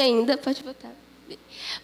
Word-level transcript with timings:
ainda, 0.00 0.36
pode 0.36 0.62
votar. 0.62 0.92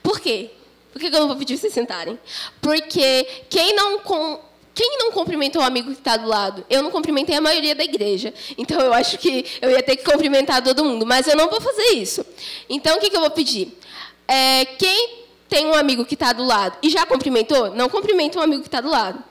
Por 0.02 0.20
quê? 0.20 0.51
Por 0.93 1.01
que 1.01 1.07
eu 1.07 1.20
não 1.20 1.28
vou 1.28 1.36
pedir 1.36 1.57
vocês 1.57 1.72
sentarem? 1.72 2.19
Porque 2.61 3.27
quem 3.49 3.75
não, 3.75 3.99
com, 4.00 4.41
quem 4.75 4.99
não 4.99 5.12
cumprimentou 5.12 5.62
o 5.62 5.65
amigo 5.65 5.92
que 5.92 5.99
está 5.99 6.17
do 6.17 6.26
lado? 6.26 6.65
Eu 6.68 6.83
não 6.83 6.91
cumprimentei 6.91 7.36
a 7.36 7.41
maioria 7.41 7.75
da 7.75 7.84
igreja. 7.84 8.32
Então, 8.56 8.80
eu 8.80 8.92
acho 8.92 9.18
que 9.18 9.44
eu 9.60 9.71
ia 9.71 9.82
ter 9.82 9.96
que 9.96 10.04
cumprimentar 10.04 10.62
todo 10.62 10.84
mundo. 10.84 11.06
Mas 11.06 11.26
eu 11.26 11.36
não 11.36 11.48
vou 11.48 11.60
fazer 11.60 11.94
isso. 11.94 12.24
Então, 12.68 12.96
o 12.96 13.00
que, 13.00 13.10
que 13.10 13.16
eu 13.16 13.21
vou 13.21 13.30
pedir? 13.30 13.76
É, 14.27 14.64
quem 14.64 15.27
tem 15.48 15.66
um 15.66 15.75
amigo 15.75 16.04
que 16.04 16.14
está 16.14 16.32
do 16.32 16.45
lado 16.45 16.77
e 16.82 16.90
já 16.90 17.06
cumprimentou, 17.06 17.70
não 17.75 17.88
cumprimenta 17.88 18.38
um 18.38 18.43
amigo 18.43 18.62
que 18.62 18.68
está 18.68 18.80
do 18.80 18.90
lado. 18.90 19.22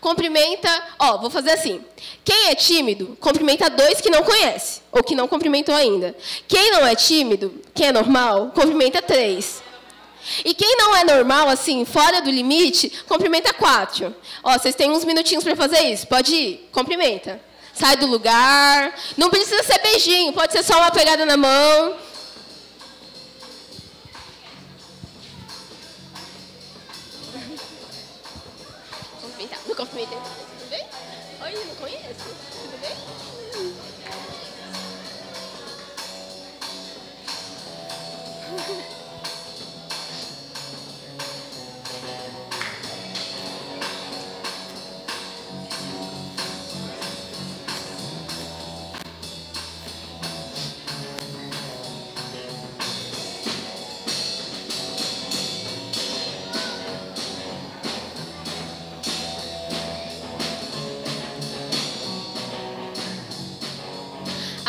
Cumprimenta, 0.00 0.68
ó, 0.98 1.18
vou 1.18 1.30
fazer 1.30 1.50
assim. 1.50 1.84
Quem 2.24 2.48
é 2.48 2.54
tímido, 2.54 3.16
cumprimenta 3.20 3.68
dois 3.70 4.00
que 4.00 4.10
não 4.10 4.22
conhece, 4.22 4.80
ou 4.92 5.02
que 5.02 5.14
não 5.14 5.28
cumprimentou 5.28 5.74
ainda. 5.74 6.14
Quem 6.48 6.70
não 6.70 6.86
é 6.86 6.94
tímido, 6.94 7.62
quem 7.74 7.88
é 7.88 7.92
normal, 7.92 8.52
cumprimenta 8.54 9.02
três. 9.02 9.62
E 10.44 10.54
quem 10.54 10.76
não 10.76 10.96
é 10.96 11.04
normal, 11.04 11.48
assim, 11.48 11.84
fora 11.84 12.20
do 12.20 12.30
limite, 12.30 12.90
cumprimenta 13.06 13.52
quatro. 13.52 14.14
Ó, 14.42 14.52
vocês 14.58 14.74
têm 14.74 14.90
uns 14.90 15.04
minutinhos 15.04 15.44
para 15.44 15.54
fazer 15.54 15.80
isso. 15.80 16.06
Pode 16.06 16.34
ir, 16.34 16.68
cumprimenta. 16.72 17.40
Sai 17.72 17.96
do 17.96 18.06
lugar. 18.06 18.94
Não 19.16 19.30
precisa 19.30 19.62
ser 19.62 19.78
beijinho, 19.78 20.32
pode 20.32 20.52
ser 20.52 20.62
só 20.62 20.78
uma 20.78 20.90
pegada 20.90 21.24
na 21.24 21.36
mão. 21.36 21.96
Cumprimentei. 29.76 30.16
Tudo 30.16 30.24
bem? 30.24 30.25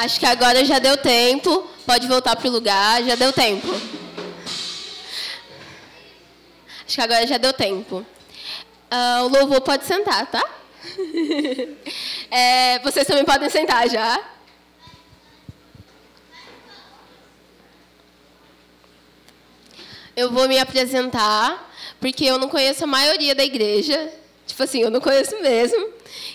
Acho 0.07 0.21
que 0.21 0.25
agora 0.25 0.63
já 0.63 0.79
deu 0.79 0.95
tempo. 0.95 1.69
Pode 1.85 2.07
voltar 2.07 2.33
para 2.37 2.47
o 2.47 2.51
lugar, 2.51 3.03
já 3.03 3.15
deu 3.15 3.33
tempo. 3.33 3.67
Acho 6.85 6.95
que 6.95 7.01
agora 7.01 7.27
já 7.27 7.37
deu 7.37 7.51
tempo. 7.51 8.05
Uh, 8.89 9.25
o 9.25 9.27
louvor 9.27 9.59
pode 9.59 9.83
sentar, 9.83 10.25
tá? 10.27 10.41
é, 12.31 12.79
vocês 12.79 13.05
também 13.05 13.25
podem 13.25 13.49
sentar 13.49 13.89
já. 13.89 14.17
Eu 20.15 20.31
vou 20.31 20.47
me 20.47 20.57
apresentar, 20.57 21.69
porque 21.99 22.23
eu 22.23 22.37
não 22.37 22.47
conheço 22.47 22.85
a 22.85 22.87
maioria 22.87 23.35
da 23.35 23.43
igreja. 23.43 24.09
Tipo 24.45 24.63
assim, 24.63 24.79
eu 24.79 24.89
não 24.89 25.01
conheço 25.01 25.37
mesmo. 25.41 25.89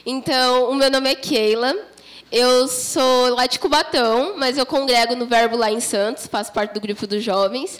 Então, 0.04 0.70
o 0.70 0.74
meu 0.74 0.90
nome 0.90 1.10
é 1.10 1.14
Keila. 1.14 1.91
Eu 2.32 2.66
sou 2.66 3.34
lá 3.34 3.46
de 3.46 3.58
Cubatão, 3.58 4.32
mas 4.38 4.56
eu 4.56 4.64
congrego 4.64 5.14
no 5.14 5.26
Verbo 5.26 5.54
lá 5.54 5.70
em 5.70 5.80
Santos, 5.80 6.26
faço 6.26 6.50
parte 6.50 6.72
do 6.72 6.80
grupo 6.80 7.06
dos 7.06 7.22
jovens. 7.22 7.78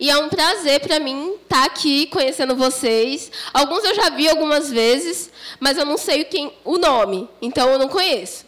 E 0.00 0.10
é 0.10 0.18
um 0.18 0.28
prazer 0.28 0.80
para 0.80 0.98
mim 0.98 1.34
estar 1.40 1.60
tá 1.60 1.64
aqui 1.66 2.06
conhecendo 2.06 2.56
vocês. 2.56 3.30
Alguns 3.54 3.84
eu 3.84 3.94
já 3.94 4.10
vi 4.10 4.28
algumas 4.28 4.72
vezes, 4.72 5.30
mas 5.60 5.78
eu 5.78 5.86
não 5.86 5.96
sei 5.96 6.24
quem, 6.24 6.52
o 6.64 6.78
nome, 6.78 7.28
então 7.40 7.68
eu 7.70 7.78
não 7.78 7.86
conheço. 7.86 8.44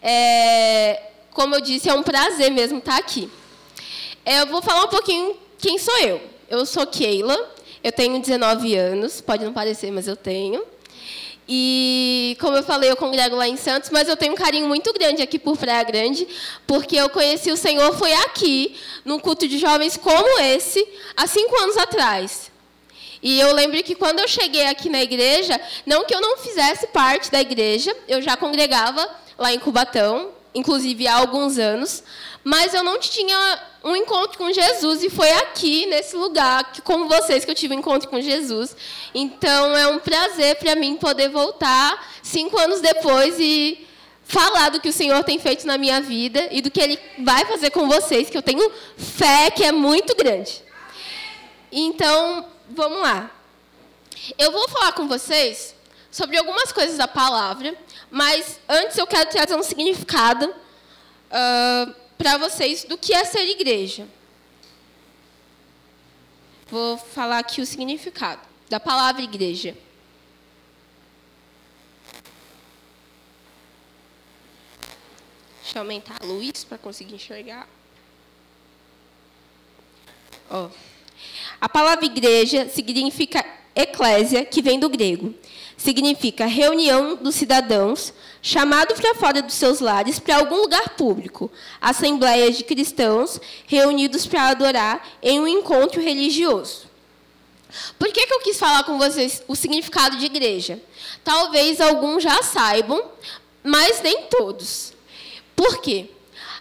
É, 0.00 1.02
como 1.32 1.56
eu 1.56 1.60
disse, 1.60 1.88
é 1.88 1.92
um 1.92 2.04
prazer 2.04 2.52
mesmo 2.52 2.78
estar 2.78 2.92
tá 2.92 2.98
aqui. 2.98 3.28
É, 4.24 4.42
eu 4.42 4.46
vou 4.46 4.62
falar 4.62 4.84
um 4.84 4.88
pouquinho 4.88 5.36
quem 5.58 5.76
sou 5.76 5.98
eu. 5.98 6.20
Eu 6.48 6.64
sou 6.64 6.86
Keila, 6.86 7.36
eu 7.82 7.90
tenho 7.90 8.20
19 8.20 8.76
anos, 8.76 9.20
pode 9.20 9.44
não 9.44 9.52
parecer, 9.52 9.90
mas 9.90 10.06
eu 10.06 10.14
tenho. 10.14 10.64
E, 11.48 12.36
como 12.40 12.56
eu 12.56 12.62
falei, 12.62 12.90
eu 12.90 12.96
congrego 12.96 13.36
lá 13.36 13.46
em 13.46 13.56
Santos, 13.56 13.90
mas 13.90 14.08
eu 14.08 14.16
tenho 14.16 14.32
um 14.32 14.36
carinho 14.36 14.66
muito 14.66 14.92
grande 14.92 15.20
aqui 15.20 15.38
por 15.38 15.56
Praia 15.58 15.82
Grande, 15.82 16.26
porque 16.66 16.96
eu 16.96 17.08
conheci 17.10 17.52
o 17.52 17.56
Senhor 17.56 17.96
foi 17.98 18.12
aqui, 18.14 18.74
num 19.04 19.18
culto 19.18 19.46
de 19.46 19.58
jovens 19.58 19.96
como 19.96 20.40
esse, 20.40 20.86
há 21.16 21.26
cinco 21.26 21.54
anos 21.60 21.76
atrás. 21.76 22.50
E 23.22 23.40
eu 23.40 23.52
lembro 23.54 23.82
que 23.82 23.94
quando 23.94 24.20
eu 24.20 24.28
cheguei 24.28 24.66
aqui 24.66 24.88
na 24.88 25.02
igreja, 25.02 25.60
não 25.86 26.04
que 26.04 26.14
eu 26.14 26.20
não 26.20 26.38
fizesse 26.38 26.86
parte 26.88 27.30
da 27.30 27.40
igreja, 27.40 27.94
eu 28.08 28.20
já 28.20 28.36
congregava 28.36 29.08
lá 29.38 29.52
em 29.52 29.58
Cubatão, 29.58 30.30
inclusive 30.54 31.06
há 31.06 31.16
alguns 31.16 31.58
anos, 31.58 32.02
mas 32.44 32.74
eu 32.74 32.84
não 32.84 33.00
tinha 33.00 33.62
um 33.82 33.96
encontro 33.96 34.38
com 34.38 34.52
Jesus 34.52 35.02
e 35.02 35.10
foi 35.10 35.30
aqui 35.32 35.86
nesse 35.86 36.14
lugar 36.14 36.72
que, 36.72 36.82
com 36.82 37.08
vocês 37.08 37.44
que 37.44 37.50
eu 37.50 37.54
tive 37.54 37.74
um 37.74 37.78
encontro 37.78 38.08
com 38.08 38.20
Jesus. 38.20 38.76
Então 39.14 39.76
é 39.76 39.88
um 39.88 39.98
prazer 39.98 40.56
para 40.56 40.76
mim 40.76 40.96
poder 40.96 41.28
voltar 41.28 42.14
cinco 42.22 42.58
anos 42.58 42.80
depois 42.80 43.36
e 43.40 43.86
falar 44.24 44.68
do 44.68 44.80
que 44.80 44.88
o 44.88 44.92
Senhor 44.92 45.24
tem 45.24 45.38
feito 45.38 45.66
na 45.66 45.76
minha 45.76 46.00
vida 46.00 46.48
e 46.50 46.60
do 46.60 46.70
que 46.70 46.80
Ele 46.80 46.98
vai 47.18 47.44
fazer 47.46 47.70
com 47.70 47.88
vocês, 47.88 48.30
que 48.30 48.36
eu 48.36 48.42
tenho 48.42 48.70
fé 48.96 49.50
que 49.50 49.64
é 49.64 49.72
muito 49.72 50.14
grande. 50.14 50.62
Então 51.72 52.46
vamos 52.68 53.00
lá. 53.00 53.30
Eu 54.38 54.52
vou 54.52 54.68
falar 54.68 54.92
com 54.92 55.08
vocês 55.08 55.74
sobre 56.10 56.38
algumas 56.38 56.70
coisas 56.70 56.96
da 56.96 57.08
palavra 57.08 57.76
mas 58.14 58.60
antes 58.68 58.96
eu 58.96 59.08
quero 59.08 59.28
trazer 59.28 59.56
um 59.56 59.62
significado 59.64 60.46
uh, 60.46 61.94
para 62.24 62.38
vocês 62.38 62.84
do 62.84 62.96
que 62.96 63.12
é 63.12 63.22
ser 63.22 63.46
igreja. 63.46 64.08
Vou 66.70 66.96
falar 66.96 67.40
aqui 67.40 67.60
o 67.60 67.66
significado 67.66 68.40
da 68.66 68.80
palavra 68.80 69.20
igreja. 69.20 69.76
Deixa 75.62 75.76
eu 75.76 75.82
aumentar 75.82 76.16
a 76.18 76.24
luz 76.24 76.64
para 76.64 76.78
conseguir 76.78 77.16
enxergar. 77.16 77.68
Oh. 80.50 80.70
A 81.60 81.68
palavra 81.68 82.06
igreja 82.06 82.70
significa 82.70 83.44
eclésia, 83.74 84.46
que 84.46 84.62
vem 84.62 84.80
do 84.80 84.88
grego 84.88 85.34
significa 85.84 86.46
reunião 86.46 87.14
dos 87.14 87.34
cidadãos, 87.34 88.14
chamado 88.40 88.94
para 88.94 89.14
fora 89.14 89.42
dos 89.42 89.52
seus 89.52 89.80
lares 89.80 90.18
para 90.18 90.38
algum 90.38 90.62
lugar 90.62 90.90
público, 90.96 91.52
assembleias 91.78 92.56
de 92.56 92.64
cristãos 92.64 93.38
reunidos 93.66 94.26
para 94.26 94.48
adorar 94.48 95.06
em 95.22 95.38
um 95.38 95.46
encontro 95.46 96.00
religioso. 96.00 96.86
Por 97.98 98.08
que, 98.08 98.26
que 98.26 98.32
eu 98.32 98.40
quis 98.40 98.58
falar 98.58 98.84
com 98.84 98.96
vocês 98.96 99.42
o 99.46 99.54
significado 99.54 100.16
de 100.16 100.24
igreja? 100.24 100.80
Talvez 101.22 101.82
alguns 101.82 102.22
já 102.22 102.42
saibam, 102.42 103.02
mas 103.62 104.00
nem 104.00 104.22
todos. 104.22 104.94
Por 105.54 105.82
quê? 105.82 106.08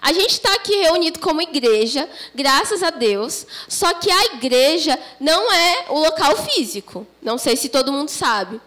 A 0.01 0.11
gente 0.11 0.31
está 0.31 0.53
aqui 0.55 0.75
reunido 0.81 1.19
como 1.19 1.41
igreja, 1.41 2.09
graças 2.35 2.83
a 2.83 2.89
Deus, 2.89 3.47
só 3.69 3.93
que 3.93 4.11
a 4.11 4.25
igreja 4.35 4.99
não 5.17 5.49
é 5.49 5.85
o 5.87 5.99
local 5.99 6.35
físico. 6.43 7.07
Não 7.21 7.37
sei 7.37 7.55
se 7.55 7.69
todo 7.69 7.93
mundo 7.93 8.09
sabe. 8.09 8.59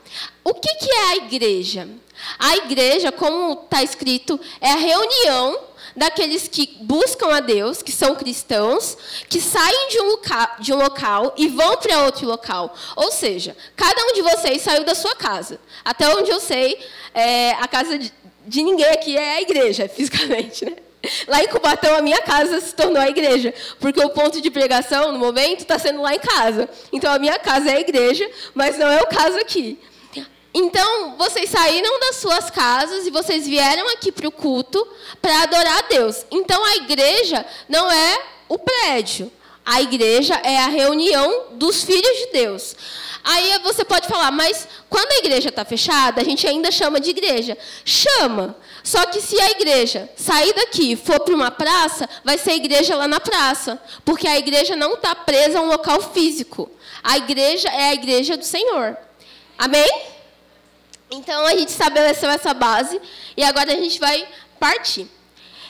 O 0.46 0.54
que, 0.54 0.72
que 0.76 0.88
é 0.88 1.02
a 1.08 1.16
igreja? 1.16 1.88
A 2.38 2.56
igreja, 2.58 3.10
como 3.10 3.64
está 3.64 3.82
escrito, 3.82 4.38
é 4.60 4.70
a 4.70 4.76
reunião 4.76 5.58
daqueles 5.96 6.46
que 6.46 6.78
buscam 6.82 7.34
a 7.34 7.40
Deus, 7.40 7.82
que 7.82 7.90
são 7.90 8.14
cristãos, 8.14 8.96
que 9.28 9.40
saem 9.40 9.88
de 9.88 10.00
um 10.00 10.10
local, 10.10 10.48
de 10.60 10.72
um 10.72 10.76
local 10.76 11.34
e 11.36 11.48
vão 11.48 11.76
para 11.78 12.04
outro 12.04 12.28
local. 12.28 12.72
Ou 12.94 13.10
seja, 13.10 13.56
cada 13.74 14.00
um 14.04 14.12
de 14.12 14.22
vocês 14.22 14.62
saiu 14.62 14.84
da 14.84 14.94
sua 14.94 15.16
casa. 15.16 15.58
Até 15.84 16.08
onde 16.14 16.30
eu 16.30 16.38
sei, 16.38 16.78
é, 17.12 17.50
a 17.54 17.66
casa 17.66 17.98
de, 17.98 18.12
de 18.46 18.62
ninguém 18.62 18.86
aqui 18.86 19.18
é 19.18 19.38
a 19.38 19.42
igreja, 19.42 19.88
fisicamente, 19.90 20.64
né? 20.64 20.76
Lá 21.26 21.42
em 21.42 21.48
Cubatão, 21.48 21.96
a 21.96 22.02
minha 22.02 22.22
casa 22.22 22.60
se 22.60 22.72
tornou 22.72 23.02
a 23.02 23.08
igreja, 23.08 23.52
porque 23.80 24.00
o 24.00 24.10
ponto 24.10 24.40
de 24.40 24.48
pregação, 24.48 25.10
no 25.10 25.18
momento, 25.18 25.62
está 25.62 25.76
sendo 25.76 26.02
lá 26.02 26.14
em 26.14 26.20
casa. 26.20 26.68
Então, 26.92 27.12
a 27.12 27.18
minha 27.18 27.36
casa 27.36 27.68
é 27.68 27.74
a 27.78 27.80
igreja, 27.80 28.30
mas 28.54 28.78
não 28.78 28.86
é 28.86 29.00
o 29.02 29.08
caso 29.08 29.36
aqui. 29.38 29.76
Então, 30.58 31.16
vocês 31.18 31.50
saíram 31.50 32.00
das 32.00 32.16
suas 32.16 32.48
casas 32.48 33.06
e 33.06 33.10
vocês 33.10 33.46
vieram 33.46 33.90
aqui 33.90 34.10
para 34.10 34.26
o 34.26 34.32
culto 34.32 34.88
para 35.20 35.42
adorar 35.42 35.80
a 35.80 35.82
Deus. 35.82 36.24
Então, 36.30 36.64
a 36.64 36.76
igreja 36.76 37.44
não 37.68 37.92
é 37.92 38.22
o 38.48 38.58
prédio. 38.58 39.30
A 39.62 39.82
igreja 39.82 40.34
é 40.42 40.56
a 40.56 40.68
reunião 40.68 41.48
dos 41.52 41.84
filhos 41.84 42.18
de 42.20 42.32
Deus. 42.32 42.74
Aí 43.22 43.58
você 43.64 43.84
pode 43.84 44.08
falar, 44.08 44.30
mas 44.30 44.66
quando 44.88 45.12
a 45.12 45.18
igreja 45.18 45.50
está 45.50 45.62
fechada, 45.62 46.22
a 46.22 46.24
gente 46.24 46.48
ainda 46.48 46.70
chama 46.70 47.00
de 47.00 47.10
igreja. 47.10 47.58
Chama. 47.84 48.56
Só 48.82 49.04
que 49.04 49.20
se 49.20 49.38
a 49.38 49.50
igreja 49.50 50.08
sair 50.16 50.54
daqui 50.54 50.92
e 50.92 50.96
for 50.96 51.20
para 51.20 51.34
uma 51.34 51.50
praça, 51.50 52.08
vai 52.24 52.38
ser 52.38 52.52
a 52.52 52.56
igreja 52.56 52.96
lá 52.96 53.06
na 53.06 53.20
praça. 53.20 53.78
Porque 54.06 54.26
a 54.26 54.38
igreja 54.38 54.74
não 54.74 54.94
está 54.94 55.14
presa 55.14 55.58
a 55.58 55.62
um 55.62 55.68
local 55.68 56.00
físico. 56.00 56.70
A 57.02 57.18
igreja 57.18 57.68
é 57.68 57.90
a 57.90 57.94
igreja 57.94 58.38
do 58.38 58.44
Senhor. 58.44 58.96
Amém? 59.58 60.15
Então 61.10 61.46
a 61.46 61.56
gente 61.56 61.68
estabeleceu 61.68 62.28
essa 62.30 62.52
base 62.52 63.00
e 63.36 63.44
agora 63.44 63.72
a 63.72 63.76
gente 63.76 64.00
vai 64.00 64.26
partir. 64.58 65.06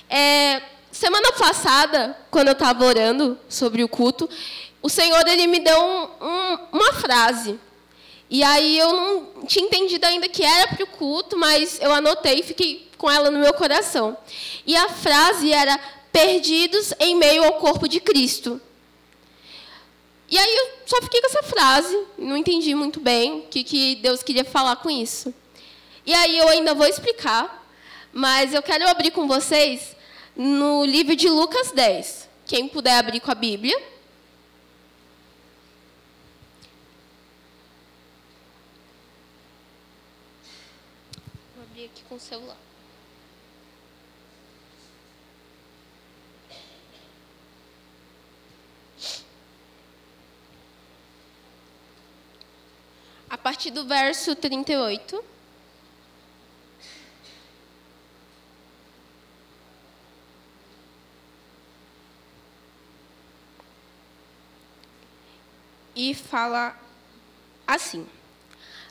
É, 0.08 0.62
semana 0.90 1.32
passada, 1.32 2.16
quando 2.30 2.48
eu 2.48 2.52
estava 2.52 2.84
orando 2.84 3.38
sobre 3.48 3.84
o 3.84 3.88
culto, 3.88 4.28
o 4.82 4.88
Senhor 4.88 5.26
ele 5.26 5.46
me 5.46 5.60
deu 5.60 5.78
um, 5.78 6.26
um, 6.26 6.58
uma 6.72 6.92
frase. 6.94 7.58
E 8.28 8.42
aí 8.42 8.78
eu 8.78 8.92
não 8.92 9.44
tinha 9.44 9.64
entendido 9.64 10.06
ainda 10.06 10.28
que 10.28 10.42
era 10.42 10.68
para 10.68 10.84
o 10.84 10.86
culto, 10.86 11.36
mas 11.36 11.78
eu 11.80 11.92
anotei 11.92 12.40
e 12.40 12.42
fiquei 12.42 12.88
com 12.96 13.10
ela 13.10 13.30
no 13.30 13.38
meu 13.38 13.52
coração. 13.52 14.16
E 14.66 14.74
a 14.74 14.88
frase 14.88 15.52
era: 15.52 15.78
perdidos 16.10 16.94
em 16.98 17.14
meio 17.14 17.44
ao 17.44 17.54
corpo 17.54 17.86
de 17.88 18.00
Cristo. 18.00 18.60
E 20.28 20.36
aí 20.36 20.56
eu 20.56 20.70
só 20.86 21.00
fiquei 21.02 21.20
com 21.20 21.28
essa 21.28 21.42
frase, 21.42 22.06
não 22.18 22.36
entendi 22.36 22.74
muito 22.74 22.98
bem 22.98 23.40
o 23.40 23.42
que, 23.42 23.62
que 23.62 23.96
Deus 23.96 24.22
queria 24.22 24.44
falar 24.44 24.76
com 24.76 24.90
isso. 24.90 25.32
E 26.04 26.12
aí 26.12 26.36
eu 26.38 26.48
ainda 26.48 26.74
vou 26.74 26.86
explicar, 26.86 27.64
mas 28.12 28.52
eu 28.52 28.62
quero 28.62 28.88
abrir 28.88 29.12
com 29.12 29.28
vocês 29.28 29.94
no 30.34 30.84
livro 30.84 31.14
de 31.14 31.28
Lucas 31.28 31.70
10. 31.70 32.28
Quem 32.44 32.68
puder 32.68 32.98
abrir 32.98 33.20
com 33.20 33.30
a 33.30 33.34
Bíblia. 33.34 33.76
Vou 41.54 41.64
abrir 41.64 41.84
aqui 41.84 42.02
com 42.08 42.16
o 42.16 42.20
celular. 42.20 42.65
A 53.36 53.38
partir 53.38 53.70
do 53.70 53.84
verso 53.84 54.34
38. 54.34 55.22
E 65.94 66.14
fala 66.14 66.74
assim: 67.66 68.06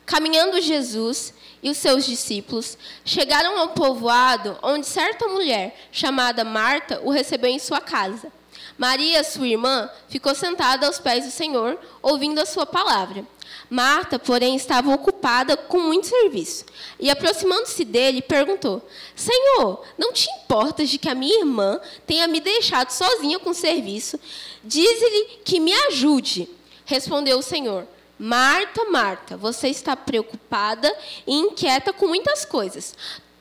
Caminhando 0.06 0.62
Jesus 0.62 1.34
e 1.64 1.72
os 1.72 1.78
seus 1.78 2.06
discípulos 2.06 2.78
chegaram 3.04 3.58
ao 3.58 3.70
povoado 3.70 4.60
onde 4.62 4.86
certa 4.86 5.28
mulher, 5.28 5.76
chamada 5.92 6.46
Marta, 6.46 7.02
o 7.02 7.10
recebeu 7.10 7.50
em 7.50 7.58
sua 7.58 7.82
casa. 7.82 8.32
Maria, 8.78 9.24
sua 9.24 9.48
irmã, 9.48 9.90
ficou 10.08 10.36
sentada 10.36 10.86
aos 10.86 11.00
pés 11.00 11.26
do 11.26 11.32
Senhor, 11.32 11.80
ouvindo 12.00 12.40
a 12.40 12.46
sua 12.46 12.68
palavra. 12.68 13.26
Marta, 13.70 14.20
porém, 14.20 14.56
estava 14.56 14.94
ocupada 14.94 15.58
com 15.58 15.80
muito 15.80 16.08
serviço. 16.08 16.66
E, 17.00 17.10
aproximando-se 17.10 17.84
dele, 17.84 18.22
perguntou: 18.22 18.88
Senhor, 19.16 19.84
não 19.98 20.14
te 20.14 20.30
importas 20.30 20.90
de 20.90 20.98
que 20.98 21.10
a 21.10 21.16
minha 21.16 21.40
irmã 21.40 21.80
tenha 22.06 22.28
me 22.28 22.40
deixado 22.40 22.92
sozinha 22.92 23.40
com 23.40 23.50
o 23.50 23.56
serviço? 23.56 24.20
Dize-lhe 24.64 25.40
que 25.44 25.60
me 25.60 25.74
ajude. 25.88 26.50
Respondeu 26.86 27.40
o 27.40 27.44
Senhor: 27.44 27.88
Marta, 28.18 28.86
Marta, 28.86 29.36
você 29.36 29.68
está 29.68 29.96
preocupada 29.96 30.94
e 31.26 31.34
inquieta 31.34 31.92
com 31.92 32.08
muitas 32.08 32.46
coisas. 32.46 32.96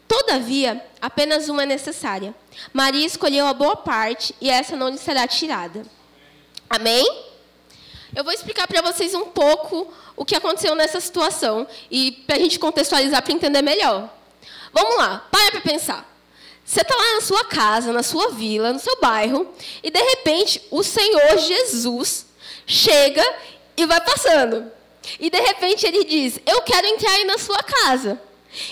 Todavia, 0.09 0.85
apenas 1.01 1.49
uma 1.49 1.63
é 1.63 1.67
necessária. 1.67 2.35
Maria 2.73 3.07
escolheu 3.07 3.47
a 3.47 3.55
boa 3.55 3.77
parte 3.77 4.35
e 4.41 4.49
essa 4.49 4.77
não 4.77 4.89
lhe 4.89 4.99
será 4.99 5.27
tirada. 5.27 5.83
Amém? 6.69 7.34
Eu 8.15 8.23
vou 8.23 8.33
explicar 8.33 8.69
para 8.69 8.81
vocês 8.81 9.13
um 9.15 9.25
pouco 9.25 9.93
o 10.17 10.25
que 10.25 10.37
aconteceu 10.37 10.75
nessa 10.75 11.01
situação 11.01 11.67
e 11.91 12.13
para 12.27 12.37
a 12.37 12.39
gente 12.39 12.59
contextualizar 12.59 13.23
para 13.23 13.33
entender 13.33 13.61
melhor. 13.61 14.09
Vamos 14.73 14.97
lá, 14.97 15.27
para 15.31 15.51
para 15.53 15.61
pensar. 15.61 16.09
Você 16.65 16.81
está 16.81 16.95
lá 16.95 17.15
na 17.15 17.21
sua 17.21 17.45
casa, 17.45 17.93
na 17.93 18.03
sua 18.03 18.31
vila, 18.31 18.73
no 18.73 18.79
seu 18.79 18.99
bairro, 19.01 19.53
e 19.83 19.91
de 19.91 20.01
repente 20.01 20.63
o 20.71 20.83
Senhor 20.83 21.39
Jesus 21.39 22.27
chega 22.67 23.25
e 23.77 23.85
vai 23.85 24.01
passando. 24.01 24.71
E 25.19 25.29
de 25.29 25.41
repente 25.41 25.87
ele 25.87 26.05
diz: 26.05 26.39
Eu 26.47 26.63
quero 26.63 26.87
entrar 26.87 27.11
aí 27.11 27.25
na 27.25 27.37
sua 27.37 27.63
casa. 27.63 28.21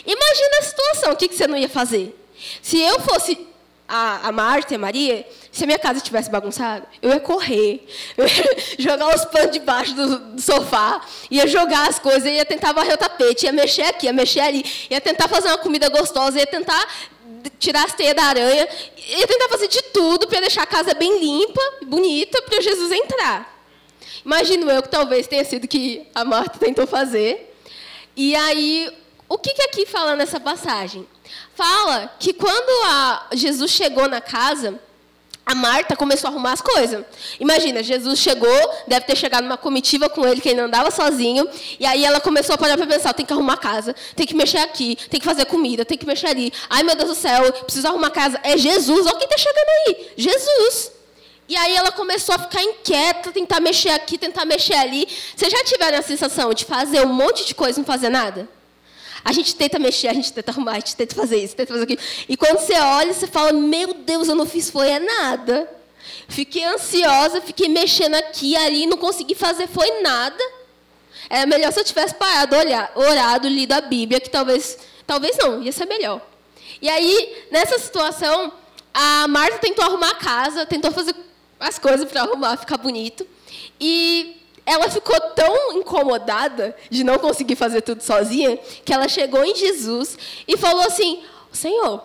Imagina 0.06 0.58
a 0.60 0.62
situação, 0.62 1.12
o 1.12 1.16
que, 1.16 1.28
você 1.28 1.46
não 1.46 1.58
ia 1.58 1.68
fazer? 1.68 2.16
Se 2.62 2.80
eu 2.80 3.00
fosse 3.00 3.46
a, 3.88 4.28
a 4.28 4.32
Marta 4.32 4.72
e 4.72 4.76
a 4.76 4.78
Maria, 4.78 5.28
se 5.52 5.64
a 5.64 5.66
minha 5.66 5.78
casa 5.78 5.98
estivesse 5.98 6.30
bagunçada, 6.30 6.86
eu 7.02 7.10
ia 7.10 7.20
correr, 7.20 7.86
eu 8.16 8.26
ia 8.26 8.56
jogar 8.78 9.14
os 9.14 9.26
panos 9.26 9.52
debaixo 9.52 9.94
do, 9.94 10.18
do, 10.18 10.40
sofá, 10.40 11.02
ia 11.30 11.46
jogar 11.46 11.90
as 11.90 11.98
coisas, 11.98 12.24
ia 12.24 12.44
tentar 12.44 12.72
varrer 12.72 12.94
o 12.94 12.96
tapete, 12.96 13.44
ia 13.44 13.52
mexer 13.52 13.82
aqui, 13.82 14.06
ia 14.06 14.14
mexer 14.14 14.40
ali, 14.40 14.64
ia 14.88 15.00
tentar 15.00 15.28
fazer 15.28 15.48
uma 15.48 15.58
comida 15.58 15.90
gostosa, 15.90 16.38
ia 16.38 16.46
tentar 16.46 16.88
tirar 17.58 17.84
as 17.84 17.92
teias 17.92 18.14
da 18.14 18.24
aranha, 18.24 18.66
ia 18.96 19.26
tentar 19.26 19.48
fazer 19.50 19.68
de 19.68 19.82
tudo 19.92 20.26
para 20.26 20.40
deixar 20.40 20.62
a 20.62 20.66
casa 20.66 20.94
bem 20.94 21.20
limpa, 21.20 21.60
bonita, 21.86 22.40
para 22.42 22.60
Jesus 22.62 22.90
entrar. 22.90 23.52
Imagino 24.24 24.70
eu 24.70 24.82
que 24.82 24.88
talvez 24.88 25.26
tenha 25.26 25.44
sido 25.44 25.64
o 25.64 25.68
que 25.68 26.06
a 26.14 26.24
Marta 26.24 26.58
tentou 26.58 26.86
fazer. 26.86 27.54
E 28.16 28.34
aí, 28.36 28.90
o 29.28 29.36
que, 29.36 29.52
que 29.52 29.62
aqui 29.62 29.84
fala 29.84 30.16
nessa 30.16 30.38
passagem? 30.40 31.06
Fala 31.54 32.14
que 32.18 32.32
quando 32.32 33.34
Jesus 33.34 33.70
chegou 33.70 34.08
na 34.08 34.20
casa, 34.20 34.80
a 35.44 35.54
Marta 35.54 35.96
começou 35.96 36.28
a 36.28 36.30
arrumar 36.30 36.52
as 36.52 36.60
coisas. 36.60 37.04
Imagina, 37.40 37.82
Jesus 37.82 38.18
chegou, 38.18 38.74
deve 38.86 39.06
ter 39.06 39.16
chegado 39.16 39.42
numa 39.42 39.56
comitiva 39.56 40.08
com 40.08 40.26
ele, 40.26 40.40
que 40.40 40.48
ele 40.48 40.60
não 40.60 40.66
andava 40.66 40.90
sozinho, 40.90 41.48
e 41.78 41.84
aí 41.84 42.04
ela 42.04 42.20
começou 42.20 42.54
a 42.54 42.58
parar 42.58 42.76
para 42.76 42.86
pensar, 42.86 43.12
tem 43.12 43.26
que 43.26 43.32
arrumar 43.32 43.56
casa, 43.56 43.94
tem 44.14 44.26
que 44.26 44.34
mexer 44.34 44.58
aqui, 44.58 44.96
tem 45.10 45.18
que 45.18 45.26
fazer 45.26 45.44
comida, 45.46 45.84
tem 45.84 45.98
que 45.98 46.06
mexer 46.06 46.28
ali. 46.28 46.52
Ai, 46.70 46.82
meu 46.82 46.94
Deus 46.94 47.10
do 47.10 47.14
céu, 47.14 47.52
preciso 47.52 47.88
arrumar 47.88 48.10
casa. 48.10 48.40
É 48.42 48.56
Jesus, 48.56 49.06
olha 49.06 49.16
quem 49.16 49.24
está 49.24 49.38
chegando 49.38 49.68
aí. 49.86 50.12
Jesus. 50.16 50.92
E 51.48 51.56
aí 51.56 51.74
ela 51.74 51.90
começou 51.90 52.34
a 52.34 52.38
ficar 52.38 52.62
inquieta, 52.62 53.32
tentar 53.32 53.60
mexer 53.60 53.90
aqui, 53.90 54.16
tentar 54.16 54.44
mexer 54.44 54.74
ali. 54.74 55.06
Vocês 55.36 55.52
já 55.52 55.62
tiveram 55.64 55.98
a 55.98 56.02
sensação 56.02 56.54
de 56.54 56.64
fazer 56.64 57.04
um 57.04 57.12
monte 57.12 57.44
de 57.44 57.54
coisa 57.54 57.78
e 57.78 57.80
não 57.80 57.86
fazer 57.86 58.08
nada? 58.08 58.48
A 59.24 59.32
gente 59.32 59.54
tenta 59.54 59.78
mexer, 59.78 60.08
a 60.08 60.14
gente 60.14 60.32
tenta 60.32 60.50
arrumar, 60.50 60.72
a 60.72 60.74
gente 60.74 60.96
tenta 60.96 61.14
fazer 61.14 61.36
isso, 61.36 61.54
tenta 61.54 61.72
fazer 61.72 61.84
aquilo. 61.84 62.00
E 62.28 62.36
quando 62.36 62.58
você 62.58 62.74
olha, 62.74 63.12
você 63.12 63.26
fala: 63.26 63.52
Meu 63.52 63.94
Deus, 63.94 64.28
eu 64.28 64.34
não 64.34 64.46
fiz 64.46 64.70
foi 64.70 64.90
é 64.90 64.98
nada. 64.98 65.68
Fiquei 66.28 66.64
ansiosa, 66.64 67.40
fiquei 67.40 67.68
mexendo 67.68 68.14
aqui 68.14 68.56
ali, 68.56 68.86
não 68.86 68.96
consegui 68.96 69.34
fazer 69.34 69.68
foi 69.68 70.00
nada. 70.00 70.42
Era 71.28 71.46
melhor 71.46 71.72
se 71.72 71.80
eu 71.80 71.84
tivesse 71.84 72.14
parado, 72.14 72.56
olhar, 72.56 72.90
orado, 72.94 73.48
lido 73.48 73.72
a 73.72 73.80
Bíblia, 73.80 74.20
que 74.20 74.28
talvez, 74.28 74.78
talvez 75.06 75.36
não, 75.38 75.62
ia 75.62 75.72
ser 75.72 75.86
melhor. 75.86 76.20
E 76.80 76.88
aí, 76.88 77.46
nessa 77.50 77.78
situação, 77.78 78.52
a 78.92 79.28
Marta 79.28 79.58
tentou 79.58 79.84
arrumar 79.84 80.10
a 80.10 80.14
casa, 80.16 80.66
tentou 80.66 80.90
fazer 80.90 81.14
as 81.60 81.78
coisas 81.78 82.10
para 82.10 82.22
arrumar, 82.22 82.56
ficar 82.56 82.76
bonito. 82.76 83.26
E 83.80 84.41
ela 84.64 84.88
ficou 84.88 85.18
tão 85.32 85.72
incomodada 85.78 86.76
de 86.88 87.02
não 87.02 87.18
conseguir 87.18 87.56
fazer 87.56 87.82
tudo 87.82 88.02
sozinha 88.02 88.56
que 88.84 88.92
ela 88.92 89.08
chegou 89.08 89.44
em 89.44 89.54
Jesus 89.54 90.16
e 90.46 90.56
falou 90.56 90.82
assim: 90.82 91.24
Senhor, 91.52 92.02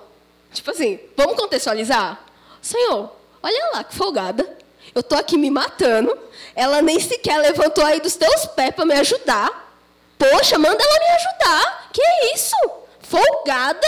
tipo 0.52 0.72
assim, 0.72 1.00
vamos 1.16 1.36
contextualizar? 1.36 2.20
Senhor, 2.62 3.12
olha 3.42 3.72
lá 3.74 3.84
que 3.84 3.96
folgada. 3.96 4.58
Eu 4.96 5.04
tô 5.04 5.16
aqui 5.16 5.38
me 5.38 5.52
matando. 5.52 6.18
Ela 6.56 6.82
nem 6.82 7.00
sequer 7.00 7.38
levantou 7.38 7.86
aí 7.86 8.00
dos 8.00 8.16
teus 8.16 8.48
pés 8.48 8.74
para 8.74 8.86
me 8.86 8.96
ajudar. 8.96 9.72
Poxa, 10.18 10.58
manda 10.58 10.84
ela 10.84 11.00
me 11.00 11.10
ajudar. 11.16 11.90
Que 11.94 12.02
isso? 12.34 12.56
Folgada? 13.02 13.88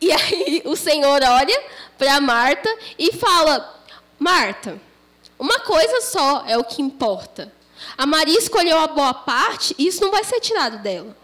E 0.00 0.10
aí 0.10 0.62
o 0.64 0.74
Senhor 0.74 1.22
olha 1.22 1.62
para 1.98 2.20
Marta 2.20 2.74
e 2.98 3.12
fala: 3.12 3.82
Marta, 4.18 4.80
uma 5.38 5.60
coisa 5.60 6.00
só 6.00 6.44
é 6.46 6.56
o 6.56 6.64
que 6.64 6.80
importa. 6.80 7.52
A 7.96 8.06
Maria 8.06 8.38
escolheu 8.38 8.78
a 8.78 8.86
boa 8.86 9.12
parte 9.12 9.74
e 9.78 9.86
isso 9.86 10.00
não 10.00 10.10
vai 10.10 10.24
ser 10.24 10.40
tirado 10.40 10.78
dela. 10.78 11.16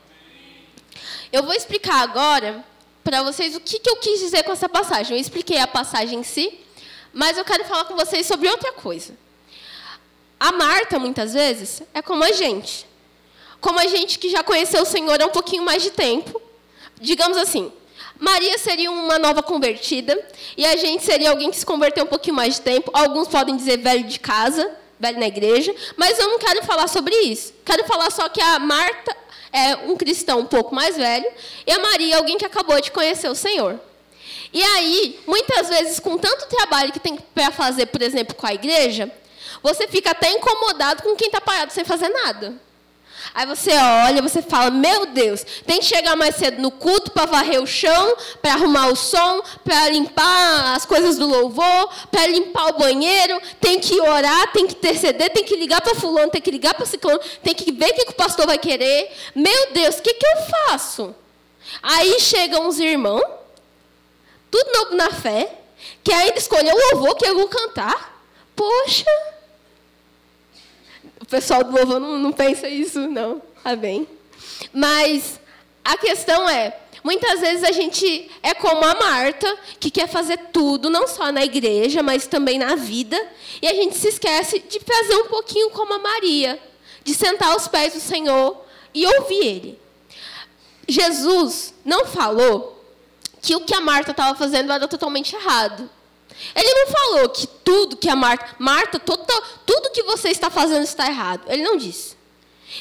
Eu 1.32 1.42
vou 1.42 1.54
explicar 1.54 2.02
agora 2.02 2.64
para 3.02 3.22
vocês 3.22 3.56
o 3.56 3.60
que, 3.60 3.78
que 3.78 3.88
eu 3.88 3.96
quis 3.96 4.20
dizer 4.20 4.42
com 4.42 4.52
essa 4.52 4.68
passagem. 4.68 5.16
Eu 5.16 5.20
expliquei 5.20 5.58
a 5.58 5.66
passagem 5.66 6.20
em 6.20 6.22
si, 6.22 6.58
mas 7.12 7.38
eu 7.38 7.44
quero 7.44 7.64
falar 7.64 7.84
com 7.84 7.96
vocês 7.96 8.26
sobre 8.26 8.48
outra 8.48 8.72
coisa. 8.72 9.16
A 10.38 10.52
Marta, 10.52 10.98
muitas 10.98 11.32
vezes, 11.32 11.82
é 11.94 12.02
como 12.02 12.22
a 12.22 12.32
gente. 12.32 12.86
Como 13.60 13.78
a 13.78 13.86
gente 13.86 14.18
que 14.18 14.28
já 14.28 14.42
conheceu 14.42 14.82
o 14.82 14.86
Senhor 14.86 15.22
há 15.22 15.26
um 15.26 15.30
pouquinho 15.30 15.62
mais 15.62 15.82
de 15.82 15.90
tempo. 15.90 16.40
Digamos 17.00 17.36
assim, 17.38 17.72
Maria 18.22 18.56
seria 18.56 18.88
uma 18.88 19.18
nova 19.18 19.42
convertida 19.42 20.16
e 20.56 20.64
a 20.64 20.76
gente 20.76 21.02
seria 21.02 21.30
alguém 21.30 21.50
que 21.50 21.56
se 21.56 21.66
converteu 21.66 22.04
um 22.04 22.06
pouquinho 22.06 22.36
mais 22.36 22.54
de 22.54 22.60
tempo. 22.60 22.88
Alguns 22.94 23.26
podem 23.26 23.56
dizer 23.56 23.78
velho 23.78 24.04
de 24.04 24.20
casa, 24.20 24.70
velho 24.96 25.18
na 25.18 25.26
igreja, 25.26 25.74
mas 25.96 26.20
eu 26.20 26.28
não 26.28 26.38
quero 26.38 26.62
falar 26.62 26.86
sobre 26.86 27.12
isso. 27.16 27.52
Quero 27.64 27.84
falar 27.84 28.12
só 28.12 28.28
que 28.28 28.40
a 28.40 28.60
Marta 28.60 29.16
é 29.52 29.74
um 29.74 29.96
cristão 29.96 30.38
um 30.38 30.46
pouco 30.46 30.72
mais 30.72 30.96
velho 30.96 31.26
e 31.66 31.72
a 31.72 31.80
Maria 31.80 32.14
é 32.14 32.18
alguém 32.18 32.38
que 32.38 32.44
acabou 32.44 32.80
de 32.80 32.92
conhecer 32.92 33.28
o 33.28 33.34
Senhor. 33.34 33.80
E 34.52 34.62
aí, 34.62 35.18
muitas 35.26 35.68
vezes, 35.68 35.98
com 35.98 36.16
tanto 36.16 36.46
trabalho 36.46 36.92
que 36.92 37.00
tem 37.00 37.16
para 37.16 37.50
fazer, 37.50 37.86
por 37.86 38.02
exemplo, 38.02 38.36
com 38.36 38.46
a 38.46 38.54
igreja, 38.54 39.10
você 39.60 39.88
fica 39.88 40.12
até 40.12 40.30
incomodado 40.30 41.02
com 41.02 41.16
quem 41.16 41.26
está 41.26 41.40
parado 41.40 41.72
sem 41.72 41.84
fazer 41.84 42.08
nada. 42.08 42.54
Aí 43.34 43.46
você 43.46 43.70
olha, 43.72 44.20
você 44.20 44.42
fala: 44.42 44.70
Meu 44.70 45.06
Deus, 45.06 45.44
tem 45.66 45.78
que 45.78 45.86
chegar 45.86 46.14
mais 46.16 46.36
cedo 46.36 46.60
no 46.60 46.70
culto 46.70 47.10
para 47.12 47.26
varrer 47.26 47.62
o 47.62 47.66
chão, 47.66 48.14
para 48.42 48.54
arrumar 48.54 48.88
o 48.88 48.96
som, 48.96 49.42
para 49.64 49.88
limpar 49.88 50.76
as 50.76 50.84
coisas 50.84 51.16
do 51.16 51.26
louvor, 51.26 51.88
para 52.10 52.26
limpar 52.26 52.68
o 52.68 52.78
banheiro, 52.78 53.40
tem 53.58 53.80
que 53.80 53.98
orar, 54.00 54.52
tem 54.52 54.66
que 54.66 54.74
interceder, 54.74 55.30
tem 55.30 55.44
que 55.44 55.56
ligar 55.56 55.80
para 55.80 55.94
Fulano, 55.94 56.30
tem 56.30 56.42
que 56.42 56.50
ligar 56.50 56.74
para 56.74 56.84
Ciclano, 56.84 57.20
tem 57.42 57.54
que 57.54 57.72
ver 57.72 57.90
o 57.90 57.94
que, 57.94 58.04
que 58.04 58.12
o 58.12 58.16
pastor 58.16 58.46
vai 58.46 58.58
querer. 58.58 59.10
Meu 59.34 59.72
Deus, 59.72 59.98
o 59.98 60.02
que, 60.02 60.12
que 60.12 60.26
eu 60.26 60.36
faço? 60.68 61.14
Aí 61.82 62.20
chegam 62.20 62.68
os 62.68 62.78
irmãos, 62.78 63.22
tudo 64.50 64.72
novo 64.72 64.94
na 64.94 65.10
fé, 65.10 65.58
que 66.04 66.12
ainda 66.12 66.38
escolheu 66.38 66.74
o 66.74 66.94
louvor 66.94 67.16
que 67.16 67.26
eu 67.26 67.34
vou 67.34 67.48
cantar. 67.48 68.20
Poxa! 68.54 69.31
O 71.22 71.24
pessoal 71.24 71.62
do 71.62 71.70
louvor 71.70 72.00
não, 72.00 72.18
não 72.18 72.32
pensa 72.32 72.68
isso, 72.68 72.98
não. 73.06 73.40
Tá 73.62 73.76
bem. 73.76 74.08
Mas 74.72 75.40
a 75.84 75.96
questão 75.96 76.48
é, 76.48 76.76
muitas 77.04 77.40
vezes 77.40 77.62
a 77.62 77.70
gente 77.70 78.28
é 78.42 78.52
como 78.54 78.84
a 78.84 78.94
Marta, 78.94 79.56
que 79.78 79.88
quer 79.88 80.08
fazer 80.08 80.36
tudo, 80.52 80.90
não 80.90 81.06
só 81.06 81.30
na 81.30 81.44
igreja, 81.44 82.02
mas 82.02 82.26
também 82.26 82.58
na 82.58 82.74
vida, 82.74 83.16
e 83.62 83.68
a 83.68 83.72
gente 83.72 83.96
se 83.96 84.08
esquece 84.08 84.58
de 84.58 84.80
fazer 84.80 85.14
um 85.16 85.28
pouquinho 85.28 85.70
como 85.70 85.94
a 85.94 85.98
Maria, 86.00 86.60
de 87.04 87.14
sentar 87.14 87.52
aos 87.52 87.68
pés 87.68 87.94
do 87.94 88.00
Senhor 88.00 88.60
e 88.92 89.06
ouvir 89.06 89.46
Ele. 89.46 89.78
Jesus 90.88 91.72
não 91.84 92.04
falou 92.04 92.84
que 93.40 93.54
o 93.54 93.60
que 93.60 93.74
a 93.74 93.80
Marta 93.80 94.10
estava 94.10 94.36
fazendo 94.36 94.72
era 94.72 94.88
totalmente 94.88 95.36
errado. 95.36 95.88
Ele 96.54 96.74
não 96.74 96.86
falou 96.88 97.28
que 97.28 97.46
tudo 97.46 97.96
que 97.96 98.08
a 98.08 98.16
Marta, 98.16 98.56
Marta, 98.58 98.98
total, 98.98 99.42
tudo 99.66 99.90
que 99.90 100.02
você 100.02 100.30
está 100.30 100.50
fazendo 100.50 100.84
está 100.84 101.06
errado. 101.06 101.42
Ele 101.48 101.62
não 101.62 101.76
disse. 101.76 102.16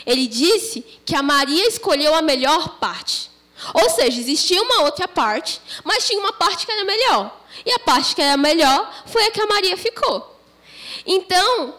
Ele 0.06 0.28
disse 0.28 0.82
que 1.06 1.16
a 1.16 1.22
Maria 1.22 1.68
escolheu 1.68 2.16
a 2.16 2.22
melhor 2.22 2.80
parte. 2.80 3.30
Ou 3.74 3.90
seja, 3.90 4.20
existia 4.20 4.62
uma 4.62 4.84
outra 4.84 5.08
parte, 5.08 5.62
mas 5.84 6.08
tinha 6.08 6.20
uma 6.20 6.34
parte 6.34 6.66
que 6.66 6.72
era 6.72 6.84
melhor. 6.84 7.40
E 7.66 7.72
a 7.72 7.80
parte 7.80 8.16
que 8.16 8.22
era 8.22 8.38
melhor 8.38 9.04
foi 9.06 9.26
a 9.26 9.32
que 9.32 9.42
a 9.42 9.48
Maria 9.48 9.78
ficou. 9.78 10.40
Então, 11.06 11.76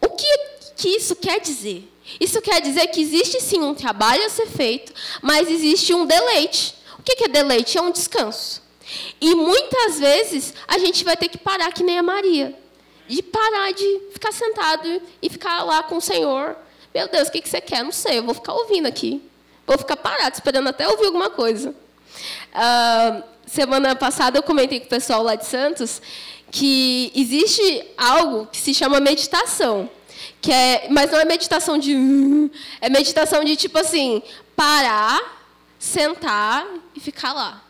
o 0.00 0.08
que, 0.10 0.38
que 0.76 0.88
isso 0.88 1.16
quer 1.16 1.40
dizer? 1.40 1.90
Isso 2.20 2.40
quer 2.40 2.60
dizer 2.60 2.88
que 2.88 3.00
existe 3.00 3.40
sim 3.40 3.60
um 3.60 3.74
trabalho 3.74 4.24
a 4.24 4.28
ser 4.28 4.46
feito, 4.46 4.92
mas 5.22 5.50
existe 5.50 5.92
um 5.94 6.06
deleite. 6.06 6.74
O 6.98 7.02
que 7.02 7.24
é 7.24 7.28
deleite? 7.28 7.76
É 7.76 7.82
um 7.82 7.90
descanso. 7.90 8.62
E 9.20 9.34
muitas 9.34 9.98
vezes 9.98 10.54
a 10.66 10.78
gente 10.78 11.04
vai 11.04 11.16
ter 11.16 11.28
que 11.28 11.38
parar 11.38 11.72
que 11.72 11.82
nem 11.82 11.98
a 11.98 12.02
Maria. 12.02 12.58
De 13.06 13.22
parar 13.22 13.72
de 13.72 14.00
ficar 14.12 14.32
sentado 14.32 15.02
e 15.20 15.28
ficar 15.28 15.62
lá 15.62 15.82
com 15.82 15.96
o 15.96 16.00
Senhor. 16.00 16.56
Meu 16.94 17.08
Deus, 17.08 17.28
o 17.28 17.32
que 17.32 17.46
você 17.46 17.60
quer? 17.60 17.82
Não 17.82 17.92
sei, 17.92 18.18
eu 18.18 18.22
vou 18.22 18.34
ficar 18.34 18.54
ouvindo 18.54 18.86
aqui. 18.86 19.22
Vou 19.66 19.78
ficar 19.78 19.96
parado, 19.96 20.34
esperando 20.34 20.68
até 20.68 20.88
ouvir 20.88 21.06
alguma 21.06 21.30
coisa. 21.30 21.70
Uh, 21.70 23.22
semana 23.46 23.96
passada 23.96 24.38
eu 24.38 24.42
comentei 24.42 24.80
com 24.80 24.86
o 24.86 24.88
pessoal 24.88 25.22
lá 25.22 25.34
de 25.34 25.46
Santos 25.46 26.00
que 26.50 27.10
existe 27.16 27.84
algo 27.96 28.46
que 28.46 28.58
se 28.58 28.72
chama 28.72 29.00
meditação. 29.00 29.90
Que 30.40 30.52
é, 30.52 30.86
mas 30.88 31.10
não 31.10 31.18
é 31.18 31.24
meditação 31.24 31.78
de. 31.78 31.96
É 32.80 32.88
meditação 32.88 33.42
de 33.42 33.56
tipo 33.56 33.76
assim, 33.78 34.22
parar, 34.54 35.20
sentar 35.78 36.64
e 36.94 37.00
ficar 37.00 37.32
lá. 37.32 37.63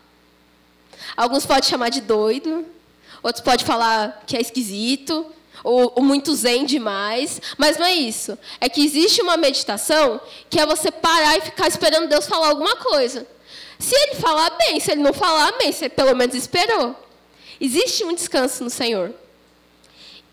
Alguns 1.15 1.45
podem 1.45 1.69
chamar 1.69 1.89
de 1.89 2.01
doido, 2.01 2.65
outros 3.21 3.43
podem 3.43 3.65
falar 3.65 4.23
que 4.25 4.35
é 4.35 4.41
esquisito, 4.41 5.25
ou, 5.63 5.93
ou, 5.95 6.03
muito 6.03 6.35
zen 6.35 6.65
demais, 6.65 7.41
mas 7.57 7.77
não 7.77 7.85
é 7.85 7.93
isso. 7.93 8.37
É 8.61 8.69
que 8.69 8.85
existe 8.85 9.21
uma 9.21 9.35
meditação 9.35 10.21
que 10.49 10.59
é 10.59 10.65
você 10.65 10.91
parar 10.91 11.37
e 11.37 11.41
ficar 11.41 11.67
esperando 11.67 12.07
Deus 12.07 12.27
falar 12.27 12.49
alguma 12.49 12.75
coisa. 12.75 13.25
Se 13.79 13.95
ele 13.95 14.15
falar 14.15 14.51
bem, 14.51 14.79
se 14.79 14.91
ele 14.91 15.01
não 15.01 15.13
falar 15.13 15.53
bem, 15.53 15.71
você 15.71 15.89
pelo 15.89 16.15
menos 16.15 16.35
esperou. 16.35 16.95
Existe 17.59 18.03
um 18.03 18.13
descanso 18.13 18.63
no 18.63 18.69
Senhor. 18.69 19.13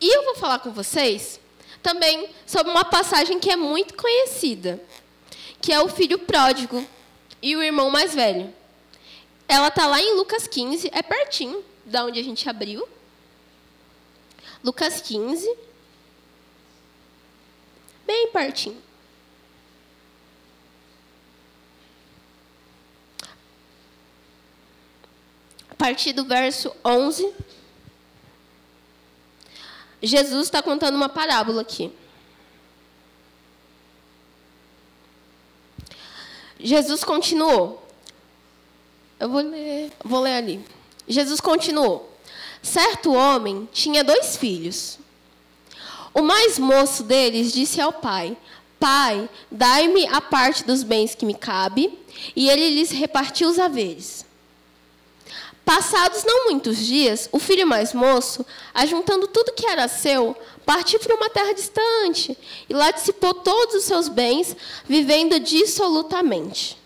E 0.01 0.17
eu 0.17 0.25
vou 0.25 0.35
falar 0.35 0.59
com 0.59 0.71
vocês 0.71 1.41
também 1.83 2.29
sobre 2.47 2.71
uma 2.71 2.85
passagem 2.85 3.39
que 3.39 3.51
é 3.51 3.57
muito 3.57 3.95
conhecida, 3.95 4.81
que 5.61 5.73
é 5.73 5.81
o 5.81 5.89
filho 5.89 6.19
pródigo 6.19 6.85
e 7.41 7.57
o 7.57 7.63
irmão 7.63 7.91
mais 7.91 8.15
velho. 8.15 8.53
Ela 9.53 9.69
está 9.69 9.87
lá 9.87 10.01
em 10.01 10.17
Lucas 10.17 10.47
15, 10.47 10.89
é 10.95 11.03
pertinho 11.03 11.63
da 11.85 12.07
onde 12.07 12.19
a 12.19 12.23
gente 12.23 12.49
abriu. 12.49 12.89
Lucas 14.65 15.03
15. 15.03 15.47
Bem 18.07 18.29
pertinho. 18.29 18.83
A 25.69 25.75
partir 25.75 26.15
do 26.15 26.25
verso 26.25 26.75
11. 26.83 27.35
Jesus 30.01 30.45
está 30.45 30.63
contando 30.63 30.95
uma 30.95 31.11
parábola 31.11 31.61
aqui. 31.61 31.93
Jesus 36.59 37.05
continuou. 37.05 37.82
Eu 39.23 39.29
vou 39.29 39.41
ler, 39.41 39.93
vou 40.05 40.21
ler 40.21 40.35
ali. 40.35 40.65
Jesus 41.07 41.41
continuou: 41.41 42.13
Certo 42.61 43.13
homem 43.13 43.69
tinha 43.73 44.03
dois 44.03 44.37
filhos. 44.37 44.99
O 46.13 46.23
mais 46.23 46.59
moço 46.59 47.05
deles 47.05 47.53
disse 47.53 47.81
ao 47.81 47.93
pai: 47.93 48.37
Pai, 48.81 49.31
dai-me 49.49 50.09
a 50.09 50.21
parte 50.21 50.65
dos 50.65 50.83
bens 50.83 51.15
que 51.15 51.25
me 51.25 51.35
cabe. 51.35 51.97
E 52.35 52.51
ele 52.51 52.69
lhes 52.71 52.91
repartiu 52.91 53.49
os 53.49 53.61
haveres. 53.61 54.27
Passados 55.65 56.25
não 56.25 56.47
muitos 56.47 56.79
dias, 56.79 57.29
o 57.31 57.39
filho 57.39 57.65
mais 57.65 57.95
moço, 57.95 58.45
ajuntando 58.75 59.29
tudo 59.29 59.53
que 59.53 59.67
era 59.67 59.87
seu, 59.87 60.37
partiu 60.67 60.99
para 60.99 61.15
uma 61.15 61.31
terra 61.31 61.53
distante 61.55 62.37
e 62.69 62.75
lá 62.75 62.91
dissipou 62.91 63.33
todos 63.35 63.77
os 63.77 63.85
seus 63.85 64.09
bens, 64.09 64.57
vivendo 64.89 65.39
dissolutamente. 65.39 66.82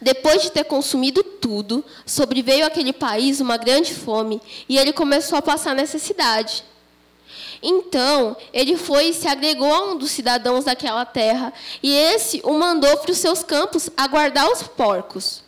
Depois 0.00 0.42
de 0.42 0.50
ter 0.50 0.64
consumido 0.64 1.22
tudo, 1.22 1.84
sobreveio 2.04 2.66
àquele 2.66 2.92
país 2.92 3.40
uma 3.40 3.56
grande 3.56 3.94
fome 3.94 4.40
e 4.68 4.78
ele 4.78 4.92
começou 4.92 5.38
a 5.38 5.42
passar 5.42 5.74
necessidade. 5.74 6.64
Então, 7.62 8.36
ele 8.52 8.76
foi 8.76 9.08
e 9.08 9.14
se 9.14 9.26
agregou 9.26 9.72
a 9.72 9.84
um 9.84 9.96
dos 9.96 10.10
cidadãos 10.10 10.66
daquela 10.66 11.06
terra, 11.06 11.50
e 11.82 11.94
esse 11.94 12.42
o 12.44 12.52
mandou 12.52 12.94
para 12.98 13.10
os 13.10 13.16
seus 13.16 13.42
campos 13.42 13.88
a 13.96 14.06
guardar 14.06 14.46
os 14.50 14.62
porcos. 14.62 15.42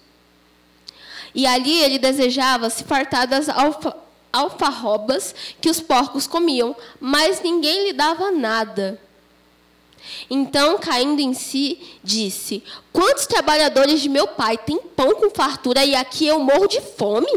E 1.35 1.47
ali 1.47 1.83
ele 1.83 1.99
desejava 1.99 2.71
se 2.71 2.85
fartar 2.85 3.27
das 3.27 3.51
alfa, 3.51 3.95
alfarrobas 4.33 5.35
que 5.61 5.69
os 5.69 5.79
porcos 5.79 6.27
comiam, 6.27 6.75
mas 6.99 7.43
ninguém 7.43 7.85
lhe 7.85 7.93
dava 7.93 8.31
nada. 8.31 8.99
Então, 10.29 10.79
caindo 10.79 11.21
em 11.21 11.35
si, 11.35 11.79
disse: 12.03 12.63
Quantos 12.93 13.27
trabalhadores 13.27 14.01
de 14.01 14.09
meu 14.09 14.27
pai 14.27 14.59
têm 14.59 14.79
pão 14.79 15.15
com 15.15 15.31
fartura 15.31 15.85
e 15.85 15.95
aqui 15.95 16.27
eu 16.27 16.39
morro 16.39 16.67
de 16.67 16.81
fome? 16.81 17.31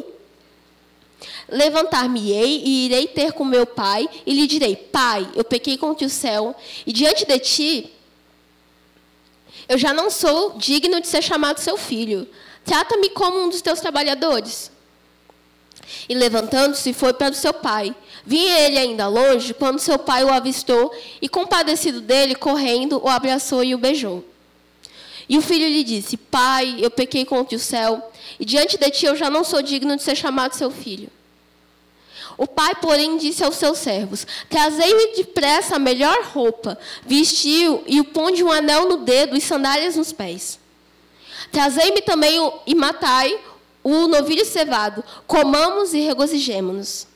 Levantar-me-ei 1.48 2.62
e 2.64 2.86
irei 2.86 3.08
ter 3.08 3.34
com 3.34 3.44
meu 3.44 3.66
pai 3.66 4.08
e 4.26 4.34
lhe 4.34 4.48
direi: 4.48 4.76
Pai, 4.76 5.28
eu 5.36 5.44
pequei 5.44 5.78
contra 5.78 6.06
o 6.06 6.10
céu 6.10 6.56
e 6.86 6.94
diante 6.94 7.26
de 7.26 7.40
ti 7.40 7.94
eu 9.70 9.78
já 9.78 9.94
não 9.94 10.10
sou 10.10 10.58
digno 10.58 11.00
de 11.00 11.08
ser 11.08 11.22
chamado 11.22 11.60
seu 11.60 11.78
filho. 11.78 12.28
Trata-me 12.66 13.12
como 13.12 13.44
um 13.44 13.50
dos 13.50 13.62
teus 13.62 13.80
trabalhadores. 13.80 14.72
E 16.10 16.16
levantando-se, 16.16 16.92
foi 16.92 17.14
para 17.14 17.32
o 17.32 17.36
seu 17.36 17.54
pai. 17.54 17.96
Vinha 18.30 18.60
ele 18.60 18.78
ainda 18.78 19.08
longe, 19.08 19.56
quando 19.56 19.80
seu 19.80 19.98
pai 19.98 20.24
o 20.24 20.32
avistou 20.32 20.96
e, 21.20 21.28
compadecido 21.28 22.00
dele, 22.00 22.36
correndo, 22.36 23.02
o 23.04 23.10
abraçou 23.10 23.64
e 23.64 23.74
o 23.74 23.78
beijou. 23.80 24.24
E 25.28 25.36
o 25.36 25.42
filho 25.42 25.68
lhe 25.68 25.84
disse: 25.84 26.16
Pai, 26.16 26.78
eu 26.80 26.92
pequei 26.92 27.26
contra 27.26 27.56
o 27.56 27.60
céu, 27.60 28.12
e 28.40 28.46
diante 28.46 28.78
de 28.78 28.92
ti 28.92 29.08
eu 29.08 29.16
já 29.16 29.32
não 29.32 29.44
sou 29.44 29.64
digno 29.64 29.96
de 29.96 30.04
ser 30.04 30.16
chamado 30.16 30.54
seu 30.54 30.70
filho. 30.70 31.10
O 32.38 32.46
pai, 32.46 32.76
porém, 32.76 33.18
disse 33.18 33.44
aos 33.44 33.56
seus 33.56 33.80
servos: 33.80 34.28
Trazei-me 34.48 35.16
depressa 35.16 35.78
a 35.78 35.80
melhor 35.80 36.22
roupa, 36.26 36.78
vestiu 37.04 37.84
e 37.88 38.00
o 38.00 38.06
ponde 38.06 38.44
um 38.44 38.52
anel 38.52 38.88
no 38.88 38.98
dedo 38.98 39.36
e 39.36 39.42
sandálias 39.42 39.96
nos 39.96 40.14
pés. 40.14 40.60
Trazei-me 41.52 42.04
também 42.04 42.40
o, 42.40 42.54
e 42.68 42.76
matai 42.76 43.40
o 43.84 44.08
novilho 44.08 44.46
cevado, 44.46 45.04
comamos 45.26 45.96
e 45.96 46.02
regozijemo-nos. 46.02 47.10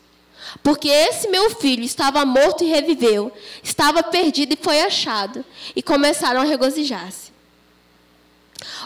Porque 0.61 0.89
esse 0.89 1.27
meu 1.27 1.49
filho 1.51 1.83
estava 1.83 2.25
morto 2.25 2.63
e 2.63 2.67
reviveu, 2.67 3.31
estava 3.61 4.03
perdido 4.03 4.53
e 4.53 4.59
foi 4.61 4.81
achado. 4.81 5.43
E 5.75 5.81
começaram 5.81 6.41
a 6.41 6.45
regozijar-se. 6.45 7.33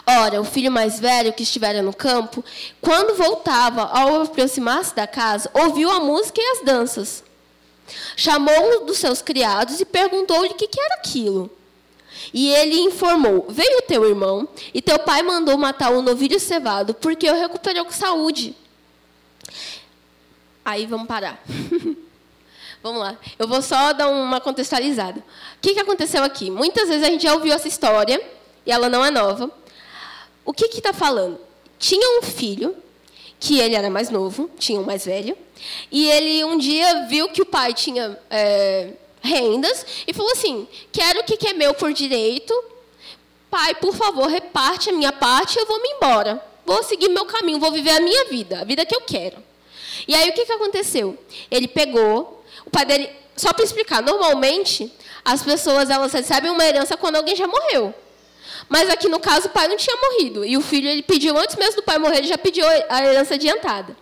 Ora, 0.06 0.40
o 0.40 0.44
filho 0.44 0.72
mais 0.72 0.98
velho 0.98 1.32
que 1.32 1.42
estivera 1.42 1.82
no 1.82 1.94
campo, 1.94 2.44
quando 2.80 3.16
voltava 3.16 3.82
ao 3.82 4.22
aproximar-se 4.22 4.94
da 4.94 5.06
casa, 5.06 5.50
ouviu 5.54 5.90
a 5.90 6.00
música 6.00 6.40
e 6.40 6.56
as 6.56 6.64
danças. 6.64 7.24
Chamou 8.16 8.82
um 8.82 8.86
dos 8.86 8.98
seus 8.98 9.22
criados 9.22 9.80
e 9.80 9.84
perguntou-lhe 9.84 10.50
o 10.50 10.54
que, 10.54 10.66
que 10.68 10.80
era 10.80 10.94
aquilo. 10.94 11.50
E 12.32 12.50
ele 12.50 12.80
informou: 12.80 13.46
Veio 13.48 13.82
teu 13.82 14.08
irmão, 14.08 14.48
e 14.74 14.82
teu 14.82 14.98
pai 14.98 15.22
mandou 15.22 15.56
matar 15.56 15.90
o 15.90 16.02
novilho 16.02 16.38
cevado, 16.40 16.94
porque 16.94 17.30
o 17.30 17.34
recuperou 17.34 17.84
com 17.84 17.92
saúde. 17.92 18.56
Aí 20.68 20.84
vamos 20.84 21.08
parar. 21.08 21.42
vamos 22.82 23.00
lá. 23.00 23.16
Eu 23.38 23.48
vou 23.48 23.62
só 23.62 23.94
dar 23.94 24.10
uma 24.10 24.38
contextualizada. 24.38 25.18
O 25.18 25.60
que, 25.62 25.72
que 25.72 25.80
aconteceu 25.80 26.22
aqui? 26.22 26.50
Muitas 26.50 26.90
vezes 26.90 27.04
a 27.04 27.10
gente 27.10 27.22
já 27.22 27.32
ouviu 27.32 27.54
essa 27.54 27.66
história, 27.66 28.20
e 28.66 28.70
ela 28.70 28.90
não 28.90 29.02
é 29.02 29.10
nova. 29.10 29.50
O 30.44 30.52
que 30.52 30.66
está 30.66 30.92
falando? 30.92 31.40
Tinha 31.78 32.18
um 32.18 32.22
filho, 32.22 32.76
que 33.40 33.58
ele 33.58 33.76
era 33.76 33.88
mais 33.88 34.10
novo, 34.10 34.50
tinha 34.58 34.78
um 34.78 34.84
mais 34.84 35.06
velho, 35.06 35.38
e 35.90 36.06
ele 36.10 36.44
um 36.44 36.58
dia 36.58 37.06
viu 37.06 37.30
que 37.30 37.40
o 37.40 37.46
pai 37.46 37.72
tinha 37.72 38.18
é, 38.28 38.92
rendas 39.22 39.86
e 40.06 40.12
falou 40.12 40.32
assim: 40.32 40.68
Quero 40.92 41.20
o 41.20 41.24
que 41.24 41.48
é 41.48 41.54
meu 41.54 41.72
por 41.72 41.94
direito. 41.94 42.52
Pai, 43.50 43.74
por 43.76 43.94
favor, 43.94 44.28
reparte 44.28 44.90
a 44.90 44.92
minha 44.92 45.12
parte 45.12 45.58
eu 45.58 45.64
vou 45.64 45.80
me 45.80 45.88
embora. 45.92 46.44
Vou 46.66 46.82
seguir 46.82 47.08
meu 47.08 47.24
caminho, 47.24 47.58
vou 47.58 47.72
viver 47.72 47.92
a 47.92 48.00
minha 48.00 48.26
vida, 48.26 48.60
a 48.60 48.64
vida 48.64 48.84
que 48.84 48.94
eu 48.94 49.00
quero. 49.00 49.48
E 50.08 50.14
aí 50.14 50.30
o 50.30 50.32
que, 50.32 50.46
que 50.46 50.52
aconteceu? 50.52 51.18
Ele 51.50 51.68
pegou, 51.68 52.42
o 52.64 52.70
pai 52.70 52.86
dele, 52.86 53.10
só 53.36 53.52
para 53.52 53.62
explicar, 53.62 54.02
normalmente 54.02 54.90
as 55.22 55.42
pessoas 55.42 55.90
elas 55.90 56.10
recebem 56.10 56.50
uma 56.50 56.64
herança 56.64 56.96
quando 56.96 57.16
alguém 57.16 57.36
já 57.36 57.46
morreu. 57.46 57.94
Mas 58.70 58.88
aqui 58.88 59.06
no 59.06 59.20
caso 59.20 59.48
o 59.48 59.50
pai 59.50 59.68
não 59.68 59.76
tinha 59.76 59.94
morrido 59.96 60.44
e 60.46 60.56
o 60.56 60.62
filho 60.62 60.88
ele 60.88 61.02
pediu 61.02 61.36
antes 61.36 61.56
mesmo 61.56 61.76
do 61.76 61.82
pai 61.82 61.98
morrer, 61.98 62.18
ele 62.18 62.26
já 62.26 62.38
pediu 62.38 62.66
a 62.88 63.04
herança 63.04 63.34
adiantada. 63.34 63.94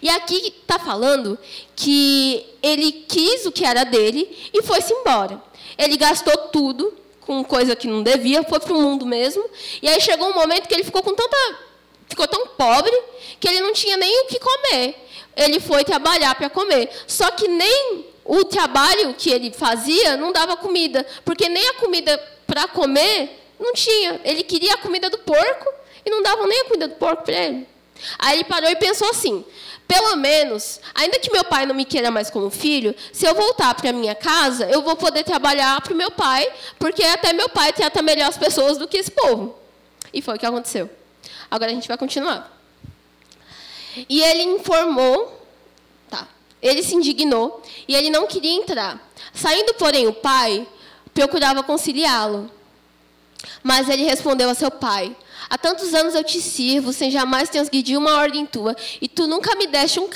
E 0.00 0.08
aqui 0.08 0.54
está 0.62 0.78
falando 0.78 1.38
que 1.76 2.46
ele 2.62 3.04
quis 3.06 3.44
o 3.44 3.52
que 3.52 3.64
era 3.64 3.84
dele 3.84 4.50
e 4.54 4.62
foi-se 4.62 4.92
embora. 4.92 5.40
Ele 5.76 5.98
gastou 5.98 6.36
tudo 6.48 6.94
com 7.20 7.44
coisa 7.44 7.76
que 7.76 7.86
não 7.86 8.02
devia, 8.02 8.42
foi 8.42 8.58
para 8.58 8.72
o 8.72 8.80
mundo 8.80 9.04
mesmo. 9.04 9.44
E 9.82 9.88
aí 9.88 10.00
chegou 10.00 10.30
um 10.30 10.34
momento 10.34 10.66
que 10.66 10.74
ele 10.74 10.84
ficou 10.84 11.02
com 11.02 11.14
tanta, 11.14 11.36
ficou 12.08 12.26
tão 12.26 12.46
pobre 12.48 12.98
que 13.38 13.46
ele 13.48 13.60
não 13.60 13.72
tinha 13.74 13.96
nem 13.98 14.22
o 14.22 14.26
que 14.26 14.40
comer 14.40 15.02
ele 15.36 15.60
foi 15.60 15.84
trabalhar 15.84 16.34
para 16.34 16.50
comer. 16.50 16.90
Só 17.06 17.30
que 17.30 17.48
nem 17.48 18.06
o 18.24 18.44
trabalho 18.44 19.14
que 19.14 19.30
ele 19.30 19.52
fazia 19.52 20.16
não 20.16 20.32
dava 20.32 20.56
comida, 20.56 21.06
porque 21.24 21.48
nem 21.48 21.68
a 21.68 21.74
comida 21.74 22.18
para 22.46 22.68
comer 22.68 23.40
não 23.58 23.72
tinha. 23.72 24.20
Ele 24.24 24.42
queria 24.42 24.74
a 24.74 24.78
comida 24.78 25.08
do 25.08 25.18
porco 25.18 25.72
e 26.04 26.10
não 26.10 26.22
davam 26.22 26.46
nem 26.46 26.60
a 26.60 26.64
comida 26.64 26.88
do 26.88 26.94
porco 26.96 27.24
para 27.24 27.34
ele. 27.34 27.68
Aí 28.18 28.38
ele 28.38 28.44
parou 28.44 28.68
e 28.68 28.76
pensou 28.76 29.08
assim: 29.10 29.44
pelo 29.86 30.16
menos, 30.16 30.80
ainda 30.94 31.18
que 31.18 31.30
meu 31.30 31.44
pai 31.44 31.66
não 31.66 31.74
me 31.74 31.84
queira 31.84 32.10
mais 32.10 32.30
como 32.30 32.50
filho, 32.50 32.94
se 33.12 33.26
eu 33.26 33.34
voltar 33.34 33.74
para 33.74 33.92
minha 33.92 34.14
casa, 34.14 34.66
eu 34.70 34.82
vou 34.82 34.96
poder 34.96 35.22
trabalhar 35.22 35.80
para 35.80 35.92
o 35.92 35.96
meu 35.96 36.10
pai, 36.10 36.50
porque 36.78 37.02
até 37.02 37.32
meu 37.32 37.48
pai 37.48 37.72
trata 37.72 38.02
melhor 38.02 38.28
as 38.28 38.38
pessoas 38.38 38.78
do 38.78 38.88
que 38.88 38.96
esse 38.96 39.10
povo. 39.10 39.56
E 40.12 40.20
foi 40.20 40.36
o 40.36 40.38
que 40.38 40.46
aconteceu. 40.46 40.90
Agora 41.50 41.70
a 41.70 41.74
gente 41.74 41.88
vai 41.88 41.98
continuar. 41.98 42.61
E 44.08 44.22
ele 44.22 44.42
informou, 44.42 45.46
tá, 46.08 46.26
ele 46.60 46.82
se 46.82 46.94
indignou 46.94 47.62
e 47.86 47.94
ele 47.94 48.10
não 48.10 48.26
queria 48.26 48.52
entrar. 48.52 49.12
Saindo, 49.34 49.74
porém, 49.74 50.06
o 50.06 50.12
pai 50.12 50.66
procurava 51.14 51.62
conciliá-lo. 51.62 52.50
Mas 53.62 53.88
ele 53.88 54.04
respondeu 54.04 54.48
a 54.48 54.54
seu 54.54 54.70
pai: 54.70 55.16
Há 55.50 55.58
tantos 55.58 55.92
anos 55.94 56.14
eu 56.14 56.24
te 56.24 56.40
sirvo, 56.40 56.92
sem 56.92 57.10
jamais 57.10 57.48
transgredir 57.48 57.98
uma 57.98 58.16
ordem 58.16 58.46
tua, 58.46 58.74
e 59.00 59.08
tu 59.08 59.26
nunca 59.26 59.54
me 59.56 59.66
deste 59.66 60.00
um, 60.00 60.08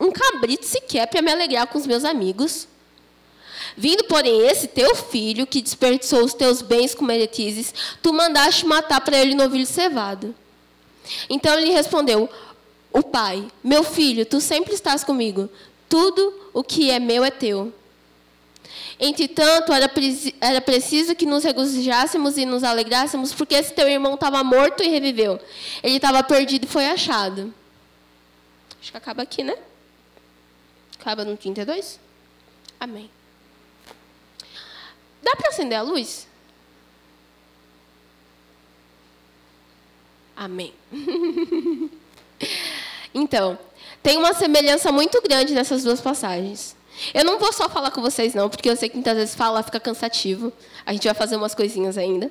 um 0.00 0.12
cabrito 0.12 0.64
sequer 0.64 1.06
para 1.06 1.22
me 1.22 1.32
alegrar 1.32 1.66
com 1.66 1.78
os 1.78 1.86
meus 1.86 2.04
amigos. 2.04 2.68
Vindo, 3.76 4.04
porém, 4.04 4.46
esse 4.46 4.68
teu 4.68 4.94
filho, 4.94 5.46
que 5.46 5.60
desperdiçou 5.60 6.24
os 6.24 6.32
teus 6.32 6.62
bens 6.62 6.94
com 6.94 7.04
meretizes, 7.04 7.74
tu 8.02 8.12
mandaste 8.12 8.64
matar 8.64 9.00
para 9.00 9.18
ele 9.18 9.34
novilho 9.34 9.66
cevado. 9.66 10.34
Então 11.28 11.58
ele 11.58 11.72
respondeu: 11.72 12.28
o 12.96 13.02
pai: 13.02 13.46
Meu 13.62 13.84
filho, 13.84 14.24
tu 14.24 14.40
sempre 14.40 14.72
estás 14.72 15.04
comigo. 15.04 15.50
Tudo 15.88 16.50
o 16.54 16.64
que 16.64 16.90
é 16.90 16.98
meu 16.98 17.22
é 17.22 17.30
teu. 17.30 17.72
Entretanto, 18.98 19.72
era, 19.72 19.92
era 20.40 20.60
preciso 20.62 21.14
que 21.14 21.26
nos 21.26 21.44
regozijássemos 21.44 22.38
e 22.38 22.46
nos 22.46 22.64
alegrássemos, 22.64 23.34
porque 23.34 23.54
esse 23.54 23.74
teu 23.74 23.86
irmão 23.86 24.14
estava 24.14 24.42
morto 24.42 24.82
e 24.82 24.88
reviveu. 24.88 25.38
Ele 25.82 25.96
estava 25.96 26.22
perdido 26.22 26.64
e 26.64 26.68
foi 26.68 26.86
achado. 26.86 27.52
Acho 28.80 28.90
que 28.90 28.96
acaba 28.96 29.22
aqui, 29.22 29.44
né? 29.44 29.56
Acaba 30.98 31.24
no 31.24 31.36
32? 31.36 32.00
Amém. 32.80 33.10
Dá 35.22 35.36
para 35.36 35.50
acender 35.50 35.78
a 35.78 35.82
luz? 35.82 36.26
Amém. 40.34 40.72
Então, 43.16 43.58
tem 44.02 44.18
uma 44.18 44.34
semelhança 44.34 44.92
muito 44.92 45.22
grande 45.22 45.54
nessas 45.54 45.82
duas 45.82 46.02
passagens. 46.02 46.76
Eu 47.14 47.24
não 47.24 47.38
vou 47.38 47.50
só 47.50 47.66
falar 47.66 47.90
com 47.90 48.02
vocês, 48.02 48.34
não, 48.34 48.50
porque 48.50 48.68
eu 48.68 48.76
sei 48.76 48.90
que 48.90 48.94
muitas 48.94 49.16
vezes 49.16 49.34
falar 49.34 49.62
fica 49.62 49.80
cansativo. 49.80 50.52
A 50.84 50.92
gente 50.92 51.04
vai 51.04 51.14
fazer 51.14 51.36
umas 51.36 51.54
coisinhas 51.54 51.96
ainda. 51.96 52.30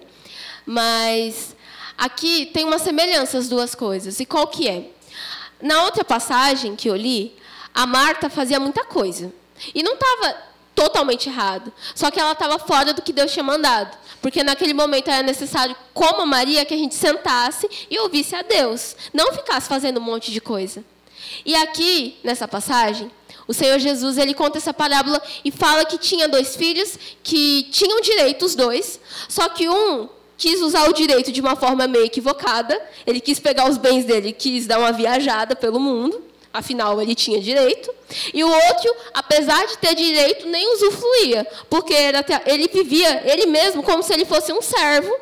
Mas 0.63 1.55
aqui 1.97 2.45
tem 2.53 2.65
uma 2.65 2.77
semelhança 2.77 3.39
as 3.39 3.49
duas 3.49 3.73
coisas. 3.73 4.19
E 4.19 4.27
qual 4.27 4.45
que 4.45 4.69
é? 4.69 4.91
Na 5.59 5.85
outra 5.85 6.05
passagem 6.05 6.75
que 6.75 6.87
eu 6.87 6.95
li, 6.95 7.35
a 7.73 7.87
Marta 7.87 8.29
fazia 8.29 8.59
muita 8.59 8.85
coisa. 8.85 9.33
E 9.73 9.81
não 9.81 9.95
estava 9.95 10.37
totalmente 10.75 11.29
errado. 11.29 11.73
Só 11.95 12.11
que 12.11 12.19
ela 12.19 12.33
estava 12.33 12.59
fora 12.59 12.93
do 12.93 13.01
que 13.01 13.13
Deus 13.13 13.31
tinha 13.31 13.43
mandado. 13.43 13.97
Porque 14.21 14.43
naquele 14.43 14.73
momento 14.73 15.09
era 15.09 15.23
necessário, 15.23 15.75
como 15.93 16.21
a 16.21 16.25
Maria, 16.25 16.65
que 16.65 16.73
a 16.73 16.77
gente 16.77 16.93
sentasse 16.93 17.69
e 17.89 17.97
ouvisse 17.99 18.35
a 18.35 18.41
Deus. 18.41 18.95
Não 19.13 19.31
ficasse 19.33 19.67
fazendo 19.67 19.99
um 19.99 20.03
monte 20.03 20.31
de 20.31 20.41
coisa. 20.41 20.83
E 21.45 21.55
aqui, 21.55 22.17
nessa 22.23 22.47
passagem, 22.47 23.09
o 23.47 23.53
Senhor 23.53 23.79
Jesus 23.79 24.17
ele 24.17 24.33
conta 24.33 24.57
essa 24.57 24.73
parábola 24.73 25.21
e 25.43 25.51
fala 25.51 25.85
que 25.85 25.97
tinha 25.97 26.27
dois 26.27 26.55
filhos 26.55 26.97
que 27.23 27.63
tinham 27.71 28.01
direito, 28.01 28.45
os 28.45 28.55
dois, 28.55 28.99
só 29.29 29.47
que 29.49 29.69
um 29.69 30.09
quis 30.37 30.61
usar 30.61 30.89
o 30.89 30.93
direito 30.93 31.31
de 31.31 31.39
uma 31.39 31.55
forma 31.55 31.87
meio 31.87 32.05
equivocada, 32.05 32.79
ele 33.05 33.21
quis 33.21 33.39
pegar 33.39 33.69
os 33.69 33.77
bens 33.77 34.05
dele, 34.05 34.33
quis 34.33 34.67
dar 34.67 34.79
uma 34.79 34.91
viajada 34.91 35.55
pelo 35.55 35.79
mundo, 35.79 36.21
afinal 36.55 37.01
ele 37.01 37.13
tinha 37.13 37.39
direito. 37.39 37.93
E 38.33 38.43
o 38.43 38.49
outro, 38.49 38.95
apesar 39.13 39.65
de 39.67 39.77
ter 39.77 39.93
direito, 39.93 40.47
nem 40.47 40.73
usufruía, 40.73 41.45
porque 41.69 41.93
ele 42.45 42.67
vivia 42.67 43.23
ele 43.25 43.45
mesmo 43.45 43.83
como 43.83 44.01
se 44.01 44.13
ele 44.13 44.25
fosse 44.25 44.53
um 44.53 44.61
servo. 44.61 45.13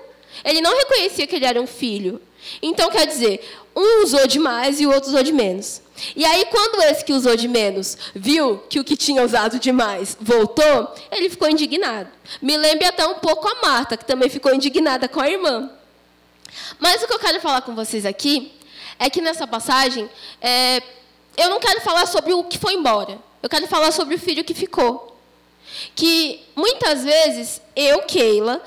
Ele 0.46 0.62
não 0.62 0.76
reconhecia 0.76 1.26
que 1.26 1.36
ele 1.36 1.46
era 1.46 1.62
um 1.62 1.67
filho. 1.67 2.22
Então, 2.62 2.89
quer 2.89 3.08
dizer, 3.08 3.39
um 3.76 4.04
usou 4.04 4.28
demais 4.28 4.80
e 4.80 4.86
o 4.86 4.91
outro 4.91 5.10
usou 5.10 5.24
de 5.24 5.32
menos. 5.32 5.82
E 6.15 6.26
aí, 6.26 6.46
quando 6.46 6.82
esse 6.84 7.06
que 7.06 7.13
usou 7.13 7.36
de 7.36 7.48
menos 7.48 7.98
viu 8.13 8.58
que 8.69 8.80
o 8.80 8.84
que 8.84 8.98
tinha 8.98 9.24
usado 9.24 9.60
demais 9.60 10.17
voltou, 10.19 10.93
ele 11.12 11.30
ficou 11.30 11.50
indignado. 11.50 12.10
Me 12.41 12.58
lembra 12.58 12.89
até 12.89 13.08
um 13.08 13.15
pouco 13.15 13.48
a 13.48 13.62
Marta, 13.62 13.96
que 13.96 14.06
também 14.06 14.30
ficou 14.30 14.54
indignada 14.54 15.08
com 15.08 15.22
a 15.22 15.30
irmã. 15.30 15.69
Mas 16.80 17.02
o 17.02 17.08
que 17.08 17.13
eu 17.13 17.19
quero 17.19 17.39
falar 17.39 17.62
com 17.62 17.74
vocês 17.74 18.06
aqui 18.06 18.52
é 19.00 19.10
que 19.10 19.22
nessa 19.22 19.48
passagem, 19.48 20.10
é, 20.41 20.82
eu 21.38 21.50
não 21.50 21.60
quero 21.60 21.82
falar 21.82 22.06
sobre 22.06 22.34
o 22.34 22.43
que 22.43 22.58
foi 22.58 22.74
embora. 22.74 23.19
Eu 23.41 23.50
quero 23.50 23.67
falar 23.67 23.91
sobre 23.91 24.15
o 24.15 24.19
filho 24.19 24.43
que 24.43 24.54
ficou. 24.54 25.17
Que 25.96 26.41
muitas 26.56 27.04
vezes 27.04 27.62
eu, 27.76 28.04
Keila, 28.04 28.62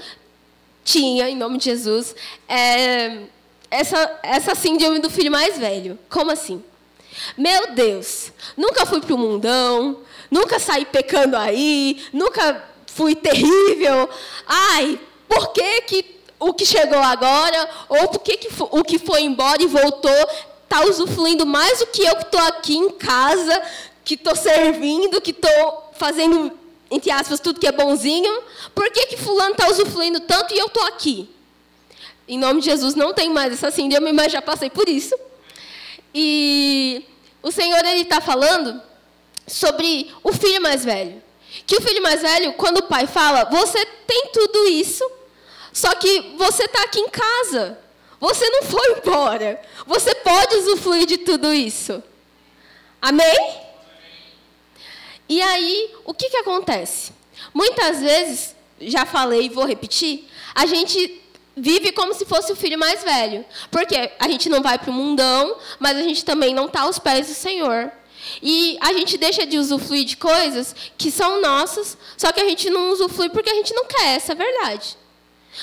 tinha, 0.84 1.28
em 1.28 1.36
nome 1.36 1.58
de 1.58 1.64
Jesus, 1.64 2.14
é, 2.48 3.22
essa, 3.70 4.20
essa 4.22 4.54
síndrome 4.54 4.98
do 4.98 5.10
filho 5.10 5.30
mais 5.30 5.58
velho. 5.58 5.98
Como 6.08 6.30
assim? 6.30 6.62
Meu 7.36 7.72
Deus, 7.72 8.32
nunca 8.56 8.84
fui 8.84 9.00
para 9.00 9.14
o 9.14 9.18
mundão, 9.18 10.00
nunca 10.30 10.58
saí 10.58 10.84
pecando 10.84 11.36
aí, 11.36 12.04
nunca 12.12 12.64
fui 12.86 13.14
terrível. 13.14 14.08
Ai, 14.46 15.00
por 15.28 15.52
que, 15.52 15.80
que 15.82 16.16
o 16.38 16.52
que 16.52 16.66
chegou 16.66 16.98
agora, 16.98 17.68
ou 17.88 18.08
por 18.08 18.20
que, 18.20 18.36
que 18.36 18.48
o 18.58 18.84
que 18.84 18.98
foi 18.98 19.22
embora 19.22 19.62
e 19.62 19.66
voltou, 19.66 20.28
está 20.66 20.84
usufruindo 20.84 21.46
mais 21.46 21.78
do 21.78 21.86
que 21.86 22.02
eu 22.02 22.16
que 22.16 22.24
estou 22.24 22.40
aqui 22.40 22.76
em 22.76 22.90
casa, 22.90 23.62
que 24.04 24.14
estou 24.14 24.36
servindo, 24.36 25.20
que 25.20 25.30
estou 25.30 25.92
fazendo, 25.96 26.52
entre 26.90 27.10
aspas, 27.10 27.40
tudo 27.40 27.60
que 27.60 27.66
é 27.66 27.72
bonzinho. 27.72 28.42
Por 28.74 28.90
que, 28.90 29.06
que 29.06 29.16
fulano 29.16 29.52
está 29.52 29.68
usufruindo 29.68 30.20
tanto 30.20 30.52
e 30.52 30.58
eu 30.58 30.66
estou 30.66 30.84
aqui? 30.84 31.30
Em 32.28 32.38
nome 32.38 32.60
de 32.60 32.66
Jesus, 32.66 32.94
não 32.94 33.14
tem 33.14 33.30
mais 33.30 33.52
essa 33.52 33.70
síndrome, 33.70 34.12
mas 34.12 34.32
já 34.32 34.42
passei 34.42 34.68
por 34.68 34.88
isso. 34.88 35.14
E 36.12 37.04
o 37.42 37.52
Senhor 37.52 37.84
ele 37.84 38.02
está 38.02 38.20
falando 38.20 38.82
sobre 39.46 40.12
o 40.24 40.32
filho 40.32 40.60
mais 40.60 40.84
velho. 40.84 41.22
Que 41.64 41.76
o 41.76 41.80
filho 41.80 42.02
mais 42.02 42.22
velho, 42.22 42.52
quando 42.54 42.78
o 42.78 42.82
pai 42.82 43.06
fala, 43.06 43.44
você 43.44 43.84
tem 44.06 44.30
tudo 44.32 44.68
isso, 44.68 45.08
só 45.72 45.94
que 45.94 46.34
você 46.36 46.64
está 46.64 46.82
aqui 46.82 46.98
em 46.98 47.08
casa. 47.08 47.78
Você 48.20 48.48
não 48.48 48.62
foi 48.62 48.98
embora. 48.98 49.60
Você 49.86 50.14
pode 50.16 50.56
usufruir 50.56 51.06
de 51.06 51.18
tudo 51.18 51.52
isso. 51.52 52.02
Amém? 53.00 53.60
E 55.28 55.42
aí, 55.42 55.94
o 56.04 56.14
que, 56.14 56.30
que 56.30 56.36
acontece? 56.36 57.12
Muitas 57.52 58.00
vezes, 58.00 58.54
já 58.80 59.04
falei 59.04 59.46
e 59.46 59.48
vou 59.48 59.64
repetir, 59.64 60.28
a 60.54 60.66
gente 60.66 61.22
vive 61.56 61.90
como 61.92 62.12
se 62.14 62.24
fosse 62.24 62.52
o 62.52 62.56
filho 62.56 62.78
mais 62.78 63.02
velho. 63.02 63.44
Porque 63.70 64.12
a 64.18 64.28
gente 64.28 64.48
não 64.48 64.62
vai 64.62 64.78
para 64.78 64.90
o 64.90 64.94
mundão, 64.94 65.56
mas 65.78 65.96
a 65.96 66.02
gente 66.02 66.24
também 66.24 66.54
não 66.54 66.66
está 66.66 66.82
aos 66.82 66.98
pés 66.98 67.26
do 67.28 67.34
Senhor. 67.34 67.90
E 68.42 68.76
a 68.80 68.92
gente 68.92 69.16
deixa 69.16 69.46
de 69.46 69.58
usufruir 69.58 70.04
de 70.04 70.16
coisas 70.16 70.74
que 70.98 71.10
são 71.10 71.40
nossas, 71.40 71.96
só 72.16 72.32
que 72.32 72.40
a 72.40 72.48
gente 72.48 72.68
não 72.70 72.90
usufrui 72.90 73.28
porque 73.30 73.50
a 73.50 73.54
gente 73.54 73.72
não 73.74 73.86
quer, 73.86 74.16
essa 74.16 74.32
é 74.32 74.34
a 74.34 74.36
verdade. 74.36 74.96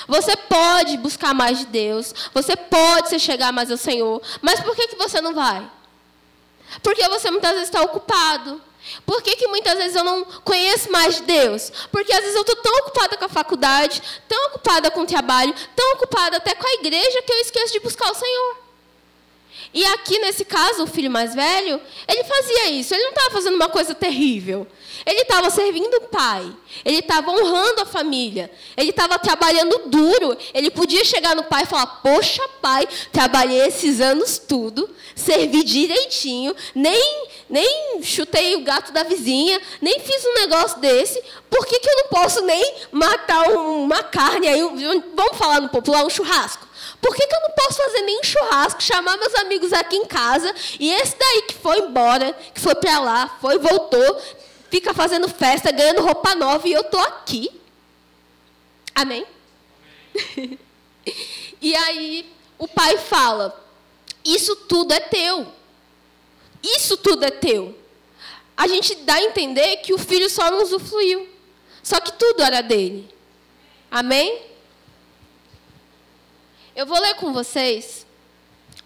Você 0.08 0.36
pode 0.36 0.97
buscar 0.97 1.34
mais 1.34 1.60
de 1.60 1.65
Deus, 1.65 2.13
você 2.34 2.56
pode 2.56 3.10
se 3.10 3.19
chegar 3.19 3.51
mais 3.51 3.71
ao 3.71 3.77
Senhor, 3.77 4.21
mas 4.41 4.60
por 4.60 4.75
que, 4.75 4.88
que 4.88 4.95
você 4.95 5.21
não 5.21 5.34
vai? 5.34 5.69
Porque 6.82 7.08
você 7.08 7.29
muitas 7.29 7.51
vezes 7.51 7.67
está 7.67 7.82
ocupado. 7.82 8.62
Por 9.06 9.21
que, 9.21 9.36
que 9.38 9.47
muitas 9.47 9.77
vezes 9.77 9.95
eu 9.95 10.03
não 10.03 10.25
conheço 10.43 10.91
mais 10.91 11.15
de 11.15 11.23
Deus? 11.23 11.71
Porque 11.91 12.12
às 12.12 12.19
vezes 12.19 12.36
eu 12.36 12.41
estou 12.41 12.56
tão 12.58 12.73
ocupada 12.79 13.15
com 13.15 13.25
a 13.25 13.29
faculdade, 13.29 14.01
tão 14.27 14.47
ocupada 14.47 14.91
com 14.91 15.01
o 15.01 15.06
trabalho, 15.06 15.53
tão 15.75 15.93
ocupada 15.93 16.38
até 16.38 16.53
com 16.53 16.67
a 16.67 16.73
igreja 16.73 17.21
que 17.21 17.32
eu 17.32 17.38
esqueço 17.38 17.73
de 17.73 17.79
buscar 17.79 18.12
o 18.12 18.15
Senhor. 18.15 18.62
E 19.73 19.83
aqui, 19.86 20.19
nesse 20.19 20.45
caso, 20.45 20.83
o 20.83 20.88
filho 20.88 21.09
mais 21.09 21.33
velho, 21.33 21.81
ele 22.07 22.23
fazia 22.23 22.69
isso. 22.69 22.93
Ele 22.93 23.03
não 23.03 23.09
estava 23.09 23.31
fazendo 23.31 23.55
uma 23.55 23.69
coisa 23.69 23.95
terrível. 23.95 24.67
Ele 25.03 25.21
estava 25.21 25.49
servindo 25.49 25.95
o 25.95 26.01
pai. 26.01 26.45
Ele 26.86 26.99
estava 26.99 27.31
honrando 27.31 27.81
a 27.81 27.86
família. 27.86 28.51
Ele 28.77 28.91
estava 28.91 29.17
trabalhando 29.17 29.89
duro. 29.89 30.38
Ele 30.53 30.69
podia 30.69 31.03
chegar 31.03 31.36
no 31.36 31.45
pai 31.45 31.63
e 31.63 31.65
falar: 31.65 31.88
Poxa, 31.88 32.43
pai, 32.62 32.88
trabalhei 33.12 33.62
esses 33.65 33.99
anos 33.99 34.38
tudo, 34.38 34.89
servi 35.15 35.63
direitinho, 35.63 36.55
nem, 36.75 37.27
nem 37.49 38.01
chutei 38.03 38.55
o 38.55 38.62
gato 38.62 38.91
da 38.91 39.03
vizinha, 39.03 39.59
nem 39.81 39.99
fiz 39.99 40.23
um 40.23 40.33
negócio 40.36 40.79
desse. 40.79 41.21
Por 41.49 41.65
que, 41.65 41.79
que 41.79 41.89
eu 41.89 41.95
não 41.97 42.07
posso 42.09 42.41
nem 42.41 42.75
matar 42.91 43.49
uma 43.49 44.03
carne 44.03 44.47
aí? 44.47 44.62
Vamos 45.15 45.38
falar 45.38 45.59
no 45.62 45.69
popular, 45.69 46.05
um 46.05 46.09
churrasco. 46.09 46.62
Por 47.03 47.13
que, 47.13 47.27
que 47.27 47.35
eu 47.35 47.41
não 47.41 47.49
posso 47.49 47.83
fazer 47.83 48.01
nem 48.03 48.23
churrasco, 48.23 48.81
chamar 48.81 49.17
meus 49.17 49.35
amigos 49.35 49.73
aqui 49.73 49.97
em 49.97 50.05
casa 50.05 50.55
e 50.79 50.89
esse 50.89 51.17
daí 51.17 51.41
que 51.41 51.53
foi 51.55 51.79
embora, 51.79 52.31
que 52.53 52.61
foi 52.61 52.73
para 52.75 52.97
lá, 52.97 53.37
foi, 53.41 53.59
voltou, 53.59 54.21
fica 54.71 54.93
fazendo 54.93 55.27
festa, 55.27 55.69
ganhando 55.69 56.01
roupa 56.01 56.33
nova 56.33 56.65
e 56.65 56.71
eu 56.71 56.81
tô 56.85 56.97
aqui? 56.97 57.51
Amém? 58.95 59.25
Amém. 60.37 60.57
e 61.61 61.75
aí 61.75 62.33
o 62.57 62.69
pai 62.69 62.97
fala: 62.97 63.61
Isso 64.23 64.55
tudo 64.55 64.93
é 64.93 65.01
teu. 65.01 65.45
Isso 66.63 66.95
tudo 66.95 67.25
é 67.25 67.31
teu. 67.31 67.77
A 68.55 68.65
gente 68.65 68.95
dá 68.95 69.15
a 69.15 69.23
entender 69.23 69.77
que 69.77 69.93
o 69.93 69.97
filho 69.97 70.29
só 70.29 70.49
não 70.49 70.63
usufruiu. 70.63 71.27
Só 71.81 71.99
que 71.99 72.13
tudo 72.13 72.41
era 72.43 72.61
dele. 72.61 73.13
Amém? 73.91 74.52
Eu 76.75 76.88
vou 76.88 76.99
ler 76.99 77.13
com 77.15 77.31
vocês 77.31 78.03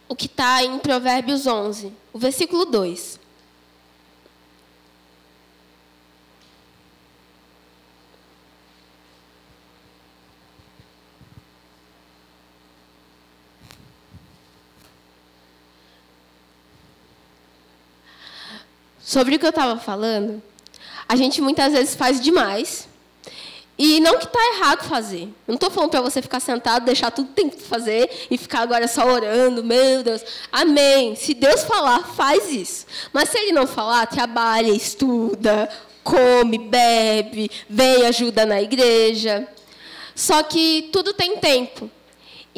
o 0.10 0.16
que 0.16 0.26
está 0.26 0.62
em 0.62 0.78
Provérbios 0.78 1.48
11, 1.48 1.94
o 2.12 2.20
versículo 2.20 2.66
2. 2.66 3.18
Sobre 19.02 19.38
o 19.38 19.40
que 19.40 19.46
eu 19.46 19.50
estava 19.50 19.80
falando, 19.80 20.44
a 21.08 21.16
gente 21.16 21.42
muitas 21.42 21.72
vezes 21.72 21.96
faz 21.96 22.20
demais 22.20 22.87
e 23.78 24.00
não 24.00 24.18
que 24.18 24.26
está 24.26 24.40
errado 24.56 24.88
fazer. 24.88 25.24
Eu 25.24 25.30
não 25.50 25.56
estou 25.56 25.70
falando 25.70 25.92
para 25.92 26.02
você 26.02 26.22
ficar 26.22 26.40
sentado, 26.40 26.86
deixar 26.86 27.12
tudo 27.12 27.28
que 27.30 27.36
tem 27.36 27.50
que 27.50 27.62
fazer 27.62 28.28
e 28.32 28.38
ficar 28.38 28.62
agora 28.62 28.88
só 28.88 29.06
orando, 29.06 29.64
meu 29.64 30.02
Deus. 30.02 30.24
Amém. 30.52 31.16
Se 31.16 31.34
Deus 31.34 31.64
falar, 31.64 32.04
faz 32.16 32.52
isso. 32.52 32.88
Mas 33.14 33.30
se 33.30 33.38
Ele 33.38 33.52
não 33.52 33.68
falar, 33.68 34.08
trabalha, 34.08 34.72
estuda, 34.72 35.70
come, 36.04 36.58
bebe, 36.58 37.52
vem, 37.70 38.06
ajuda 38.06 38.46
na 38.46 38.62
igreja. 38.62 39.48
Só 40.16 40.42
que 40.42 40.90
tudo 40.92 41.14
tem 41.14 41.38
tempo. 41.38 41.92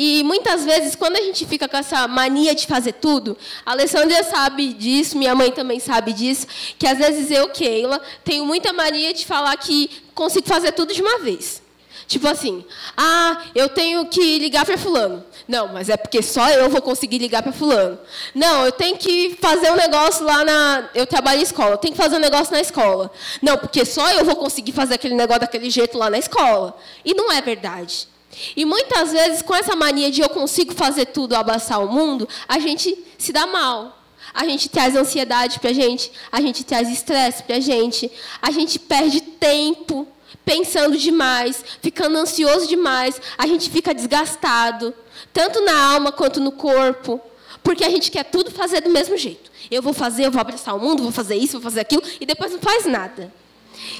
E 0.01 0.23
muitas 0.23 0.63
vezes, 0.63 0.95
quando 0.95 1.17
a 1.17 1.21
gente 1.21 1.45
fica 1.45 1.67
com 1.67 1.75
essa 1.75 2.07
mania 2.07 2.55
de 2.55 2.65
fazer 2.65 2.93
tudo, 2.93 3.37
a 3.65 3.71
Alessandra 3.71 4.23
sabe 4.23 4.71
disso, 4.71 5.17
minha 5.17 5.35
mãe 5.35 5.51
também 5.51 5.77
sabe 5.77 6.13
disso, 6.13 6.47
que 6.77 6.87
às 6.87 6.97
vezes 6.97 7.29
eu, 7.29 7.49
Keila, 7.49 7.99
tenho 8.23 8.45
muita 8.45 8.71
mania 8.71 9.13
de 9.13 9.25
falar 9.25 9.57
que 9.57 9.91
consigo 10.15 10.47
fazer 10.47 10.71
tudo 10.71 10.93
de 10.93 11.01
uma 11.01 11.19
vez. 11.19 11.61
Tipo 12.07 12.29
assim, 12.29 12.63
ah, 12.95 13.43
eu 13.53 13.67
tenho 13.67 14.05
que 14.05 14.39
ligar 14.39 14.65
para 14.65 14.77
fulano. 14.77 15.21
Não, 15.45 15.67
mas 15.67 15.89
é 15.89 15.97
porque 15.97 16.23
só 16.23 16.49
eu 16.49 16.69
vou 16.69 16.81
conseguir 16.81 17.17
ligar 17.17 17.43
para 17.43 17.51
fulano. 17.51 17.99
Não, 18.33 18.65
eu 18.65 18.71
tenho 18.71 18.95
que 18.95 19.37
fazer 19.41 19.69
um 19.69 19.75
negócio 19.75 20.25
lá 20.25 20.45
na. 20.45 20.89
Eu 20.95 21.05
trabalho 21.05 21.41
em 21.41 21.43
escola, 21.43 21.71
eu 21.71 21.77
tenho 21.77 21.93
que 21.93 22.01
fazer 22.01 22.15
um 22.15 22.19
negócio 22.19 22.53
na 22.53 22.61
escola. 22.61 23.11
Não, 23.41 23.57
porque 23.57 23.83
só 23.83 24.09
eu 24.13 24.23
vou 24.23 24.37
conseguir 24.37 24.71
fazer 24.71 24.93
aquele 24.93 25.15
negócio 25.15 25.41
daquele 25.41 25.69
jeito 25.69 25.97
lá 25.97 26.09
na 26.09 26.17
escola. 26.17 26.77
E 27.03 27.13
não 27.13 27.29
é 27.29 27.41
verdade. 27.41 28.07
E 28.55 28.65
muitas 28.65 29.11
vezes, 29.11 29.41
com 29.41 29.55
essa 29.55 29.75
mania 29.75 30.11
de 30.11 30.21
eu 30.21 30.29
consigo 30.29 30.73
fazer 30.73 31.07
tudo, 31.07 31.35
abraçar 31.35 31.83
o 31.83 31.91
mundo, 31.91 32.27
a 32.47 32.59
gente 32.59 32.97
se 33.17 33.31
dá 33.31 33.45
mal. 33.45 33.97
A 34.33 34.45
gente 34.45 34.69
traz 34.69 34.95
ansiedade 34.95 35.59
para 35.59 35.71
a 35.71 35.73
gente, 35.73 36.11
a 36.31 36.39
gente 36.39 36.63
traz 36.63 36.89
estresse 36.89 37.43
para 37.43 37.57
a 37.57 37.59
gente, 37.59 38.11
a 38.41 38.51
gente 38.51 38.77
perde 38.77 39.21
tempo 39.21 40.07
pensando 40.45 40.97
demais, 40.97 41.63
ficando 41.81 42.17
ansioso 42.17 42.67
demais, 42.67 43.21
a 43.37 43.45
gente 43.45 43.69
fica 43.69 43.93
desgastado, 43.93 44.93
tanto 45.33 45.61
na 45.61 45.93
alma 45.93 46.11
quanto 46.11 46.39
no 46.39 46.51
corpo, 46.51 47.19
porque 47.63 47.83
a 47.83 47.89
gente 47.89 48.09
quer 48.09 48.23
tudo 48.23 48.51
fazer 48.51 48.81
do 48.81 48.89
mesmo 48.89 49.17
jeito. 49.17 49.51
Eu 49.69 49.81
vou 49.81 49.93
fazer, 49.93 50.25
eu 50.25 50.31
vou 50.31 50.41
abraçar 50.41 50.75
o 50.75 50.79
mundo, 50.79 51.03
vou 51.03 51.11
fazer 51.11 51.35
isso, 51.35 51.53
vou 51.53 51.61
fazer 51.61 51.81
aquilo, 51.81 52.01
e 52.19 52.25
depois 52.25 52.51
não 52.51 52.59
faz 52.59 52.85
nada. 52.85 53.31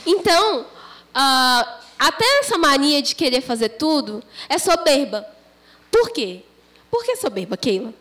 Então, 0.06 0.62
uh, 0.62 1.80
até 2.00 2.26
essa 2.40 2.58
mania 2.58 3.02
de 3.02 3.14
querer 3.14 3.42
fazer 3.42 3.70
tudo 3.70 4.24
é 4.48 4.58
soberba. 4.58 5.28
Por 5.92 6.12
quê? 6.12 6.44
Por 6.90 7.04
que 7.04 7.18
soberba, 7.18 7.58
Keila? 7.58 7.94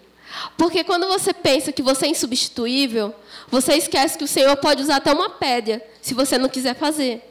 Porque 0.56 0.84
quando 0.84 1.08
você 1.08 1.32
pensa 1.32 1.72
que 1.72 1.82
você 1.82 2.06
é 2.06 2.10
insubstituível, 2.10 3.12
você 3.48 3.74
esquece 3.74 4.16
que 4.16 4.24
o 4.24 4.28
Senhor 4.28 4.56
pode 4.58 4.82
usar 4.82 4.96
até 4.96 5.12
uma 5.12 5.30
pedra, 5.30 5.84
se 6.00 6.14
você 6.14 6.38
não 6.38 6.48
quiser 6.48 6.76
fazer. 6.76 7.24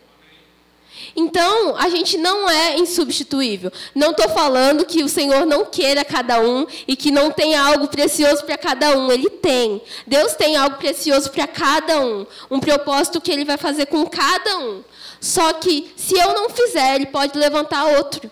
Então, 1.15 1.75
a 1.77 1.89
gente 1.89 2.17
não 2.17 2.49
é 2.49 2.77
insubstituível. 2.77 3.71
Não 3.93 4.11
estou 4.11 4.29
falando 4.29 4.85
que 4.85 5.03
o 5.03 5.09
Senhor 5.09 5.45
não 5.45 5.65
queira 5.65 6.03
cada 6.03 6.41
um 6.41 6.65
e 6.87 6.95
que 6.95 7.11
não 7.11 7.31
tenha 7.31 7.61
algo 7.61 7.87
precioso 7.87 8.43
para 8.43 8.57
cada 8.57 8.97
um. 8.97 9.11
Ele 9.11 9.29
tem. 9.29 9.81
Deus 10.05 10.33
tem 10.33 10.55
algo 10.55 10.77
precioso 10.77 11.29
para 11.31 11.47
cada 11.47 12.01
um. 12.01 12.25
Um 12.49 12.59
propósito 12.59 13.21
que 13.21 13.31
Ele 13.31 13.45
vai 13.45 13.57
fazer 13.57 13.85
com 13.85 14.05
cada 14.07 14.57
um. 14.57 14.83
Só 15.19 15.53
que, 15.53 15.91
se 15.95 16.17
eu 16.17 16.33
não 16.33 16.49
fizer, 16.49 16.95
Ele 16.95 17.05
pode 17.07 17.37
levantar 17.37 17.85
outro. 17.97 18.29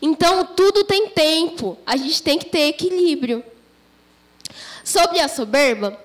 Então, 0.00 0.44
tudo 0.44 0.84
tem 0.84 1.08
tempo. 1.08 1.78
A 1.84 1.96
gente 1.96 2.22
tem 2.22 2.38
que 2.38 2.46
ter 2.46 2.68
equilíbrio. 2.68 3.42
Sobre 4.84 5.20
a 5.20 5.28
soberba, 5.28 5.98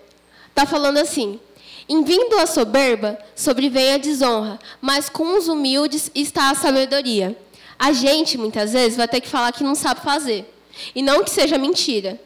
está 0.50 0.66
falando 0.66 0.98
assim: 0.98 1.40
em 1.88 2.04
vindo 2.04 2.38
a 2.40 2.46
soberba, 2.46 3.18
sobrevém 3.36 3.94
a 3.94 3.98
desonra, 3.98 4.60
mas 4.82 5.10
com 5.10 5.38
os 5.38 5.48
humildes 5.48 6.12
está 6.16 6.50
a 6.50 6.56
sabedoria. 6.56 7.38
A 7.78 7.92
gente, 7.92 8.38
muitas 8.38 8.74
vezes, 8.74 8.98
vai 8.98 9.08
ter 9.08 9.22
que 9.22 9.28
falar 9.28 9.52
que 9.52 9.64
não 9.64 9.76
sabe 9.76 10.02
fazer. 10.02 10.52
E 10.96 11.02
não 11.02 11.24
que 11.24 11.30
seja 11.30 11.58
mentira. 11.58 12.20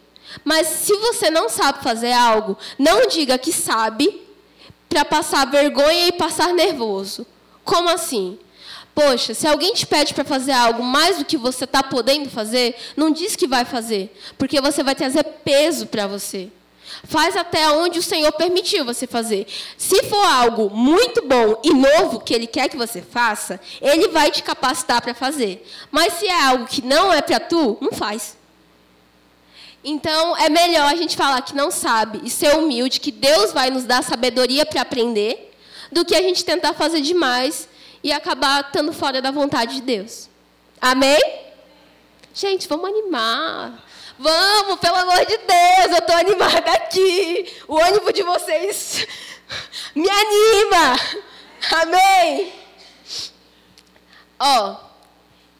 Mas 0.43 0.67
se 0.67 0.93
você 0.93 1.29
não 1.29 1.49
sabe 1.49 1.83
fazer 1.83 2.11
algo, 2.11 2.57
não 2.77 3.07
diga 3.07 3.37
que 3.37 3.51
sabe 3.51 4.21
para 4.87 5.03
passar 5.03 5.49
vergonha 5.49 6.07
e 6.07 6.11
passar 6.11 6.53
nervoso. 6.53 7.25
Como 7.67 7.89
assim? 7.89 8.39
Poxa, 8.95 9.33
se 9.33 9.45
alguém 9.45 9.73
te 9.73 9.85
pede 9.85 10.13
para 10.13 10.23
fazer 10.23 10.53
algo 10.53 10.81
mais 10.81 11.17
do 11.17 11.25
que 11.25 11.35
você 11.35 11.65
está 11.65 11.83
podendo 11.83 12.29
fazer, 12.29 12.75
não 12.95 13.11
diz 13.11 13.35
que 13.35 13.45
vai 13.45 13.65
fazer, 13.65 14.17
porque 14.37 14.61
você 14.61 14.81
vai 14.81 14.95
trazer 14.95 15.21
peso 15.43 15.85
para 15.85 16.07
você. 16.07 16.49
Faz 17.03 17.35
até 17.35 17.69
onde 17.69 17.99
o 17.99 18.03
Senhor 18.03 18.31
permitiu 18.31 18.85
você 18.85 19.05
fazer. 19.05 19.45
Se 19.77 20.01
for 20.03 20.25
algo 20.25 20.69
muito 20.69 21.21
bom 21.21 21.59
e 21.61 21.73
novo 21.73 22.21
que 22.21 22.33
Ele 22.33 22.47
quer 22.47 22.69
que 22.69 22.77
você 22.77 23.01
faça, 23.01 23.59
Ele 23.81 24.07
vai 24.07 24.31
te 24.31 24.41
capacitar 24.41 25.01
para 25.01 25.13
fazer. 25.13 25.67
Mas 25.91 26.13
se 26.13 26.25
é 26.25 26.43
algo 26.45 26.65
que 26.65 26.81
não 26.81 27.11
é 27.11 27.21
para 27.21 27.41
tu, 27.41 27.77
não 27.81 27.91
faz. 27.91 28.37
Então, 29.83 30.37
é 30.37 30.47
melhor 30.47 30.91
a 30.91 30.95
gente 30.95 31.17
falar 31.17 31.41
que 31.41 31.53
não 31.53 31.69
sabe 31.69 32.21
e 32.23 32.29
ser 32.29 32.55
humilde, 32.55 33.01
que 33.01 33.11
Deus 33.11 33.51
vai 33.51 33.69
nos 33.69 33.83
dar 33.83 34.01
sabedoria 34.03 34.65
para 34.65 34.81
aprender, 34.81 35.47
do 35.91 36.05
que 36.05 36.15
a 36.15 36.21
gente 36.21 36.43
tentar 36.43 36.73
fazer 36.73 37.01
demais 37.01 37.67
e 38.03 38.11
acabar 38.11 38.61
estando 38.61 38.93
fora 38.93 39.21
da 39.21 39.31
vontade 39.31 39.75
de 39.75 39.81
Deus. 39.81 40.29
Amém? 40.81 41.19
Gente, 42.33 42.67
vamos 42.67 42.89
animar. 42.89 43.83
Vamos, 44.19 44.79
pelo 44.79 44.95
amor 44.95 45.25
de 45.25 45.37
Deus, 45.37 45.91
eu 45.91 45.97
estou 45.97 46.15
animada 46.15 46.71
aqui. 46.71 47.53
O 47.67 47.75
ônibus 47.75 48.13
de 48.13 48.23
vocês 48.23 49.07
me 49.93 50.09
anima. 50.09 50.99
Amém? 51.81 52.53
Ó, 54.39 54.75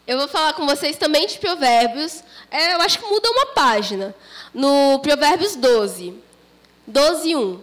eu 0.08 0.18
vou 0.18 0.28
falar 0.28 0.54
com 0.54 0.66
vocês 0.66 0.98
também 0.98 1.28
de 1.28 1.38
provérbios. 1.38 2.24
É, 2.50 2.74
eu 2.74 2.82
acho 2.82 3.00
que 3.00 3.06
muda 3.06 3.30
uma 3.30 3.48
página. 3.48 4.16
No 4.54 5.00
Provérbios 5.00 5.56
12. 5.56 6.24
12, 6.88 7.36
1. 7.36 7.62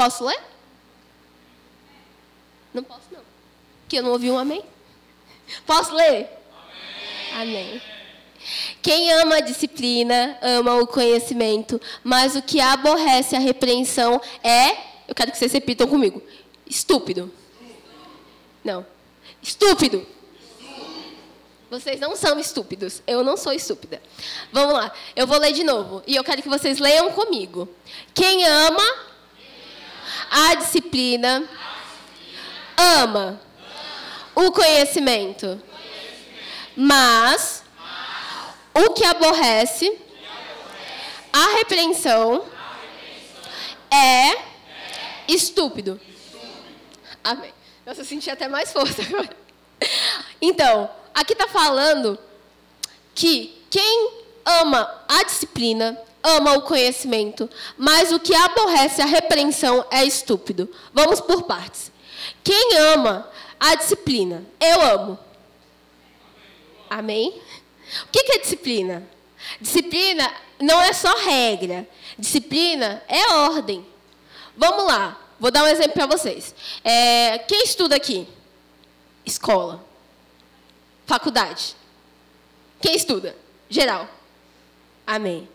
Posso 0.00 0.24
ler? 0.24 0.40
Não 2.72 2.82
posso, 2.82 3.02
não. 3.12 3.20
Porque 3.82 3.98
eu 3.98 4.02
não 4.02 4.12
ouvi 4.12 4.30
um 4.30 4.38
amém. 4.38 4.64
Posso 5.66 5.94
ler? 5.94 6.26
Amém. 7.34 7.74
amém. 7.74 7.82
Quem 8.80 9.12
ama 9.12 9.36
a 9.36 9.40
disciplina, 9.40 10.38
ama 10.40 10.76
o 10.76 10.86
conhecimento, 10.86 11.78
mas 12.02 12.34
o 12.34 12.40
que 12.40 12.62
aborrece 12.62 13.36
a 13.36 13.38
repreensão 13.38 14.18
é, 14.42 14.70
eu 15.06 15.14
quero 15.14 15.32
que 15.32 15.36
vocês 15.36 15.52
repitam 15.52 15.86
comigo, 15.86 16.22
estúpido. 16.66 17.30
Não. 18.64 18.86
Estúpido. 19.42 20.06
Vocês 21.70 22.00
não 22.00 22.16
são 22.16 22.38
estúpidos. 22.38 23.02
Eu 23.06 23.22
não 23.22 23.36
sou 23.36 23.52
estúpida. 23.52 24.00
Vamos 24.50 24.72
lá. 24.72 24.90
Eu 25.14 25.26
vou 25.26 25.38
ler 25.38 25.52
de 25.52 25.62
novo. 25.62 26.02
E 26.06 26.16
eu 26.16 26.24
quero 26.24 26.40
que 26.40 26.48
vocês 26.48 26.78
leiam 26.78 27.12
comigo. 27.12 27.68
Quem 28.14 28.46
ama 28.46 29.09
a 30.30 30.54
disciplina, 30.54 31.48
ama 32.76 33.40
o 34.34 34.50
conhecimento. 34.52 35.60
Mas 36.76 37.62
o 38.74 38.92
que 38.92 39.04
aborrece 39.04 39.98
a 41.32 41.56
repreensão 41.56 42.44
é 43.90 44.36
estúpido. 45.28 46.00
Amém. 47.22 47.52
Nossa, 47.84 48.00
eu 48.00 48.04
senti 48.04 48.30
até 48.30 48.48
mais 48.48 48.72
força 48.72 49.02
agora. 49.02 49.30
Então, 50.40 50.90
aqui 51.14 51.32
está 51.32 51.46
falando 51.46 52.18
que 53.14 53.62
quem 53.70 54.10
ama 54.44 55.04
a 55.08 55.22
disciplina, 55.24 56.00
ama 56.22 56.54
o 56.54 56.62
conhecimento, 56.62 57.48
mas 57.76 58.12
o 58.12 58.20
que 58.20 58.34
aborrece 58.34 59.00
a 59.00 59.06
repreensão 59.06 59.84
é 59.90 60.04
estúpido. 60.04 60.70
Vamos 60.92 61.20
por 61.20 61.44
partes. 61.44 61.90
Quem 62.44 62.76
ama 62.76 63.28
a 63.58 63.74
disciplina, 63.74 64.44
eu 64.60 64.80
amo. 64.80 65.18
Amém? 66.88 67.40
O 68.04 68.06
que 68.10 68.32
é 68.32 68.38
disciplina? 68.38 69.08
Disciplina 69.60 70.32
não 70.60 70.80
é 70.80 70.92
só 70.92 71.14
regra. 71.16 71.88
Disciplina 72.18 73.02
é 73.08 73.32
ordem. 73.32 73.86
Vamos 74.56 74.84
lá. 74.84 75.18
Vou 75.38 75.50
dar 75.50 75.64
um 75.64 75.68
exemplo 75.68 75.94
para 75.94 76.06
vocês. 76.06 76.54
É, 76.84 77.38
quem 77.38 77.62
estuda 77.64 77.96
aqui? 77.96 78.28
Escola. 79.24 79.82
Faculdade. 81.06 81.74
Quem 82.80 82.94
estuda? 82.94 83.36
Geral. 83.68 84.08
Amém. 85.06 85.48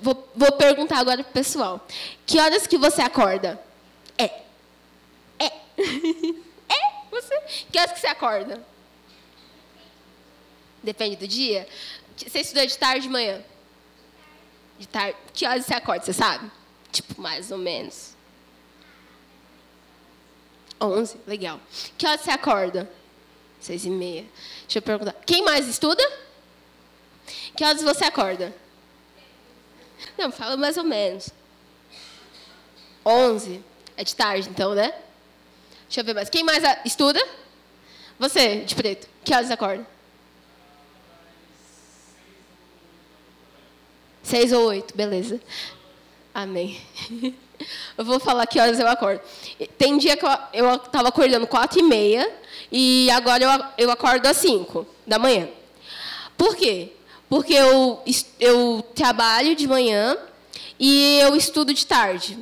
Vou, 0.00 0.28
vou 0.34 0.52
perguntar 0.52 0.98
agora 0.98 1.22
pro 1.22 1.32
pessoal. 1.32 1.86
Que 2.26 2.38
horas 2.38 2.66
que 2.66 2.78
você 2.78 3.02
acorda? 3.02 3.60
É. 4.16 4.24
É. 5.38 5.46
é? 6.68 6.92
Você? 7.10 7.40
Que 7.70 7.78
horas 7.78 7.92
que 7.92 8.00
você 8.00 8.06
acorda? 8.06 8.64
Depende 10.82 11.16
do 11.16 11.28
dia. 11.28 11.68
Você 12.16 12.40
estuda 12.40 12.66
de 12.66 12.76
tarde 12.76 13.02
de 13.02 13.08
manhã? 13.08 13.42
De 14.78 14.88
tarde. 14.88 15.16
Que 15.32 15.46
horas 15.46 15.66
você 15.66 15.74
acorda, 15.74 16.04
você 16.04 16.12
sabe? 16.12 16.50
Tipo, 16.90 17.20
mais 17.20 17.50
ou 17.50 17.58
menos. 17.58 18.16
11, 20.80 21.16
legal. 21.26 21.60
Que 21.96 22.06
horas 22.06 22.22
você 22.22 22.30
acorda? 22.30 22.90
Seis 23.60 23.84
e 23.84 23.90
meia. 23.90 24.24
Deixa 24.62 24.78
eu 24.78 24.82
perguntar. 24.82 25.14
Quem 25.24 25.44
mais 25.44 25.68
estuda? 25.68 26.02
Que 27.56 27.64
horas 27.64 27.82
você 27.82 28.04
acorda? 28.04 28.52
Não, 30.18 30.30
fala 30.30 30.56
mais 30.56 30.76
ou 30.76 30.84
menos. 30.84 31.30
11. 33.04 33.62
É 33.96 34.04
de 34.04 34.14
tarde, 34.14 34.48
então, 34.48 34.74
né? 34.74 34.94
Deixa 35.84 36.00
eu 36.00 36.04
ver 36.04 36.14
mais. 36.14 36.30
Quem 36.30 36.44
mais 36.44 36.62
estuda? 36.84 37.20
Você, 38.18 38.56
de 38.60 38.74
preto. 38.74 39.08
Que 39.24 39.34
horas 39.34 39.50
acorda? 39.50 39.86
Seis 44.22 44.52
ou 44.52 44.66
oito, 44.68 44.96
beleza. 44.96 45.40
Amém. 46.32 46.80
Eu 47.96 48.04
vou 48.04 48.18
falar 48.18 48.44
que 48.46 48.58
horas 48.58 48.80
eu 48.80 48.88
acordo. 48.88 49.20
Tem 49.78 49.96
dia 49.96 50.16
que 50.16 50.24
eu 50.52 50.74
estava 50.74 51.10
acordando 51.10 51.46
quatro 51.46 51.78
e 51.78 51.82
meia 51.82 52.28
e 52.72 53.08
agora 53.12 53.44
eu, 53.44 53.84
eu 53.86 53.90
acordo 53.90 54.26
às 54.26 54.36
cinco 54.36 54.84
da 55.06 55.16
manhã. 55.16 55.48
Por 56.36 56.56
quê? 56.56 56.90
Porque 57.32 57.54
eu, 57.54 58.02
eu 58.38 58.84
trabalho 58.94 59.56
de 59.56 59.66
manhã 59.66 60.18
e 60.78 61.18
eu 61.22 61.34
estudo 61.34 61.72
de 61.72 61.86
tarde. 61.86 62.38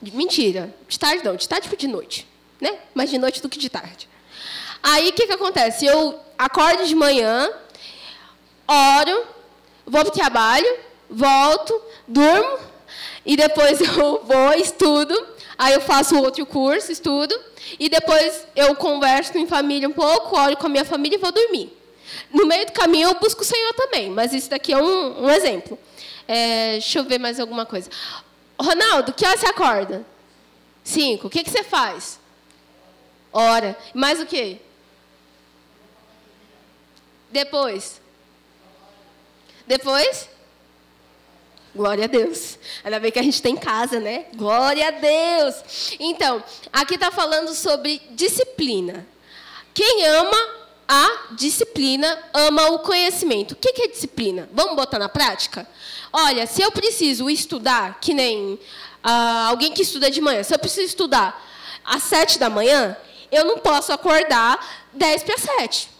Mentira, 0.00 0.74
de 0.88 0.98
tarde 0.98 1.24
não, 1.24 1.36
de 1.36 1.48
tarde 1.48 1.68
para 1.68 1.76
de 1.76 1.86
noite. 1.86 2.26
Né? 2.60 2.76
Mais 2.92 3.08
de 3.08 3.18
noite 3.18 3.40
do 3.40 3.48
que 3.48 3.56
de 3.56 3.68
tarde. 3.68 4.08
Aí 4.82 5.10
o 5.10 5.12
que, 5.12 5.28
que 5.28 5.32
acontece? 5.32 5.86
Eu 5.86 6.18
acordo 6.36 6.84
de 6.84 6.92
manhã, 6.92 7.52
oro, 8.66 9.22
vou 9.86 10.00
para 10.00 10.08
o 10.08 10.10
trabalho, 10.10 10.76
volto, 11.08 11.80
durmo, 12.08 12.58
e 13.24 13.36
depois 13.36 13.78
eu 13.96 14.24
vou, 14.24 14.54
estudo, 14.54 15.16
aí 15.56 15.72
eu 15.72 15.80
faço 15.80 16.20
outro 16.20 16.44
curso, 16.44 16.90
estudo, 16.90 17.32
e 17.78 17.88
depois 17.88 18.44
eu 18.56 18.74
converso 18.74 19.38
em 19.38 19.46
família 19.46 19.88
um 19.88 19.92
pouco, 19.92 20.36
oro 20.36 20.56
com 20.56 20.66
a 20.66 20.68
minha 20.68 20.84
família 20.84 21.14
e 21.14 21.20
vou 21.20 21.30
dormir. 21.30 21.81
No 22.32 22.46
meio 22.46 22.66
do 22.66 22.72
caminho 22.72 23.08
eu 23.08 23.14
busco 23.14 23.42
o 23.42 23.44
Senhor 23.44 23.72
também, 23.74 24.10
mas 24.10 24.32
isso 24.32 24.50
daqui 24.50 24.72
é 24.72 24.76
um, 24.76 25.24
um 25.24 25.30
exemplo. 25.30 25.78
É, 26.26 26.72
deixa 26.72 26.98
eu 26.98 27.04
ver 27.04 27.18
mais 27.18 27.38
alguma 27.38 27.66
coisa. 27.66 27.90
Ronaldo, 28.60 29.12
que 29.12 29.26
hora 29.26 29.36
você 29.36 29.46
acorda? 29.46 30.04
Cinco. 30.84 31.26
O 31.26 31.30
que, 31.30 31.42
que 31.42 31.50
você 31.50 31.62
faz? 31.62 32.18
Ora. 33.32 33.76
Mais 33.94 34.20
o 34.20 34.26
quê? 34.26 34.58
Depois? 37.30 38.00
Depois? 39.66 40.28
Glória 41.74 42.04
a 42.04 42.06
Deus. 42.06 42.58
Ainda 42.84 43.00
bem 43.00 43.10
que 43.10 43.18
a 43.18 43.22
gente 43.22 43.40
tem 43.40 43.56
casa, 43.56 43.98
né? 43.98 44.26
Glória 44.34 44.88
a 44.88 44.90
Deus. 44.90 45.96
Então, 45.98 46.44
aqui 46.70 46.94
está 46.94 47.10
falando 47.10 47.54
sobre 47.54 48.02
disciplina. 48.10 49.06
Quem 49.72 50.04
ama 50.04 50.61
a 50.88 51.28
disciplina, 51.32 52.18
ama 52.34 52.70
o 52.70 52.80
conhecimento. 52.80 53.52
O 53.52 53.56
que 53.56 53.82
é 53.82 53.88
disciplina? 53.88 54.48
Vamos 54.52 54.76
botar 54.76 54.98
na 54.98 55.08
prática? 55.08 55.66
Olha, 56.12 56.46
se 56.46 56.60
eu 56.60 56.70
preciso 56.70 57.30
estudar, 57.30 57.98
que 58.00 58.12
nem 58.12 58.58
ah, 59.02 59.46
alguém 59.48 59.72
que 59.72 59.82
estuda 59.82 60.10
de 60.10 60.20
manhã, 60.20 60.42
se 60.42 60.54
eu 60.54 60.58
preciso 60.58 60.86
estudar 60.86 61.42
às 61.84 62.02
sete 62.02 62.38
da 62.38 62.50
manhã, 62.50 62.96
eu 63.30 63.44
não 63.44 63.58
posso 63.58 63.92
acordar 63.92 64.84
dez 64.92 65.22
para 65.22 65.38
sete. 65.38 65.90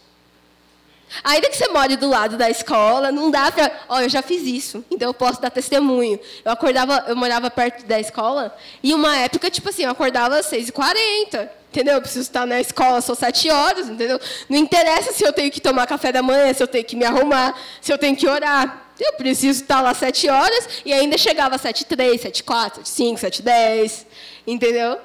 Ainda 1.23 1.49
que 1.49 1.57
você 1.57 1.67
more 1.67 1.95
do 1.95 2.09
lado 2.09 2.37
da 2.37 2.49
escola, 2.49 3.11
não 3.11 3.29
dá 3.29 3.51
para. 3.51 3.71
Ó, 3.87 3.97
oh, 3.97 3.99
eu 4.01 4.09
já 4.09 4.21
fiz 4.21 4.43
isso, 4.43 4.83
então 4.89 5.09
eu 5.09 5.13
posso 5.13 5.41
dar 5.41 5.51
testemunho. 5.51 6.19
Eu 6.43 6.51
acordava, 6.51 7.05
eu 7.07 7.15
morava 7.15 7.51
perto 7.51 7.85
da 7.85 7.99
escola, 7.99 8.55
e 8.81 8.93
uma 8.93 9.15
época, 9.17 9.51
tipo 9.51 9.69
assim, 9.69 9.83
eu 9.83 9.91
acordava 9.91 10.37
às 10.37 10.47
6h40. 10.47 11.49
Entendeu? 11.73 11.95
Eu 11.95 12.01
preciso 12.01 12.21
estar 12.21 12.45
na 12.45 12.61
escola, 12.61 13.01
são 13.01 13.15
sete 13.15 13.49
horas, 13.49 13.89
entendeu? 13.89 14.19
Não 14.47 14.59
interessa 14.59 15.11
se 15.11 15.25
eu 15.25 15.33
tenho 15.33 15.49
que 15.49 15.59
tomar 15.59 15.87
café 15.87 16.11
da 16.11 16.21
manhã, 16.21 16.53
se 16.53 16.61
eu 16.61 16.67
tenho 16.67 16.85
que 16.85 16.95
me 16.95 17.03
arrumar, 17.03 17.59
se 17.81 17.91
eu 17.91 17.97
tenho 17.97 18.15
que 18.15 18.27
orar. 18.27 18.91
Eu 18.99 19.13
preciso 19.13 19.63
estar 19.63 19.81
lá 19.81 19.91
sete 19.95 20.29
horas 20.29 20.69
e 20.85 20.93
ainda 20.93 21.17
chegava 21.17 21.57
sete 21.57 21.83
três, 21.83 22.21
sete 22.21 22.43
quatro, 22.43 22.85
sete 22.85 22.89
cinco, 22.91 23.19
sete 23.19 23.41
dez, 23.41 24.05
entendeu? 24.45 24.99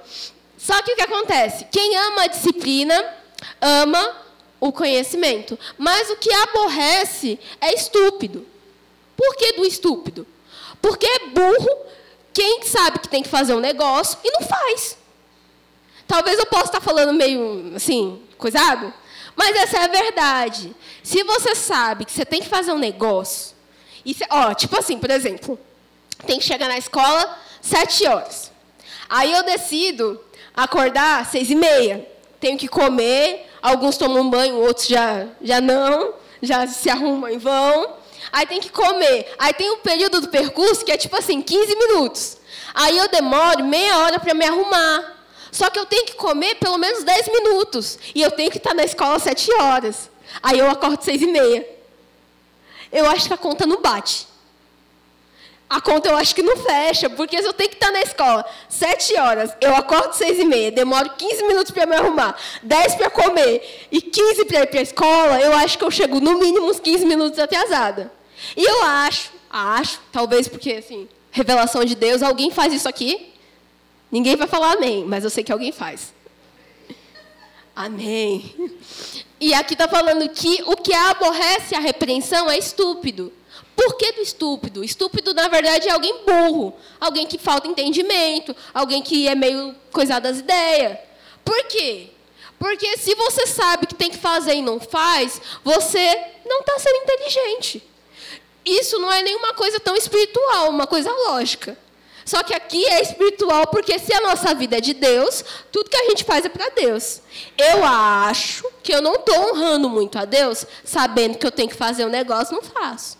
Só 0.59 0.83
que 0.83 0.92
o 0.92 0.96
que 0.96 1.00
acontece? 1.00 1.64
Quem 1.72 1.96
ama 1.96 2.24
a 2.24 2.26
disciplina, 2.26 3.14
ama 3.62 4.16
o 4.61 4.70
conhecimento. 4.70 5.59
Mas 5.78 6.11
o 6.11 6.16
que 6.16 6.31
aborrece 6.31 7.40
é 7.62 7.72
estúpido. 7.72 8.46
Por 9.16 9.37
que 9.37 9.54
do 9.54 9.64
estúpido? 9.64 10.26
Porque 10.83 11.07
é 11.07 11.28
burro 11.28 11.78
quem 12.35 12.62
sabe 12.64 12.98
que 12.98 13.09
tem 13.09 13.22
que 13.22 13.28
fazer 13.31 13.54
um 13.54 13.61
negócio 13.61 14.18
e 14.22 14.31
não 14.33 14.46
faz. 14.46 14.98
Talvez 16.09 16.38
eu 16.38 16.47
possa 16.47 16.64
estar 16.64 16.81
falando 16.81 17.12
meio 17.12 17.75
assim, 17.77 18.23
coisado, 18.38 18.92
Mas 19.37 19.55
essa 19.55 19.77
é 19.77 19.85
a 19.85 19.88
verdade. 19.88 20.75
Se 21.03 21.23
você 21.23 21.55
sabe 21.55 22.05
que 22.05 22.11
você 22.11 22.25
tem 22.25 22.40
que 22.40 22.49
fazer 22.49 22.73
um 22.73 22.79
negócio, 22.79 23.55
e 24.05 24.16
ó, 24.31 24.55
tipo 24.55 24.77
assim, 24.77 24.99
por 24.99 25.11
exemplo, 25.11 25.57
tem 26.27 26.38
que 26.38 26.44
chegar 26.44 26.66
na 26.66 26.79
escola 26.79 27.38
sete 27.61 28.07
horas. 28.07 28.51
Aí 29.09 29.31
eu 29.33 29.42
decido 29.42 30.21
acordar 30.57 31.25
seis 31.27 31.51
e 31.51 31.55
meia. 31.55 32.09
Tenho 32.40 32.57
que 32.57 32.68
comer, 32.68 33.47
alguns 33.61 33.97
tomam 33.97 34.29
banho, 34.29 34.57
outros 34.57 34.87
já, 34.87 35.27
já 35.42 35.61
não, 35.61 36.14
já 36.42 36.66
se 36.66 36.88
arrumam 36.88 37.31
e 37.31 37.37
vão. 37.37 37.97
Aí 38.33 38.47
tem 38.47 38.61
que 38.61 38.71
comer. 38.71 39.35
Aí 39.38 39.53
tem 39.53 39.71
um 39.71 39.79
período 39.79 40.21
do 40.23 40.29
percurso 40.29 40.85
que 40.85 40.92
é 40.92 40.97
tipo 40.97 41.16
assim, 41.16 41.42
15 41.42 41.77
minutos. 41.77 42.38
Aí 42.75 42.97
eu 42.97 43.09
demoro 43.09 43.64
meia 43.64 43.99
hora 43.99 44.18
para 44.18 44.35
me 44.35 44.44
arrumar. 44.44 45.17
Só 45.51 45.71
que 45.71 45.79
eu 45.79 45.87
tenho 45.87 46.07
que 46.07 46.15
comer 46.15 46.57
pelo 46.57 46.79
menos 46.79 47.05
10 47.05 47.29
minutos. 47.29 47.99
E 48.15 48.23
eu 48.23 48.31
tenho 48.31 48.51
que 48.51 48.59
estar 48.59 48.75
na 48.75 48.85
escola 48.85 49.17
às 49.17 49.23
7 49.23 49.53
horas. 49.55 50.11
Aí 50.43 50.59
eu 50.59 50.71
acordo 50.71 51.03
6 51.03 51.23
e 51.23 51.27
meia. 51.27 51.69
Eu 52.91 53.09
acho 53.11 53.29
que 53.29 53.35
a 53.35 53.39
conta 53.39 53.67
não 53.67 53.81
bate 53.81 54.29
a 55.69 55.81
conta 55.81 56.09
eu 56.09 56.17
acho 56.17 56.35
que 56.35 56.43
não 56.43 56.57
fecha, 56.57 57.11
porque 57.11 57.41
se 57.41 57.47
eu 57.47 57.53
tenho 57.53 57.69
que 57.69 57.77
estar 57.77 57.93
na 57.93 58.01
escola 58.01 58.45
sete 58.69 59.15
horas, 59.19 59.53
eu 59.61 59.77
acordo 59.77 60.15
seis 60.15 60.39
e 60.39 60.45
meia, 60.45 60.71
demoro 60.71 61.11
15 61.11 61.43
minutos 61.45 61.71
para 61.71 61.85
me 61.85 61.95
arrumar, 61.95 62.37
10 62.63 62.95
para 62.95 63.11
comer 63.11 63.87
e 63.93 64.01
15 64.01 64.47
para 64.47 64.63
ir 64.63 64.67
para 64.67 64.81
a 64.81 64.83
escola, 64.83 65.41
eu 65.41 65.53
acho 65.53 65.77
que 65.77 65.85
eu 65.85 65.91
chego 65.91 66.21
no 66.21 66.39
mínimo 66.39 66.71
uns 66.71 66.81
15 66.81 67.05
minutos 67.05 67.39
atrasada. 67.39 68.11
E 68.57 68.65
eu 68.65 68.83
acho, 68.85 69.31
acho, 69.51 70.01
talvez 70.11 70.49
porque 70.49 70.73
assim, 70.73 71.07
revelação 71.31 71.85
de 71.85 71.95
Deus, 71.95 72.23
alguém 72.23 72.51
faz 72.51 72.73
isso 72.73 72.89
aqui? 72.89 73.35
Ninguém 74.11 74.37
vai 74.37 74.47
falar 74.49 74.73
amém, 74.73 75.05
mas 75.05 75.25
eu 75.25 75.31
sei 75.31 75.44
que 75.44 75.53
alguém 75.53 75.73
faz. 75.73 76.14
Amém. 77.75 78.55
E 79.40 79.55
aqui 79.55 79.75
está 79.75 79.87
falando 79.87 80.29
que 80.31 80.62
o 80.66 80.77
que 80.77 80.92
aborrece 80.92 81.75
a 81.75 81.81
repreensão 81.81 82.51
é 82.51 82.59
estúpido. 82.59 83.33
Por 83.77 83.97
que 83.97 84.12
do 84.12 84.21
estúpido? 84.21 84.83
Estúpido, 84.83 85.33
na 85.33 85.47
verdade, 85.47 85.88
é 85.88 85.92
alguém 85.92 86.25
burro, 86.27 86.75
alguém 87.01 87.27
que 87.27 87.38
falta 87.38 87.68
entendimento, 87.68 88.57
alguém 88.75 89.01
que 89.01 89.29
é 89.29 89.37
meio 89.37 89.75
coisado 89.92 90.25
das 90.25 90.40
ideias. 90.40 90.99
Por 91.44 91.64
quê? 91.66 92.09
Porque 92.59 92.97
se 92.99 93.14
você 93.14 93.47
sabe 93.47 93.87
que 93.87 93.94
tem 93.94 94.11
que 94.11 94.18
fazer 94.18 94.55
e 94.55 94.62
não 94.62 94.81
faz, 94.81 95.40
você 95.62 96.16
não 96.44 96.61
está 96.61 96.79
sendo 96.81 96.97
inteligente. 96.97 97.83
Isso 98.64 98.99
não 98.99 99.12
é 99.12 99.23
nenhuma 99.23 99.55
coisa 99.55 99.79
tão 99.79 99.94
espiritual, 99.94 100.71
uma 100.71 100.87
coisa 100.87 101.12
lógica. 101.12 101.79
Só 102.29 102.43
que 102.43 102.53
aqui 102.53 102.85
é 102.85 103.01
espiritual 103.01 103.69
porque 103.69 103.99
se 103.99 104.12
a 104.12 104.21
nossa 104.21 104.53
vida 104.55 104.77
é 104.77 104.83
de 104.83 104.93
Deus, 104.93 105.43
tudo 105.73 105.88
que 105.88 105.97
a 105.97 106.11
gente 106.11 106.25
faz 106.25 106.45
é 106.45 106.51
para 106.51 106.69
Deus. 106.69 107.23
Eu 107.57 107.83
acho 107.83 108.71
que 108.83 108.95
eu 108.95 109.01
não 109.01 109.14
estou 109.14 109.35
honrando 109.49 109.88
muito 109.88 110.19
a 110.19 110.27
Deus, 110.27 110.67
sabendo 110.85 111.38
que 111.38 111.47
eu 111.47 111.51
tenho 111.51 111.71
que 111.71 111.75
fazer 111.75 112.05
um 112.05 112.11
negócio, 112.11 112.55
não 112.55 112.61
faço. 112.61 113.17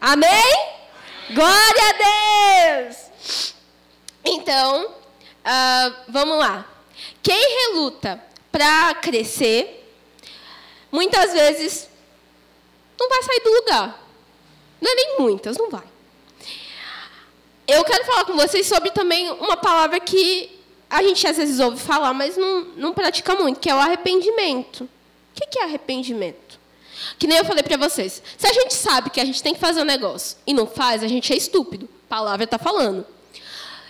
Amém? 0.00 0.72
Glória 1.34 1.82
a 1.90 2.86
Deus! 2.86 3.52
Então, 4.24 4.86
uh, 4.86 5.94
vamos 6.08 6.38
lá. 6.38 6.66
Quem 7.22 7.66
reluta 7.66 8.24
para 8.50 8.94
crescer, 8.94 9.86
muitas 10.90 11.34
vezes 11.34 11.90
não 12.98 13.06
vai 13.10 13.22
sair 13.22 13.40
do 13.40 13.50
lugar. 13.50 14.02
Não 14.80 14.90
é 14.90 14.94
nem 14.94 15.18
muitas, 15.18 15.58
não 15.58 15.68
vai. 15.68 15.97
Eu 17.68 17.84
quero 17.84 18.02
falar 18.06 18.24
com 18.24 18.34
vocês 18.34 18.66
sobre 18.66 18.90
também 18.90 19.30
uma 19.32 19.56
palavra 19.58 20.00
que 20.00 20.58
a 20.88 21.02
gente 21.02 21.26
às 21.26 21.36
vezes 21.36 21.60
ouve 21.60 21.78
falar, 21.78 22.14
mas 22.14 22.34
não, 22.34 22.64
não 22.76 22.94
pratica 22.94 23.34
muito, 23.34 23.60
que 23.60 23.68
é 23.68 23.74
o 23.74 23.78
arrependimento. 23.78 24.84
O 24.84 25.50
que 25.50 25.58
é 25.58 25.64
arrependimento? 25.64 26.58
Que 27.18 27.26
nem 27.26 27.36
eu 27.36 27.44
falei 27.44 27.62
para 27.62 27.76
vocês. 27.76 28.22
Se 28.38 28.46
a 28.46 28.52
gente 28.54 28.72
sabe 28.72 29.10
que 29.10 29.20
a 29.20 29.24
gente 29.24 29.42
tem 29.42 29.52
que 29.52 29.60
fazer 29.60 29.82
um 29.82 29.84
negócio 29.84 30.38
e 30.46 30.54
não 30.54 30.66
faz, 30.66 31.02
a 31.02 31.08
gente 31.08 31.30
é 31.30 31.36
estúpido. 31.36 31.86
A 32.06 32.08
palavra 32.08 32.44
está 32.44 32.58
falando. 32.58 33.06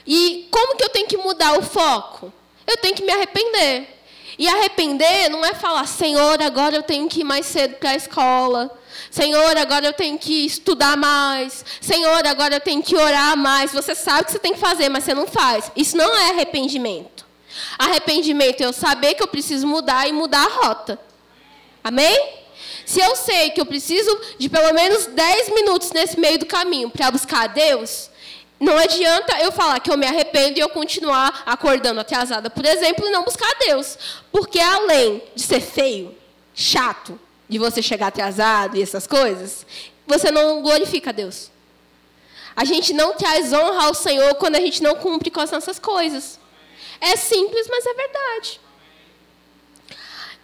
E 0.04 0.48
como 0.50 0.76
que 0.76 0.82
eu 0.82 0.88
tenho 0.88 1.06
que 1.06 1.16
mudar 1.16 1.56
o 1.56 1.62
foco? 1.62 2.32
Eu 2.66 2.76
tenho 2.78 2.96
que 2.96 3.04
me 3.04 3.12
arrepender. 3.12 3.96
E 4.36 4.48
arrepender 4.48 5.28
não 5.30 5.44
é 5.44 5.54
falar, 5.54 5.86
Senhor, 5.86 6.42
agora 6.42 6.74
eu 6.74 6.82
tenho 6.82 7.08
que 7.08 7.20
ir 7.20 7.24
mais 7.24 7.46
cedo 7.46 7.76
para 7.76 7.90
a 7.90 7.96
escola. 7.96 8.76
Senhor, 9.10 9.56
agora 9.56 9.86
eu 9.86 9.92
tenho 9.92 10.18
que 10.18 10.46
estudar 10.46 10.96
mais. 10.96 11.64
Senhor, 11.80 12.26
agora 12.26 12.56
eu 12.56 12.60
tenho 12.60 12.82
que 12.82 12.96
orar 12.96 13.36
mais. 13.36 13.72
Você 13.72 13.94
sabe 13.94 14.26
que 14.26 14.32
você 14.32 14.38
tem 14.38 14.54
que 14.54 14.60
fazer, 14.60 14.88
mas 14.88 15.04
você 15.04 15.14
não 15.14 15.26
faz. 15.26 15.70
Isso 15.76 15.96
não 15.96 16.16
é 16.16 16.30
arrependimento. 16.30 17.26
Arrependimento 17.78 18.60
é 18.60 18.66
eu 18.66 18.72
saber 18.72 19.14
que 19.14 19.22
eu 19.22 19.28
preciso 19.28 19.66
mudar 19.66 20.08
e 20.08 20.12
mudar 20.12 20.44
a 20.44 20.66
rota. 20.66 20.98
Amém? 21.82 22.38
Se 22.84 23.00
eu 23.00 23.14
sei 23.16 23.50
que 23.50 23.60
eu 23.60 23.66
preciso 23.66 24.18
de 24.38 24.48
pelo 24.48 24.72
menos 24.72 25.06
10 25.06 25.50
minutos 25.50 25.92
nesse 25.92 26.18
meio 26.18 26.38
do 26.38 26.46
caminho 26.46 26.90
para 26.90 27.10
buscar 27.10 27.44
a 27.44 27.46
Deus, 27.46 28.10
não 28.60 28.76
adianta 28.76 29.38
eu 29.40 29.52
falar 29.52 29.78
que 29.78 29.90
eu 29.90 29.96
me 29.96 30.06
arrependo 30.06 30.58
e 30.58 30.60
eu 30.60 30.68
continuar 30.68 31.42
acordando 31.46 32.00
atrasada, 32.00 32.50
por 32.50 32.64
exemplo, 32.64 33.06
e 33.06 33.10
não 33.10 33.24
buscar 33.24 33.48
a 33.48 33.58
Deus. 33.66 33.96
Porque 34.32 34.58
além 34.58 35.22
de 35.34 35.42
ser 35.42 35.60
feio, 35.60 36.16
chato, 36.54 37.18
de 37.48 37.58
você 37.58 37.82
chegar 37.82 38.08
atrasado 38.08 38.76
e 38.76 38.82
essas 38.82 39.06
coisas, 39.06 39.66
você 40.06 40.30
não 40.30 40.62
glorifica 40.62 41.10
a 41.10 41.12
Deus. 41.12 41.50
A 42.54 42.64
gente 42.64 42.92
não 42.92 43.14
traz 43.14 43.52
honra 43.52 43.86
ao 43.86 43.94
Senhor 43.94 44.34
quando 44.34 44.56
a 44.56 44.60
gente 44.60 44.82
não 44.82 44.96
cumpre 44.96 45.30
com 45.30 45.40
as 45.40 45.50
nossas 45.50 45.78
coisas. 45.78 46.38
É 47.00 47.16
simples, 47.16 47.68
mas 47.68 47.86
é 47.86 47.94
verdade. 47.94 48.60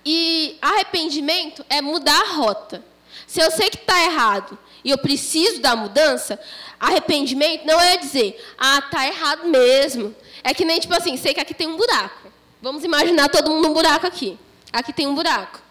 E 0.05 0.57
arrependimento 0.62 1.64
é 1.69 1.81
mudar 1.81 2.21
a 2.21 2.33
rota. 2.35 2.85
Se 3.27 3.40
eu 3.40 3.51
sei 3.51 3.69
que 3.69 3.79
está 3.79 4.01
errado 4.05 4.57
e 4.85 4.90
eu 4.90 4.99
preciso 4.99 5.61
da 5.61 5.75
mudança, 5.75 6.38
arrependimento 6.79 7.67
não 7.67 7.81
é 7.81 7.97
dizer, 7.97 8.40
ah, 8.59 8.81
tá 8.83 9.07
errado 9.07 9.49
mesmo. 9.49 10.14
É 10.45 10.55
que 10.55 10.64
nem 10.64 10.79
tipo 10.79 10.95
assim, 10.95 11.17
sei 11.17 11.35
que 11.35 11.40
aqui 11.40 11.55
tem 11.55 11.67
um 11.67 11.77
buraco. 11.77 12.31
Vamos 12.62 12.85
imaginar 12.85 13.29
todo 13.29 13.51
mundo 13.51 13.69
num 13.69 13.75
buraco 13.75 14.07
aqui. 14.07 14.38
Aqui 14.73 14.93
tem 14.93 15.07
um 15.07 15.14
buraco. 15.14 15.63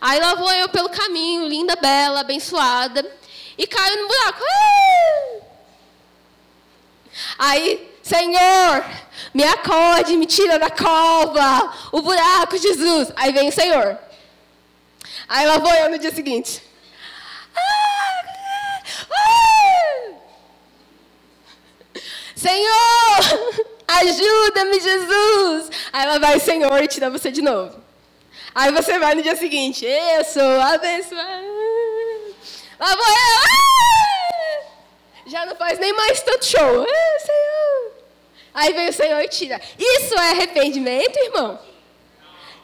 Aí 0.00 0.18
lá 0.18 0.34
vou 0.34 0.50
eu 0.52 0.68
pelo 0.68 0.88
caminho, 0.88 1.46
linda, 1.46 1.76
bela, 1.76 2.20
abençoada, 2.20 3.04
e 3.58 3.66
caio 3.66 4.02
no 4.02 4.08
buraco. 4.08 4.42
Ah! 4.42 5.40
Aí 7.38 7.90
Senhor, 8.02 8.84
me 9.32 9.44
acorde, 9.44 10.16
me 10.16 10.26
tira 10.26 10.58
da 10.58 10.68
cova, 10.68 11.72
o 11.92 12.02
buraco, 12.02 12.56
Jesus. 12.58 13.12
Aí 13.14 13.32
vem 13.32 13.48
o 13.48 13.52
Senhor. 13.52 13.96
Aí 15.28 15.46
lá 15.46 15.58
vou 15.58 15.72
eu 15.72 15.90
no 15.90 15.98
dia 15.98 16.12
seguinte. 16.12 16.60
Senhor, 22.34 23.62
ajuda-me, 23.86 24.80
Jesus. 24.80 25.70
Aí 25.92 26.02
ela 26.02 26.18
vai, 26.18 26.40
Senhor, 26.40 26.82
e 26.82 26.88
tira 26.88 27.10
você 27.10 27.30
de 27.30 27.42
novo. 27.42 27.89
Aí 28.54 28.72
você 28.72 28.98
vai 28.98 29.14
no 29.14 29.22
dia 29.22 29.36
seguinte, 29.36 29.84
eu 29.84 30.24
sou 30.24 30.60
abençoado. 30.60 31.46
Lá 32.78 32.96
vou 32.96 33.06
eu. 33.06 33.50
Já 35.26 35.46
não 35.46 35.54
faz 35.54 35.78
nem 35.78 35.92
mais 35.92 36.20
tanto 36.22 36.44
show. 36.44 36.86
Senhor. 37.24 37.92
Aí 38.52 38.72
vem 38.72 38.88
o 38.88 38.92
Senhor 38.92 39.20
e 39.20 39.28
tira. 39.28 39.60
Isso 39.78 40.14
é 40.14 40.30
arrependimento, 40.30 41.16
irmão? 41.16 41.58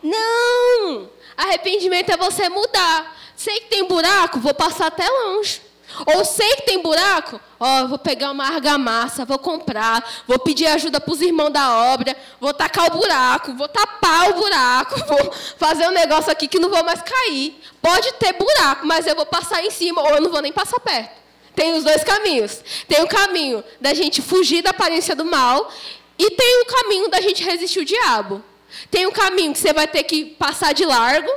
Não! 0.03 1.09
Arrependimento 1.37 2.11
é 2.11 2.17
você 2.17 2.49
mudar. 2.49 3.17
Sei 3.37 3.61
que 3.61 3.69
tem 3.69 3.85
buraco, 3.85 4.41
vou 4.41 4.55
passar 4.55 4.87
até 4.87 5.09
longe. 5.09 5.61
Ou 6.05 6.25
sei 6.25 6.57
que 6.57 6.63
tem 6.63 6.83
buraco, 6.83 7.41
ó, 7.59 7.87
vou 7.87 7.99
pegar 7.99 8.31
uma 8.31 8.47
argamassa, 8.47 9.25
vou 9.25 9.39
comprar, 9.39 10.05
vou 10.27 10.39
pedir 10.39 10.67
ajuda 10.67 11.01
para 11.01 11.13
os 11.13 11.21
irmãos 11.21 11.51
da 11.51 11.93
obra, 11.93 12.17
vou 12.41 12.53
tacar 12.53 12.87
o 12.89 12.99
buraco, 12.99 13.55
vou 13.55 13.69
tapar 13.69 14.31
o 14.31 14.35
buraco, 14.35 14.99
vou 15.07 15.33
fazer 15.57 15.89
um 15.89 15.93
negócio 15.93 16.31
aqui 16.31 16.47
que 16.49 16.59
não 16.59 16.69
vou 16.69 16.85
mais 16.85 17.01
cair. 17.03 17.61
Pode 17.81 18.13
ter 18.15 18.33
buraco, 18.33 18.87
mas 18.87 19.07
eu 19.07 19.15
vou 19.15 19.27
passar 19.27 19.65
em 19.65 19.71
cima 19.71 20.03
ou 20.03 20.09
eu 20.11 20.21
não 20.21 20.31
vou 20.31 20.43
nem 20.43 20.53
passar 20.53 20.81
perto. 20.81 21.27
Tem 21.55 21.75
os 21.75 21.85
dois 21.85 22.05
caminhos. 22.05 22.63
Tem 22.87 23.03
o 23.03 23.09
caminho 23.09 23.65
da 23.81 23.95
gente 23.95 24.21
fugir 24.21 24.63
da 24.63 24.71
aparência 24.71 25.17
do 25.17 25.25
mal 25.25 25.73
e 26.19 26.31
tem 26.31 26.63
o 26.63 26.67
caminho 26.67 27.09
da 27.09 27.21
gente 27.21 27.43
resistir 27.43 27.81
o 27.81 27.85
diabo. 27.85 28.43
Tem 28.91 29.07
o 29.07 29.13
caminho 29.13 29.53
que 29.53 29.59
você 29.59 29.73
vai 29.73 29.87
ter 29.87 30.03
que 30.03 30.25
passar 30.25 30.75
de 30.75 30.85
largo 30.85 31.31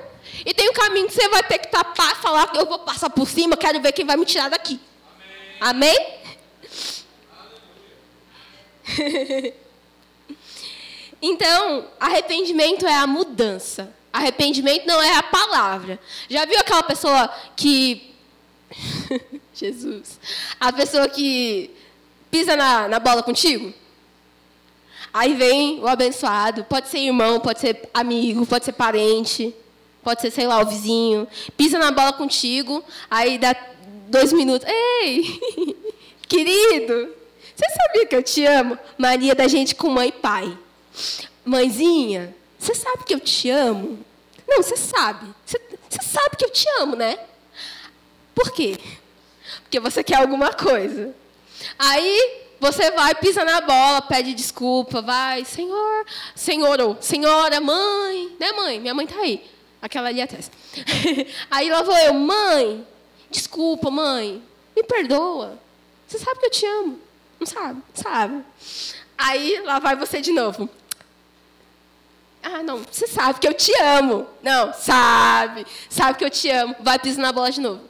e 0.45 0.53
tem 0.53 0.69
o 0.69 0.73
caminho 0.73 1.07
que 1.07 1.13
você 1.13 1.27
vai 1.29 1.43
ter 1.43 1.59
que 1.59 1.67
tapar, 1.67 2.15
falar 2.21 2.47
que 2.47 2.57
eu 2.57 2.65
vou 2.65 2.79
passar 2.79 3.09
por 3.09 3.27
cima, 3.27 3.57
quero 3.57 3.79
ver 3.81 3.91
quem 3.91 4.05
vai 4.05 4.17
me 4.17 4.25
tirar 4.25 4.49
daqui. 4.49 4.79
Amém? 5.59 5.95
Amém? 5.95 6.19
então, 11.21 11.87
arrependimento 11.99 12.87
é 12.87 12.95
a 12.95 13.07
mudança. 13.07 13.93
Arrependimento 14.11 14.85
não 14.85 15.01
é 15.01 15.15
a 15.15 15.23
palavra. 15.23 15.99
Já 16.29 16.45
viu 16.45 16.59
aquela 16.59 16.83
pessoa 16.83 17.29
que 17.55 18.15
Jesus. 19.53 20.19
A 20.59 20.71
pessoa 20.71 21.07
que 21.09 21.71
pisa 22.31 22.55
na, 22.55 22.87
na 22.87 22.99
bola 22.99 23.21
contigo. 23.23 23.73
Aí 25.13 25.33
vem 25.33 25.79
o 25.79 25.87
abençoado. 25.87 26.63
Pode 26.63 26.89
ser 26.89 26.99
irmão, 26.99 27.39
pode 27.39 27.59
ser 27.59 27.89
amigo, 27.93 28.45
pode 28.45 28.65
ser 28.65 28.73
parente. 28.73 29.53
Pode 30.03 30.21
ser, 30.21 30.31
sei 30.31 30.47
lá, 30.47 30.61
o 30.61 30.65
vizinho. 30.65 31.27
Pisa 31.57 31.77
na 31.77 31.91
bola 31.91 32.13
contigo, 32.13 32.83
aí 33.09 33.37
dá 33.37 33.55
dois 34.07 34.33
minutos. 34.33 34.67
Ei, 34.67 35.75
querido, 36.27 37.13
você 37.55 37.65
sabia 37.69 38.05
que 38.05 38.15
eu 38.15 38.23
te 38.23 38.45
amo? 38.45 38.77
Maria 38.97 39.35
da 39.35 39.47
gente 39.47 39.75
com 39.75 39.89
mãe 39.89 40.09
e 40.09 40.11
pai. 40.11 40.57
Mãezinha, 41.43 42.35
você 42.57 42.73
sabe 42.73 43.03
que 43.03 43.13
eu 43.13 43.19
te 43.19 43.49
amo? 43.49 43.99
Não, 44.47 44.63
você 44.63 44.77
sabe. 44.77 45.27
Você, 45.45 45.59
você 45.89 46.01
sabe 46.01 46.37
que 46.37 46.45
eu 46.45 46.49
te 46.49 46.67
amo, 46.79 46.95
né? 46.95 47.19
Por 48.33 48.51
quê? 48.51 48.77
Porque 49.63 49.79
você 49.79 50.03
quer 50.03 50.15
alguma 50.15 50.53
coisa. 50.53 51.13
Aí 51.77 52.47
você 52.59 52.91
vai, 52.91 53.13
pisa 53.15 53.43
na 53.43 53.61
bola, 53.61 54.01
pede 54.01 54.33
desculpa, 54.33 55.01
vai, 55.01 55.45
Senhor, 55.45 56.05
Senhor 56.35 56.79
ou 56.81 56.97
Senhora, 57.01 57.61
mãe, 57.61 58.35
né, 58.39 58.51
mãe? 58.51 58.79
Minha 58.79 58.93
mãe 58.93 59.07
tá 59.07 59.19
aí. 59.19 59.43
Aquela 59.81 60.09
ali 60.09 60.21
atrás. 60.21 60.51
aí 61.49 61.69
lá 61.69 61.81
vou 61.83 61.97
eu, 61.97 62.13
mãe, 62.13 62.85
desculpa, 63.29 63.89
mãe, 63.89 64.43
me 64.75 64.83
perdoa. 64.83 65.57
Você 66.07 66.19
sabe 66.19 66.39
que 66.39 66.45
eu 66.47 66.51
te 66.51 66.65
amo. 66.65 66.99
Não 67.39 67.47
sabe? 67.47 67.81
Sabe. 67.93 68.43
Aí 69.17 69.61
lá 69.61 69.79
vai 69.79 69.95
você 69.95 70.21
de 70.21 70.31
novo. 70.31 70.69
Ah, 72.41 72.63
não, 72.63 72.83
você 72.89 73.05
sabe 73.05 73.39
que 73.39 73.47
eu 73.47 73.53
te 73.53 73.71
amo. 73.81 74.25
Não, 74.41 74.73
sabe. 74.73 75.65
Sabe 75.89 76.17
que 76.17 76.25
eu 76.25 76.29
te 76.29 76.49
amo. 76.49 76.75
Vai 76.79 76.97
pisar 76.97 77.21
na 77.21 77.31
bola 77.31 77.51
de 77.51 77.61
novo. 77.61 77.81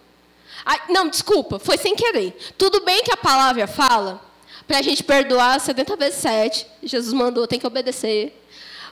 Ai, 0.65 0.81
não, 0.89 1.07
desculpa, 1.07 1.57
foi 1.59 1.77
sem 1.77 1.95
querer. 1.95 2.37
Tudo 2.57 2.81
bem 2.81 3.03
que 3.03 3.11
a 3.11 3.17
palavra 3.17 3.65
fala 3.67 4.21
para 4.67 4.79
a 4.79 4.81
gente 4.81 5.03
perdoar 5.03 5.59
70 5.59 5.95
vezes 5.95 6.19
7. 6.19 6.67
Jesus 6.83 7.13
mandou, 7.13 7.47
tem 7.47 7.59
que 7.59 7.67
obedecer. 7.67 8.35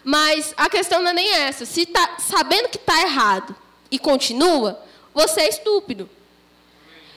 Mas 0.08 0.54
a 0.56 0.70
questão 0.70 1.02
não 1.02 1.12
é 1.12 1.14
nem 1.14 1.34
essa. 1.34 1.66
Se 1.66 1.86
tá 1.86 2.16
sabendo 2.18 2.70
que 2.70 2.78
está 2.78 3.02
errado 3.02 3.54
e 3.92 4.00
continua, 4.00 4.82
você 5.14 5.42
é 5.42 5.50
estúpido. 5.50 6.10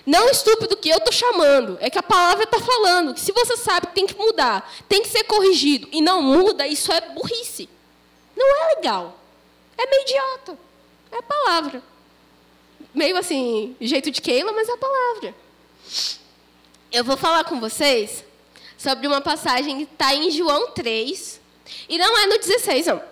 Não 0.05 0.29
estúpido 0.29 0.77
que 0.77 0.89
eu 0.89 0.97
estou 0.97 1.13
chamando, 1.13 1.79
é 1.81 1.89
que 1.89 2.01
a 2.01 2.03
palavra 2.03 2.43
está 2.43 2.59
falando 2.59 3.15
que 3.15 3.21
se 3.21 3.31
você 3.31 3.57
sabe 3.57 3.87
que 3.87 3.95
tem 3.95 4.09
que 4.09 4.17
mudar, 4.17 4.69
tem 4.89 5.03
que 5.03 5.09
ser 5.09 5.23
corrigido 5.23 5.89
e 5.93 6.03
não 6.03 6.21
muda, 6.21 6.67
isso 6.67 6.91
é 6.91 7.01
burrice. 7.01 7.69
Não 8.37 8.57
é 8.57 8.75
legal. 8.75 9.17
É 9.79 9.87
meio 9.87 10.03
idiota. 10.03 10.59
É 11.13 11.19
a 11.19 11.23
palavra. 11.23 11.81
Meio 12.93 13.17
assim, 13.17 13.77
jeito 13.81 14.11
de 14.11 14.21
Keila, 14.21 14.51
mas 14.51 14.69
é 14.69 14.73
a 14.73 14.77
palavra. 14.77 15.33
Eu 16.91 17.05
vou 17.05 17.17
falar 17.17 17.45
com 17.45 17.61
vocês 17.61 18.25
sobre 18.77 19.07
uma 19.07 19.21
passagem 19.21 19.77
que 19.77 19.93
está 19.93 20.13
em 20.13 20.29
João 20.33 20.73
3. 20.73 21.39
E 21.89 21.99
não 21.99 22.19
é 22.19 22.27
no 22.27 22.39
16, 22.39 22.87
não. 22.87 23.03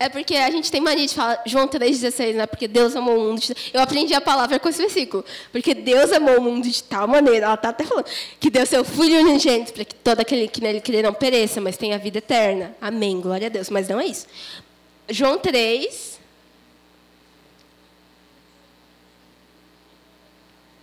É 0.00 0.08
porque 0.08 0.36
a 0.36 0.48
gente 0.50 0.70
tem 0.70 0.80
mania 0.80 1.06
de 1.06 1.14
falar 1.14 1.42
João 1.44 1.66
3,16, 1.66 2.34
né? 2.34 2.46
Porque 2.46 2.68
Deus 2.68 2.94
amou 2.94 3.18
o 3.18 3.20
mundo. 3.20 3.40
De... 3.40 3.52
Eu 3.72 3.80
aprendi 3.80 4.14
a 4.14 4.20
palavra 4.20 4.58
com 4.60 4.68
esse 4.68 4.78
versículo. 4.78 5.24
Porque 5.50 5.74
Deus 5.74 6.12
amou 6.12 6.38
o 6.38 6.40
mundo 6.40 6.68
de 6.68 6.84
tal 6.84 7.08
maneira. 7.08 7.46
Ela 7.46 7.54
está 7.54 7.70
até 7.70 7.84
falando 7.84 8.06
que 8.38 8.48
deu 8.48 8.64
seu 8.64 8.84
Filho 8.84 9.20
unigênito 9.20 9.72
para 9.72 9.84
que 9.84 9.96
todo 9.96 10.20
aquele 10.20 10.46
que 10.46 10.60
nele 10.60 10.80
crer 10.80 11.02
não 11.02 11.12
pereça, 11.12 11.60
mas 11.60 11.76
tenha 11.76 11.98
vida 11.98 12.18
eterna. 12.18 12.76
Amém. 12.80 13.20
Glória 13.20 13.48
a 13.48 13.50
Deus. 13.50 13.70
Mas 13.70 13.88
não 13.88 13.98
é 13.98 14.06
isso. 14.06 14.26
João 15.08 15.36
3. 15.36 16.20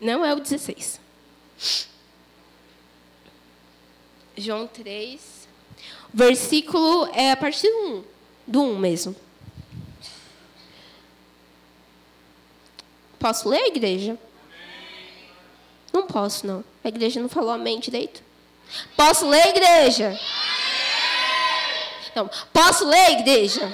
Não 0.02 0.26
é 0.26 0.34
o 0.34 0.42
16. 0.42 1.00
João 4.38 4.68
3, 4.68 5.22
versículo 6.16 7.10
é 7.14 7.32
a 7.32 7.36
partir 7.36 7.68
do 7.68 7.78
1, 7.78 8.04
do 8.48 8.62
1 8.64 8.80
mesmo. 8.80 9.16
Posso 13.20 13.50
ler, 13.50 13.66
igreja? 13.66 14.18
Não 15.92 16.08
posso, 16.08 16.48
não. 16.48 16.64
A 16.84 16.88
igreja 16.88 17.20
não 17.20 17.28
falou 17.28 17.52
amém 17.52 17.82
direito. 17.82 18.24
Posso 18.96 19.28
ler, 19.28 19.48
igreja? 19.48 20.18
Não. 22.16 22.30
Posso 22.54 22.86
ler, 22.88 23.20
igreja? 23.20 23.70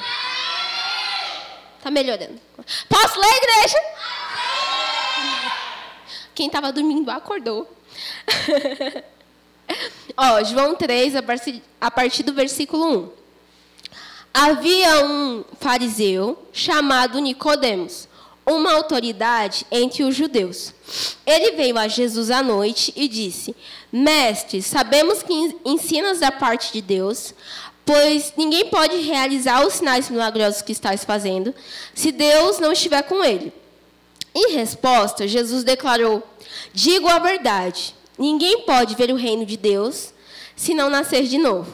Tá 1.83 1.91
melhorando. 1.91 2.41
Posso 2.89 3.19
ler, 3.19 3.37
igreja? 3.37 3.77
Quem 6.33 6.47
estava 6.47 6.71
dormindo 6.71 7.11
acordou. 7.11 7.71
Ó, 10.17 10.43
João 10.43 10.75
3, 10.75 11.13
a 11.79 11.91
partir 11.91 12.23
do 12.23 12.33
versículo 12.33 13.15
1. 13.17 13.21
Havia 14.33 15.05
um 15.05 15.43
fariseu 15.59 16.47
chamado 16.53 17.19
Nicodemos, 17.19 18.07
uma 18.45 18.73
autoridade 18.73 19.65
entre 19.69 20.03
os 20.03 20.15
judeus. 20.15 20.73
Ele 21.25 21.51
veio 21.51 21.77
a 21.77 21.87
Jesus 21.87 22.31
à 22.31 22.41
noite 22.41 22.93
e 22.95 23.07
disse: 23.07 23.55
Mestre, 23.91 24.61
sabemos 24.61 25.21
que 25.21 25.33
ensinas 25.65 26.19
da 26.19 26.31
parte 26.31 26.71
de 26.71 26.81
Deus, 26.81 27.33
pois 27.85 28.33
ninguém 28.37 28.69
pode 28.69 28.97
realizar 29.01 29.65
os 29.65 29.73
sinais 29.73 30.09
milagrosos 30.09 30.61
que 30.61 30.71
estás 30.71 31.03
fazendo 31.03 31.53
se 31.93 32.11
Deus 32.11 32.57
não 32.59 32.71
estiver 32.71 33.01
com 33.03 33.23
ele. 33.23 33.51
Em 34.33 34.53
resposta, 34.53 35.27
Jesus 35.27 35.63
declarou: 35.63 36.23
Digo 36.73 37.07
a 37.09 37.19
verdade. 37.19 37.93
Ninguém 38.21 38.61
pode 38.67 38.93
ver 38.93 39.09
o 39.11 39.15
reino 39.15 39.43
de 39.47 39.57
Deus 39.57 40.13
se 40.55 40.75
não 40.75 40.91
nascer 40.91 41.23
de 41.23 41.39
novo. 41.39 41.73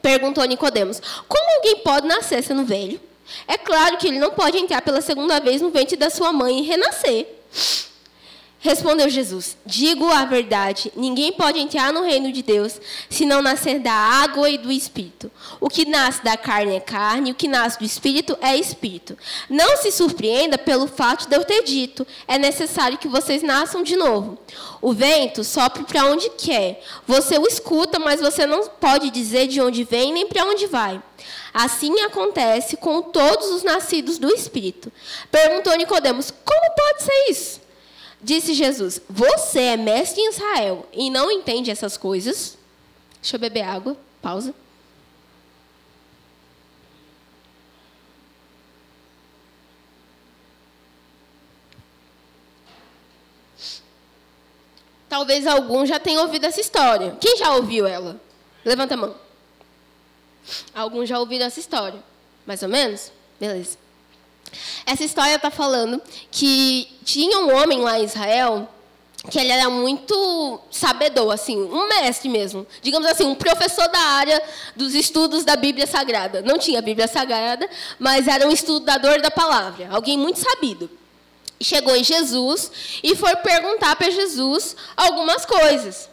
Perguntou 0.00 0.42
Nicodemos: 0.44 0.98
Como 1.28 1.56
alguém 1.56 1.76
pode 1.80 2.06
nascer 2.06 2.42
sendo 2.42 2.64
velho? 2.64 2.98
É 3.46 3.58
claro 3.58 3.98
que 3.98 4.08
ele 4.08 4.18
não 4.18 4.30
pode 4.30 4.56
entrar 4.56 4.80
pela 4.80 5.02
segunda 5.02 5.40
vez 5.40 5.60
no 5.60 5.68
ventre 5.68 5.94
da 5.94 6.08
sua 6.08 6.32
mãe 6.32 6.60
e 6.60 6.62
renascer. 6.62 7.26
Respondeu 8.64 9.10
Jesus: 9.10 9.56
Digo 9.66 10.08
a 10.08 10.24
verdade, 10.24 10.92
ninguém 10.94 11.32
pode 11.32 11.58
entrar 11.58 11.92
no 11.92 12.04
reino 12.04 12.30
de 12.30 12.44
Deus 12.44 12.80
se 13.10 13.26
não 13.26 13.42
nascer 13.42 13.80
da 13.80 13.92
água 13.92 14.48
e 14.48 14.56
do 14.56 14.70
espírito. 14.70 15.32
O 15.60 15.68
que 15.68 15.84
nasce 15.84 16.22
da 16.22 16.36
carne 16.36 16.76
é 16.76 16.80
carne, 16.80 17.32
o 17.32 17.34
que 17.34 17.48
nasce 17.48 17.80
do 17.80 17.84
espírito 17.84 18.38
é 18.40 18.56
espírito. 18.56 19.18
Não 19.50 19.76
se 19.78 19.90
surpreenda 19.90 20.56
pelo 20.56 20.86
fato 20.86 21.28
de 21.28 21.34
eu 21.34 21.44
ter 21.44 21.64
dito: 21.64 22.06
é 22.28 22.38
necessário 22.38 22.98
que 22.98 23.08
vocês 23.08 23.42
nasçam 23.42 23.82
de 23.82 23.96
novo. 23.96 24.38
O 24.80 24.92
vento 24.92 25.42
sopra 25.42 25.82
para 25.82 26.06
onde 26.06 26.30
quer. 26.30 26.84
Você 27.04 27.38
o 27.38 27.48
escuta, 27.48 27.98
mas 27.98 28.20
você 28.20 28.46
não 28.46 28.68
pode 28.68 29.10
dizer 29.10 29.48
de 29.48 29.60
onde 29.60 29.82
vem 29.82 30.12
nem 30.12 30.28
para 30.28 30.44
onde 30.44 30.68
vai. 30.68 31.02
Assim 31.52 32.00
acontece 32.02 32.76
com 32.76 33.02
todos 33.02 33.50
os 33.50 33.64
nascidos 33.64 34.18
do 34.18 34.32
espírito. 34.32 34.92
Perguntou 35.32 35.76
Nicodemos: 35.76 36.32
Como 36.44 36.74
pode 36.76 37.02
ser 37.02 37.28
isso? 37.28 37.62
Disse 38.22 38.54
Jesus: 38.54 39.00
Você 39.08 39.60
é 39.60 39.76
mestre 39.76 40.20
em 40.20 40.28
Israel 40.30 40.86
e 40.92 41.10
não 41.10 41.30
entende 41.30 41.70
essas 41.70 41.96
coisas? 41.96 42.56
Deixa 43.20 43.36
eu 43.36 43.40
beber 43.40 43.62
água. 43.62 43.96
Pausa. 44.20 44.54
Talvez 55.08 55.46
algum 55.46 55.84
já 55.84 56.00
tenha 56.00 56.22
ouvido 56.22 56.46
essa 56.46 56.60
história. 56.60 57.16
Quem 57.20 57.36
já 57.36 57.54
ouviu 57.54 57.86
ela? 57.86 58.18
Levanta 58.64 58.94
a 58.94 58.96
mão. 58.96 59.14
Alguns 60.74 61.08
já 61.08 61.18
ouviram 61.18 61.46
essa 61.46 61.60
história. 61.60 62.02
Mais 62.46 62.62
ou 62.62 62.68
menos? 62.68 63.12
Beleza. 63.38 63.81
Essa 64.86 65.04
história 65.04 65.36
está 65.36 65.50
falando 65.50 66.00
que 66.30 66.88
tinha 67.04 67.38
um 67.40 67.56
homem 67.56 67.80
lá 67.80 67.98
em 67.98 68.04
Israel 68.04 68.68
que 69.30 69.38
ele 69.38 69.52
era 69.52 69.70
muito 69.70 70.60
sabedor, 70.70 71.32
assim, 71.32 71.56
um 71.56 71.88
mestre 71.88 72.28
mesmo. 72.28 72.66
Digamos 72.82 73.06
assim, 73.08 73.24
um 73.24 73.34
professor 73.34 73.86
da 73.88 73.98
área 73.98 74.42
dos 74.74 74.94
estudos 74.94 75.44
da 75.44 75.54
Bíblia 75.54 75.86
Sagrada. 75.86 76.42
Não 76.42 76.58
tinha 76.58 76.82
Bíblia 76.82 77.06
Sagrada, 77.06 77.68
mas 77.98 78.26
era 78.26 78.46
um 78.46 78.50
estudador 78.50 79.20
da 79.20 79.30
palavra, 79.30 79.88
alguém 79.92 80.18
muito 80.18 80.40
sabido. 80.40 80.90
Chegou 81.60 81.94
em 81.94 82.02
Jesus 82.02 82.72
e 83.04 83.14
foi 83.14 83.36
perguntar 83.36 83.94
para 83.94 84.10
Jesus 84.10 84.74
algumas 84.96 85.46
coisas. 85.46 86.10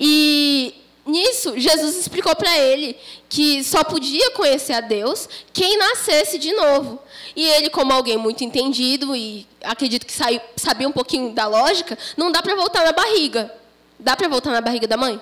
E 0.00 0.74
nisso, 1.06 1.54
Jesus 1.56 1.96
explicou 1.96 2.34
para 2.34 2.58
ele 2.58 2.96
que 3.28 3.62
só 3.62 3.84
podia 3.84 4.32
conhecer 4.32 4.72
a 4.72 4.80
Deus 4.80 5.28
quem 5.52 5.78
nascesse 5.78 6.38
de 6.38 6.52
novo. 6.52 7.00
E 7.34 7.44
ele, 7.46 7.70
como 7.70 7.92
alguém 7.92 8.16
muito 8.16 8.42
entendido 8.42 9.14
e 9.14 9.46
acredito 9.62 10.06
que 10.06 10.12
saiu, 10.12 10.40
sabia 10.56 10.88
um 10.88 10.92
pouquinho 10.92 11.32
da 11.32 11.46
lógica, 11.46 11.96
não 12.16 12.30
dá 12.30 12.42
para 12.42 12.54
voltar 12.54 12.84
na 12.84 12.92
barriga. 12.92 13.52
Dá 13.98 14.16
para 14.16 14.28
voltar 14.28 14.50
na 14.50 14.60
barriga 14.60 14.86
da 14.86 14.96
mãe? 14.96 15.20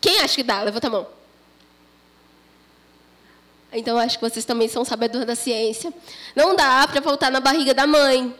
Quem 0.00 0.20
acha 0.20 0.36
que 0.36 0.42
dá? 0.42 0.62
Levanta 0.62 0.86
a 0.86 0.90
mão. 0.90 1.06
Então 3.72 3.98
acho 3.98 4.18
que 4.18 4.28
vocês 4.28 4.44
também 4.44 4.68
são 4.68 4.84
sabedores 4.84 5.26
da 5.26 5.36
ciência. 5.36 5.92
Não 6.34 6.56
dá 6.56 6.86
para 6.88 7.00
voltar 7.00 7.30
na 7.30 7.40
barriga 7.40 7.72
da 7.72 7.86
mãe. 7.86 8.34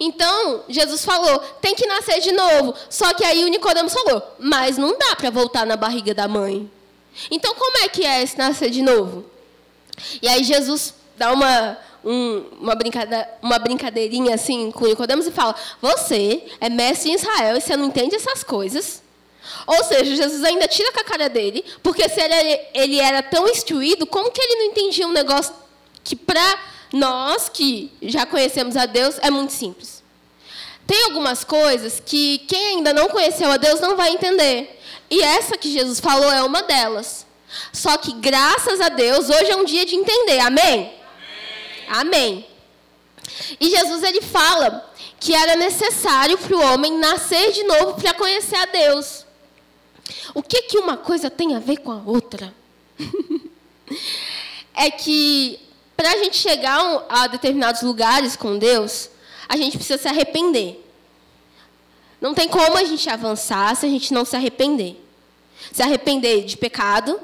Então, 0.00 0.64
Jesus 0.68 1.04
falou, 1.04 1.38
tem 1.60 1.74
que 1.74 1.86
nascer 1.86 2.20
de 2.20 2.32
novo. 2.32 2.74
Só 2.90 3.14
que 3.14 3.24
aí 3.24 3.44
o 3.44 3.48
Nicodemos 3.48 3.92
falou, 3.92 4.22
mas 4.38 4.76
não 4.76 4.98
dá 4.98 5.14
para 5.14 5.30
voltar 5.30 5.64
na 5.64 5.76
barriga 5.76 6.14
da 6.14 6.26
mãe. 6.26 6.70
Então, 7.30 7.54
como 7.54 7.78
é 7.78 7.88
que 7.88 8.04
é 8.04 8.22
esse 8.22 8.36
nascer 8.36 8.70
de 8.70 8.82
novo? 8.82 9.24
E 10.20 10.28
aí 10.28 10.44
Jesus 10.44 10.94
dá 11.16 11.32
uma, 11.32 11.78
um, 12.04 12.44
uma, 12.60 12.74
brincada, 12.74 13.28
uma 13.42 13.58
brincadeirinha 13.58 14.34
assim 14.34 14.70
com 14.70 14.86
Nicodemos 14.86 15.26
e 15.26 15.30
fala: 15.30 15.54
Você 15.80 16.44
é 16.60 16.68
mestre 16.68 17.10
em 17.10 17.14
Israel 17.14 17.56
e 17.56 17.60
você 17.60 17.76
não 17.76 17.86
entende 17.86 18.14
essas 18.14 18.42
coisas. 18.44 19.02
Ou 19.66 19.84
seja, 19.84 20.16
Jesus 20.16 20.42
ainda 20.44 20.66
tira 20.68 20.92
com 20.92 21.00
a 21.00 21.04
cara 21.04 21.28
dele, 21.28 21.64
porque 21.82 22.08
se 22.08 22.20
ele, 22.20 22.60
ele 22.74 23.00
era 23.00 23.22
tão 23.22 23.48
instruído, 23.48 24.06
como 24.06 24.30
que 24.30 24.40
ele 24.40 24.56
não 24.56 24.66
entendia 24.66 25.06
um 25.06 25.12
negócio 25.12 25.54
que 26.02 26.16
para 26.16 26.58
nós 26.92 27.48
que 27.48 27.92
já 28.02 28.26
conhecemos 28.26 28.76
a 28.76 28.86
Deus 28.86 29.18
é 29.20 29.30
muito 29.30 29.52
simples? 29.52 30.02
Tem 30.86 31.04
algumas 31.04 31.42
coisas 31.42 32.00
que 32.04 32.38
quem 32.46 32.76
ainda 32.76 32.92
não 32.92 33.08
conheceu 33.08 33.50
a 33.50 33.56
Deus 33.56 33.80
não 33.80 33.96
vai 33.96 34.10
entender. 34.10 34.80
E 35.10 35.20
essa 35.20 35.56
que 35.56 35.72
Jesus 35.72 35.98
falou 35.98 36.30
é 36.30 36.42
uma 36.42 36.62
delas. 36.62 37.26
Só 37.72 37.96
que 37.96 38.12
graças 38.12 38.80
a 38.80 38.88
Deus, 38.88 39.28
hoje 39.28 39.50
é 39.50 39.56
um 39.56 39.64
dia 39.64 39.84
de 39.84 39.96
entender. 39.96 40.38
Amém? 40.40 40.92
Amém. 41.88 42.46
E 43.60 43.70
Jesus 43.70 44.02
ele 44.02 44.22
fala 44.22 44.92
que 45.18 45.34
era 45.34 45.56
necessário 45.56 46.38
para 46.38 46.56
o 46.56 46.62
homem 46.72 46.98
nascer 46.98 47.52
de 47.52 47.62
novo 47.64 48.00
para 48.00 48.14
conhecer 48.14 48.56
a 48.56 48.66
Deus. 48.66 49.24
O 50.34 50.42
que 50.42 50.62
que 50.62 50.78
uma 50.78 50.96
coisa 50.96 51.30
tem 51.30 51.54
a 51.54 51.58
ver 51.58 51.78
com 51.78 51.90
a 51.90 52.02
outra? 52.04 52.54
é 54.74 54.90
que 54.90 55.58
para 55.96 56.12
a 56.12 56.16
gente 56.18 56.36
chegar 56.36 57.06
a 57.08 57.26
determinados 57.26 57.82
lugares 57.82 58.36
com 58.36 58.58
Deus, 58.58 59.10
a 59.48 59.56
gente 59.56 59.76
precisa 59.76 60.00
se 60.00 60.08
arrepender. 60.08 60.84
Não 62.20 62.34
tem 62.34 62.48
como 62.48 62.76
a 62.76 62.84
gente 62.84 63.08
avançar 63.08 63.74
se 63.76 63.86
a 63.86 63.88
gente 63.88 64.12
não 64.12 64.24
se 64.24 64.36
arrepender. 64.36 65.02
Se 65.72 65.82
arrepender 65.82 66.44
de 66.44 66.56
pecado, 66.56 67.18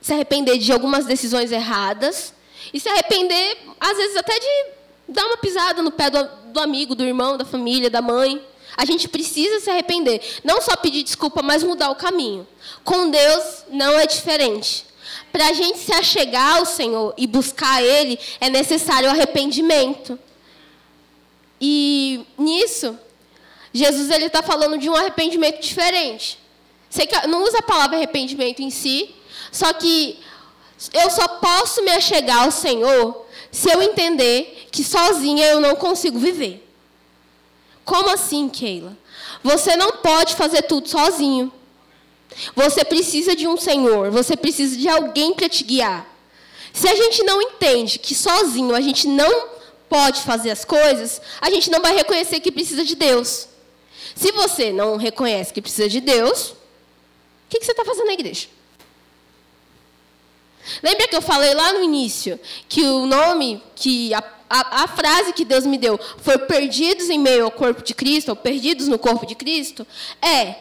se 0.00 0.12
arrepender 0.12 0.58
de 0.58 0.72
algumas 0.72 1.04
decisões 1.04 1.50
erradas 1.50 2.32
e 2.72 2.80
se 2.80 2.88
arrepender, 2.88 3.58
às 3.80 3.96
vezes, 3.96 4.16
até 4.16 4.38
de 4.38 4.66
dar 5.08 5.26
uma 5.26 5.36
pisada 5.36 5.82
no 5.82 5.90
pé 5.90 6.10
do, 6.10 6.28
do 6.52 6.60
amigo, 6.60 6.94
do 6.94 7.04
irmão, 7.04 7.36
da 7.36 7.44
família, 7.44 7.90
da 7.90 8.02
mãe. 8.02 8.44
A 8.76 8.84
gente 8.84 9.08
precisa 9.08 9.60
se 9.60 9.70
arrepender. 9.70 10.20
Não 10.42 10.60
só 10.60 10.74
pedir 10.76 11.02
desculpa, 11.02 11.42
mas 11.42 11.62
mudar 11.62 11.90
o 11.90 11.96
caminho. 11.96 12.46
Com 12.84 13.10
Deus 13.10 13.64
não 13.70 13.98
é 13.98 14.06
diferente. 14.06 14.86
Para 15.30 15.48
a 15.48 15.52
gente 15.52 15.78
se 15.78 15.92
achegar 15.92 16.56
ao 16.56 16.66
Senhor 16.66 17.14
e 17.16 17.26
buscar 17.26 17.82
Ele, 17.82 18.18
é 18.40 18.48
necessário 18.48 19.10
arrependimento. 19.10 20.18
E 21.60 22.26
nisso, 22.38 22.98
Jesus 23.72 24.10
ele 24.10 24.26
está 24.26 24.42
falando 24.42 24.76
de 24.78 24.90
um 24.90 24.94
arrependimento 24.94 25.60
diferente. 25.60 26.38
Você 26.90 27.08
não 27.28 27.44
usa 27.44 27.58
a 27.58 27.62
palavra 27.62 27.96
arrependimento 27.96 28.60
em 28.60 28.68
si, 28.68 29.14
só 29.50 29.72
que 29.72 30.18
eu 30.92 31.10
só 31.10 31.28
posso 31.28 31.82
me 31.82 31.90
achegar 31.90 32.44
ao 32.44 32.50
Senhor 32.50 33.26
se 33.50 33.70
eu 33.70 33.82
entender 33.82 34.68
que 34.70 34.82
sozinha 34.82 35.46
eu 35.46 35.60
não 35.60 35.76
consigo 35.76 36.18
viver. 36.18 36.66
Como 37.84 38.10
assim, 38.10 38.48
Keila? 38.48 38.96
Você 39.42 39.76
não 39.76 39.92
pode 39.92 40.34
fazer 40.34 40.62
tudo 40.62 40.88
sozinho. 40.88 41.52
Você 42.56 42.84
precisa 42.84 43.36
de 43.36 43.46
um 43.46 43.56
Senhor, 43.56 44.10
você 44.10 44.36
precisa 44.36 44.76
de 44.76 44.88
alguém 44.88 45.34
para 45.34 45.48
te 45.48 45.64
guiar. 45.64 46.06
Se 46.72 46.88
a 46.88 46.94
gente 46.94 47.22
não 47.22 47.42
entende 47.42 47.98
que 47.98 48.14
sozinho 48.14 48.74
a 48.74 48.80
gente 48.80 49.06
não 49.06 49.50
pode 49.88 50.22
fazer 50.22 50.50
as 50.50 50.64
coisas, 50.64 51.20
a 51.40 51.50
gente 51.50 51.70
não 51.70 51.82
vai 51.82 51.94
reconhecer 51.94 52.40
que 52.40 52.50
precisa 52.50 52.82
de 52.82 52.94
Deus. 52.94 53.48
Se 54.14 54.32
você 54.32 54.72
não 54.72 54.96
reconhece 54.96 55.52
que 55.52 55.60
precisa 55.60 55.88
de 55.88 56.00
Deus, 56.00 56.50
o 56.50 56.56
que, 57.50 57.58
que 57.58 57.66
você 57.66 57.72
está 57.72 57.84
fazendo 57.84 58.06
na 58.06 58.14
igreja? 58.14 58.48
Lembra 60.82 61.08
que 61.08 61.16
eu 61.16 61.22
falei 61.22 61.54
lá 61.54 61.72
no 61.72 61.82
início 61.82 62.38
que 62.68 62.82
o 62.82 63.06
nome, 63.06 63.62
que 63.74 64.14
a, 64.14 64.22
a, 64.48 64.84
a, 64.84 64.88
frase 64.88 65.32
que 65.32 65.44
Deus 65.44 65.66
me 65.66 65.76
deu 65.76 65.98
foi 66.18 66.38
perdidos 66.38 67.10
em 67.10 67.18
meio 67.18 67.44
ao 67.44 67.50
corpo 67.50 67.82
de 67.82 67.94
Cristo, 67.94 68.30
ou 68.30 68.36
perdidos 68.36 68.88
no 68.88 68.98
corpo 68.98 69.26
de 69.26 69.34
Cristo? 69.34 69.86
É, 70.20 70.56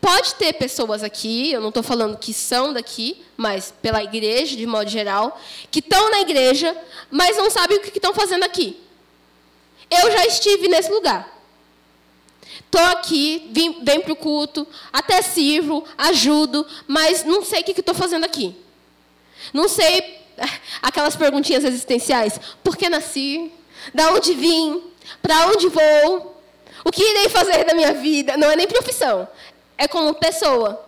pode 0.00 0.34
ter 0.34 0.52
pessoas 0.52 1.02
aqui, 1.02 1.50
eu 1.50 1.60
não 1.60 1.70
estou 1.70 1.82
falando 1.82 2.18
que 2.18 2.32
são 2.32 2.72
daqui, 2.72 3.22
mas 3.36 3.72
pela 3.82 4.02
igreja, 4.04 4.56
de 4.56 4.66
modo 4.66 4.88
geral, 4.88 5.40
que 5.70 5.80
estão 5.80 6.10
na 6.10 6.20
igreja, 6.20 6.76
mas 7.10 7.36
não 7.36 7.50
sabem 7.50 7.78
o 7.78 7.80
que 7.80 7.96
estão 7.96 8.14
fazendo 8.14 8.44
aqui. 8.44 8.80
Eu 9.90 10.12
já 10.12 10.26
estive 10.26 10.68
nesse 10.68 10.90
lugar. 10.90 11.32
Estou 12.66 12.82
aqui, 12.82 13.48
vim, 13.52 13.72
para 13.72 14.12
o 14.12 14.16
culto, 14.16 14.66
até 14.92 15.22
sirvo, 15.22 15.84
ajudo, 15.96 16.66
mas 16.86 17.24
não 17.24 17.44
sei 17.44 17.60
o 17.60 17.64
que 17.64 17.72
estou 17.72 17.94
fazendo 17.94 18.24
aqui. 18.24 18.54
Não 19.52 19.68
sei 19.68 20.22
aquelas 20.82 21.16
perguntinhas 21.16 21.64
existenciais. 21.64 22.38
Por 22.62 22.76
que 22.76 22.88
nasci? 22.88 23.52
Da 23.92 24.10
onde 24.12 24.34
vim? 24.34 24.82
Para 25.22 25.48
onde 25.48 25.68
vou? 25.68 26.42
O 26.84 26.90
que 26.90 27.02
irei 27.02 27.28
fazer 27.28 27.64
da 27.64 27.74
minha 27.74 27.92
vida? 27.92 28.36
Não 28.36 28.50
é 28.50 28.56
nem 28.56 28.66
profissão. 28.66 29.28
É 29.76 29.88
como 29.88 30.14
pessoa. 30.14 30.84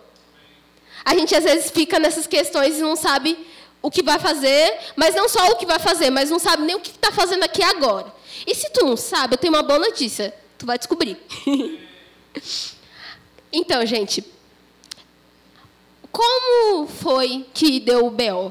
A 1.05 1.15
gente 1.15 1.35
às 1.35 1.45
vezes 1.45 1.71
fica 1.71 1.99
nessas 1.99 2.27
questões 2.27 2.79
e 2.79 2.83
não 2.83 2.97
sabe 2.97 3.39
o 3.81 3.91
que 3.91 4.03
vai 4.03 4.19
fazer, 4.19 4.79
mas 4.97 5.15
não 5.15 5.29
só 5.29 5.53
o 5.53 5.57
que 5.57 5.65
vai 5.65 5.79
fazer, 5.79 6.11
mas 6.11 6.31
não 6.31 6.39
sabe 6.39 6.65
nem 6.65 6.75
o 6.75 6.81
que 6.81 6.91
está 6.91 7.13
fazendo 7.13 7.45
aqui 7.45 7.63
agora. 7.63 8.13
E 8.47 8.55
se 8.55 8.69
tu 8.71 8.85
não 8.85 8.97
sabe, 8.97 9.35
eu 9.35 9.39
tenho 9.39 9.53
uma 9.53 9.63
boa 9.63 9.79
notícia. 9.79 10.35
Tu 10.59 10.67
vai 10.67 10.77
descobrir. 10.77 11.17
então, 13.53 13.85
gente, 13.87 14.25
como 16.17 16.87
foi 16.87 17.47
que 17.53 17.79
deu 17.79 18.07
o 18.07 18.11
BO? 18.11 18.51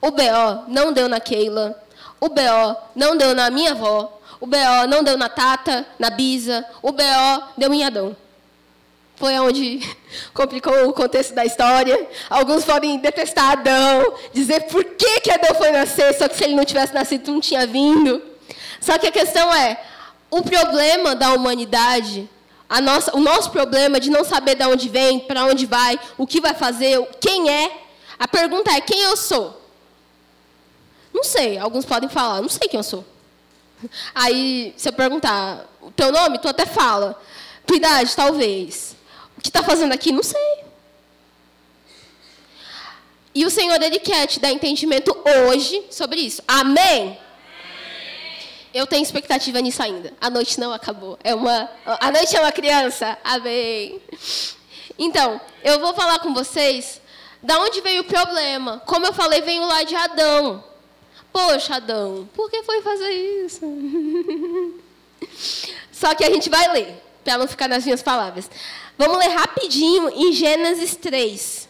O 0.00 0.10
BO 0.10 0.64
não 0.66 0.92
deu 0.92 1.08
na 1.08 1.20
Keila. 1.20 1.80
O 2.20 2.28
BO 2.28 2.76
não 2.96 3.16
deu 3.16 3.32
na 3.32 3.48
minha 3.48 3.70
avó. 3.70 4.20
O 4.40 4.46
BO 4.46 4.86
não 4.88 5.04
deu 5.04 5.16
na 5.16 5.28
Tata, 5.28 5.86
na 6.00 6.10
Bisa. 6.10 6.64
O 6.82 6.90
BO 6.90 7.42
deu 7.56 7.72
em 7.72 7.84
Adão. 7.84 8.16
Foi 9.14 9.38
onde 9.38 9.80
complicou 10.34 10.88
o 10.88 10.92
contexto 10.92 11.32
da 11.32 11.44
história. 11.44 12.08
Alguns 12.28 12.64
podem 12.64 12.98
detestar 12.98 13.52
Adão, 13.52 14.14
dizer 14.32 14.62
por 14.62 14.84
que, 14.84 15.20
que 15.20 15.30
Adão 15.30 15.54
foi 15.54 15.70
nascer, 15.70 16.12
só 16.14 16.26
que 16.26 16.36
se 16.36 16.42
ele 16.42 16.56
não 16.56 16.64
tivesse 16.64 16.92
nascido, 16.92 17.30
não 17.30 17.40
tinha 17.40 17.66
vindo. 17.68 18.20
Só 18.80 18.98
que 18.98 19.06
a 19.06 19.12
questão 19.12 19.54
é: 19.54 19.80
o 20.28 20.42
problema 20.42 21.14
da 21.14 21.32
humanidade 21.32 22.28
nossa, 22.80 23.16
o 23.16 23.20
nosso 23.20 23.50
problema 23.50 23.98
de 23.98 24.10
não 24.10 24.24
saber 24.24 24.54
de 24.54 24.64
onde 24.64 24.88
vem, 24.88 25.20
para 25.20 25.44
onde 25.44 25.64
vai, 25.64 25.98
o 26.18 26.26
que 26.26 26.40
vai 26.40 26.54
fazer, 26.54 27.02
quem 27.18 27.50
é. 27.50 27.84
A 28.18 28.28
pergunta 28.28 28.70
é: 28.70 28.80
quem 28.80 29.00
eu 29.00 29.16
sou? 29.16 29.58
Não 31.12 31.24
sei, 31.24 31.58
alguns 31.58 31.84
podem 31.84 32.08
falar, 32.08 32.42
não 32.42 32.48
sei 32.48 32.68
quem 32.68 32.78
eu 32.78 32.84
sou. 32.84 33.04
Aí, 34.14 34.74
se 34.76 34.88
eu 34.88 34.92
perguntar 34.92 35.66
o 35.80 35.90
teu 35.90 36.12
nome, 36.12 36.38
tu 36.38 36.48
até 36.48 36.66
fala. 36.66 37.20
Tua 37.66 37.76
idade, 37.76 38.14
talvez. 38.14 38.96
O 39.36 39.40
que 39.40 39.48
está 39.48 39.62
fazendo 39.62 39.92
aqui, 39.92 40.12
não 40.12 40.22
sei. 40.22 40.64
E 43.34 43.44
o 43.46 43.50
Senhor, 43.50 43.80
Ele 43.80 43.98
quer 43.98 44.26
te 44.26 44.40
dar 44.40 44.50
entendimento 44.50 45.16
hoje 45.46 45.84
sobre 45.90 46.20
isso. 46.20 46.42
Amém? 46.46 47.18
Eu 48.72 48.86
tenho 48.86 49.02
expectativa 49.02 49.60
nisso 49.60 49.82
ainda. 49.82 50.12
A 50.20 50.28
noite 50.28 50.60
não 50.60 50.72
acabou. 50.72 51.18
É 51.24 51.34
uma, 51.34 51.70
a 51.84 52.10
noite 52.12 52.36
é 52.36 52.40
uma 52.40 52.52
criança. 52.52 53.18
Amém. 53.24 54.00
Então, 54.98 55.40
eu 55.62 55.78
vou 55.80 55.94
falar 55.94 56.18
com 56.18 56.34
vocês 56.34 57.00
da 57.42 57.58
onde 57.60 57.80
veio 57.80 58.02
o 58.02 58.04
problema. 58.04 58.82
Como 58.84 59.06
eu 59.06 59.12
falei, 59.12 59.40
veio 59.40 59.64
lá 59.64 59.82
de 59.84 59.94
Adão. 59.94 60.64
Poxa, 61.32 61.76
Adão, 61.76 62.28
por 62.34 62.50
que 62.50 62.62
foi 62.62 62.82
fazer 62.82 63.10
isso? 63.44 63.60
Só 65.92 66.14
que 66.14 66.24
a 66.24 66.30
gente 66.30 66.48
vai 66.48 66.72
ler, 66.72 67.02
para 67.24 67.38
não 67.38 67.46
ficar 67.46 67.68
nas 67.68 67.84
minhas 67.84 68.02
palavras. 68.02 68.50
Vamos 68.96 69.18
ler 69.18 69.28
rapidinho 69.28 70.08
em 70.10 70.32
Gênesis 70.32 70.96
3. 70.96 71.67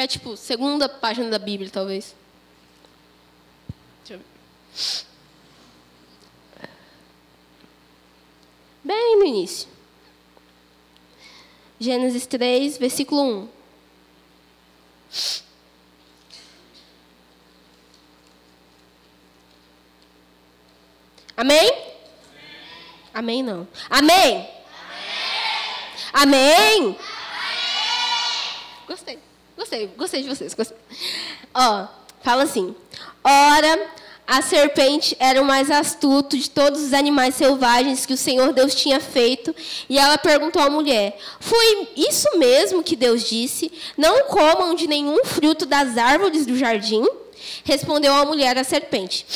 É 0.00 0.06
tipo, 0.06 0.34
segunda 0.34 0.88
página 0.88 1.28
da 1.28 1.38
Bíblia, 1.38 1.68
talvez. 1.68 2.16
Deixa 3.98 4.14
eu 4.14 4.18
ver. 4.18 4.24
Bem 8.82 9.18
no 9.18 9.26
início. 9.26 9.68
Gênesis 11.78 12.26
3, 12.26 12.78
versículo 12.78 13.20
1. 13.20 13.48
Amém? 21.36 21.58
Amém? 21.66 21.82
Amém 23.12 23.42
não. 23.42 23.68
Amém? 23.90 24.48
Amém? 26.14 26.86
Amém? 26.88 26.98
Gostei. 28.86 29.29
Gostei, 29.60 29.88
gostei 29.88 30.22
de 30.22 30.28
vocês. 30.28 30.54
Gostei. 30.54 30.76
Ó, 31.54 31.86
fala 32.22 32.44
assim: 32.44 32.74
Ora, 33.22 33.90
a 34.26 34.40
serpente 34.40 35.14
era 35.20 35.40
o 35.42 35.44
mais 35.44 35.70
astuto 35.70 36.34
de 36.38 36.48
todos 36.48 36.80
os 36.80 36.94
animais 36.94 37.34
selvagens 37.34 38.06
que 38.06 38.14
o 38.14 38.16
Senhor 38.16 38.54
Deus 38.54 38.74
tinha 38.74 38.98
feito, 38.98 39.54
e 39.86 39.98
ela 39.98 40.16
perguntou 40.16 40.62
à 40.62 40.70
mulher: 40.70 41.18
Foi 41.38 41.88
isso 41.94 42.38
mesmo 42.38 42.82
que 42.82 42.96
Deus 42.96 43.28
disse? 43.28 43.70
Não 43.98 44.24
comam 44.28 44.74
de 44.74 44.86
nenhum 44.86 45.22
fruto 45.26 45.66
das 45.66 45.98
árvores 45.98 46.46
do 46.46 46.56
jardim? 46.56 47.06
Respondeu 47.62 48.14
a 48.14 48.24
mulher 48.24 48.56
à 48.56 48.64
serpente: 48.64 49.26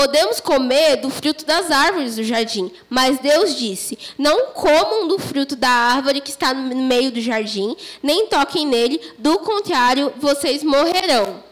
Podemos 0.00 0.40
comer 0.40 0.96
do 0.96 1.10
fruto 1.10 1.44
das 1.44 1.70
árvores 1.70 2.16
do 2.16 2.24
jardim, 2.24 2.72
mas 2.88 3.18
Deus 3.18 3.54
disse: 3.54 3.98
Não 4.16 4.46
comam 4.52 5.06
do 5.06 5.18
fruto 5.18 5.54
da 5.54 5.68
árvore 5.68 6.22
que 6.22 6.30
está 6.30 6.54
no 6.54 6.74
meio 6.74 7.12
do 7.12 7.20
jardim, 7.20 7.76
nem 8.02 8.26
toquem 8.26 8.66
nele, 8.66 8.98
do 9.18 9.38
contrário, 9.40 10.10
vocês 10.16 10.62
morrerão. 10.64 11.44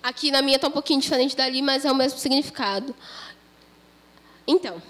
Aqui 0.00 0.30
na 0.30 0.42
minha 0.42 0.54
está 0.54 0.68
um 0.68 0.70
pouquinho 0.70 1.00
diferente 1.00 1.36
dali, 1.36 1.60
mas 1.60 1.84
é 1.84 1.90
o 1.90 1.94
mesmo 1.94 2.20
significado. 2.20 2.94
Então, 4.46 4.80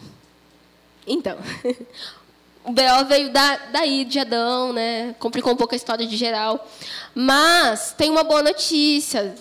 então, 1.06 1.38
o 2.62 2.72
B.O. 2.72 3.06
veio 3.06 3.32
da, 3.32 3.56
daí 3.72 4.04
de 4.04 4.18
Adão, 4.20 4.70
né? 4.70 5.14
Complicou 5.18 5.54
um 5.54 5.56
pouco 5.56 5.74
a 5.74 5.76
história 5.76 6.06
de 6.06 6.14
geral. 6.14 6.68
Mas 7.14 7.94
tem 7.96 8.10
uma 8.10 8.22
boa 8.22 8.42
notícia. 8.42 9.34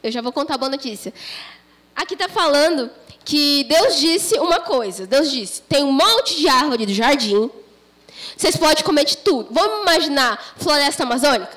Eu 0.00 0.12
já 0.12 0.22
vou 0.22 0.32
contar 0.32 0.54
a 0.54 0.58
boa 0.58 0.70
notícia. 0.70 1.12
Aqui 1.94 2.14
está 2.14 2.28
falando 2.28 2.90
que 3.24 3.64
Deus 3.64 3.98
disse 3.98 4.38
uma 4.38 4.60
coisa. 4.60 5.06
Deus 5.06 5.30
disse: 5.30 5.62
tem 5.62 5.84
um 5.84 5.92
monte 5.92 6.36
de 6.36 6.48
árvore 6.48 6.86
do 6.86 6.92
jardim. 6.92 7.50
Vocês 8.36 8.56
podem 8.56 8.84
comer 8.84 9.04
de 9.04 9.16
tudo. 9.18 9.48
Vamos 9.50 9.82
imaginar 9.82 10.54
floresta 10.56 11.04
amazônica? 11.04 11.56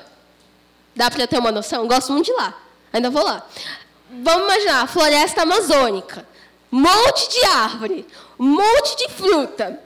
Dá 0.94 1.10
para 1.10 1.26
ter 1.26 1.38
uma 1.38 1.52
noção? 1.52 1.86
Gosto 1.86 2.12
muito 2.12 2.26
de 2.26 2.32
lá. 2.32 2.54
Ainda 2.92 3.10
vou 3.10 3.22
lá. 3.22 3.46
Vamos 4.10 4.44
imaginar, 4.44 4.86
floresta 4.88 5.42
amazônica. 5.42 6.26
Monte 6.70 7.30
de 7.30 7.44
árvore, 7.44 8.06
monte 8.38 8.96
de 8.96 9.08
fruta. 9.10 9.80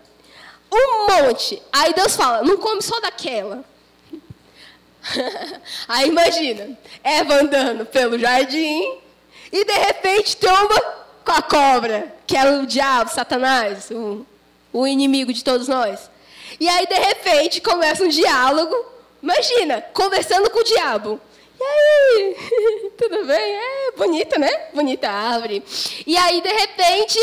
Um 0.73 1.07
monte. 1.07 1.61
Aí 1.73 1.93
Deus 1.93 2.17
fala, 2.17 2.43
não 2.43 2.57
come 2.57 2.81
só 2.83 2.99
daquela. 3.01 3.65
Aí 5.89 6.09
imagina, 6.09 6.79
Eva 7.03 7.35
andando 7.35 7.85
pelo 7.85 8.19
jardim 8.19 9.02
e 9.53 9.65
de 9.65 9.73
repente 9.73 10.37
tromba 10.37 10.75
com 11.25 11.33
a 11.33 11.43
cobra, 11.43 12.15
que 12.27 12.37
é 12.37 12.51
o 12.51 12.67
diabo, 12.67 13.11
Satanás, 13.11 13.91
o, 13.91 14.27
o 14.73 14.87
inimigo 14.87 15.33
de 15.33 15.45
todos 15.45 15.69
nós. 15.69 16.11
E 16.59 16.69
aí 16.69 16.87
de 16.87 16.99
repente 16.99 17.61
começa 17.61 18.03
um 18.03 18.09
diálogo, 18.09 18.75
imagina, 19.23 19.83
conversando 19.93 20.51
com 20.51 20.61
o 20.61 20.65
diabo. 20.65 21.21
E 21.61 21.65
aí? 21.65 22.91
Tudo 22.99 23.25
bem? 23.25 23.55
É 23.57 23.93
bonita, 23.97 24.39
né? 24.39 24.51
Bonita 24.75 25.09
árvore. 25.09 25.63
E 26.07 26.17
aí, 26.17 26.41
de 26.41 26.53
repente, 26.53 27.19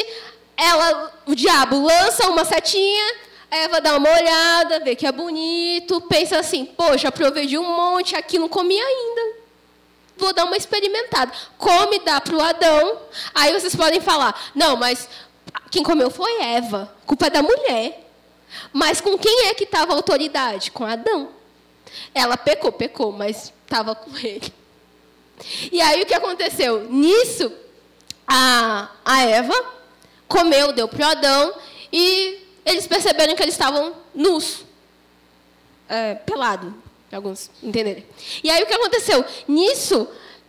ela, 0.55 1.11
o 1.25 1.35
diabo 1.35 1.81
lança 1.81 2.29
uma 2.29 2.45
setinha, 2.45 3.15
Eva 3.51 3.81
dá 3.81 3.97
uma 3.97 4.09
olhada, 4.09 4.79
vê 4.79 4.95
que 4.95 5.07
é 5.07 5.11
bonito, 5.11 5.99
pensa 6.01 6.39
assim, 6.39 6.65
poxa, 6.65 7.11
provei 7.11 7.47
de 7.47 7.57
um 7.57 7.63
monte, 7.63 8.15
aqui 8.15 8.37
não 8.37 8.47
comi 8.47 8.79
ainda. 8.79 9.38
Vou 10.19 10.33
dar 10.33 10.45
uma 10.45 10.57
experimentada. 10.57 11.31
Come, 11.57 11.99
dá 11.99 12.21
para 12.21 12.35
o 12.35 12.41
Adão. 12.41 12.99
Aí 13.33 13.53
vocês 13.53 13.75
podem 13.75 14.01
falar, 14.01 14.39
não, 14.53 14.75
mas 14.75 15.09
quem 15.71 15.81
comeu 15.81 16.11
foi 16.11 16.41
Eva. 16.41 16.93
Culpa 17.05 17.27
é 17.27 17.29
da 17.29 17.41
mulher. 17.41 18.07
Mas 18.71 18.99
com 18.99 19.17
quem 19.17 19.47
é 19.47 19.53
que 19.53 19.63
estava 19.63 19.93
a 19.93 19.95
autoridade? 19.95 20.71
Com 20.71 20.85
Adão. 20.85 21.29
Ela 22.13 22.37
pecou, 22.37 22.71
pecou, 22.71 23.11
mas 23.11 23.53
estava 23.63 23.95
com 23.95 24.15
ele. 24.17 24.53
E 25.71 25.81
aí 25.81 26.01
o 26.01 26.05
que 26.05 26.13
aconteceu? 26.13 26.89
Nisso, 26.89 27.51
a, 28.27 28.89
a 29.03 29.23
Eva 29.25 29.53
comeu, 30.27 30.71
deu 30.71 30.87
para 30.87 31.07
o 31.07 31.09
Adão, 31.09 31.53
e 31.91 32.45
eles 32.65 32.85
perceberam 32.85 33.35
que 33.35 33.41
eles 33.41 33.55
estavam 33.55 33.95
nus, 34.13 34.63
é, 35.87 36.15
pelado, 36.15 36.75
alguns 37.15 37.49
entenderem. 37.61 38.05
E 38.43 38.49
aí 38.49 38.63
o 38.63 38.65
que 38.65 38.73
aconteceu? 38.73 39.25
Nisso, 39.47 40.07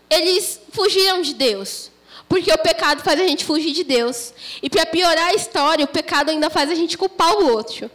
eles 0.08 0.60
fugiram 0.72 1.22
de 1.22 1.34
Deus. 1.34 1.90
Porque 2.28 2.52
o 2.52 2.58
pecado 2.58 3.02
faz 3.02 3.20
a 3.20 3.26
gente 3.26 3.44
fugir 3.44 3.72
de 3.72 3.82
Deus. 3.82 4.32
E 4.62 4.70
para 4.70 4.86
piorar 4.86 5.30
a 5.30 5.34
história, 5.34 5.84
o 5.84 5.88
pecado 5.88 6.30
ainda 6.30 6.48
faz 6.48 6.70
a 6.70 6.74
gente 6.74 6.96
culpar 6.96 7.36
o 7.36 7.52
outro. 7.52 7.90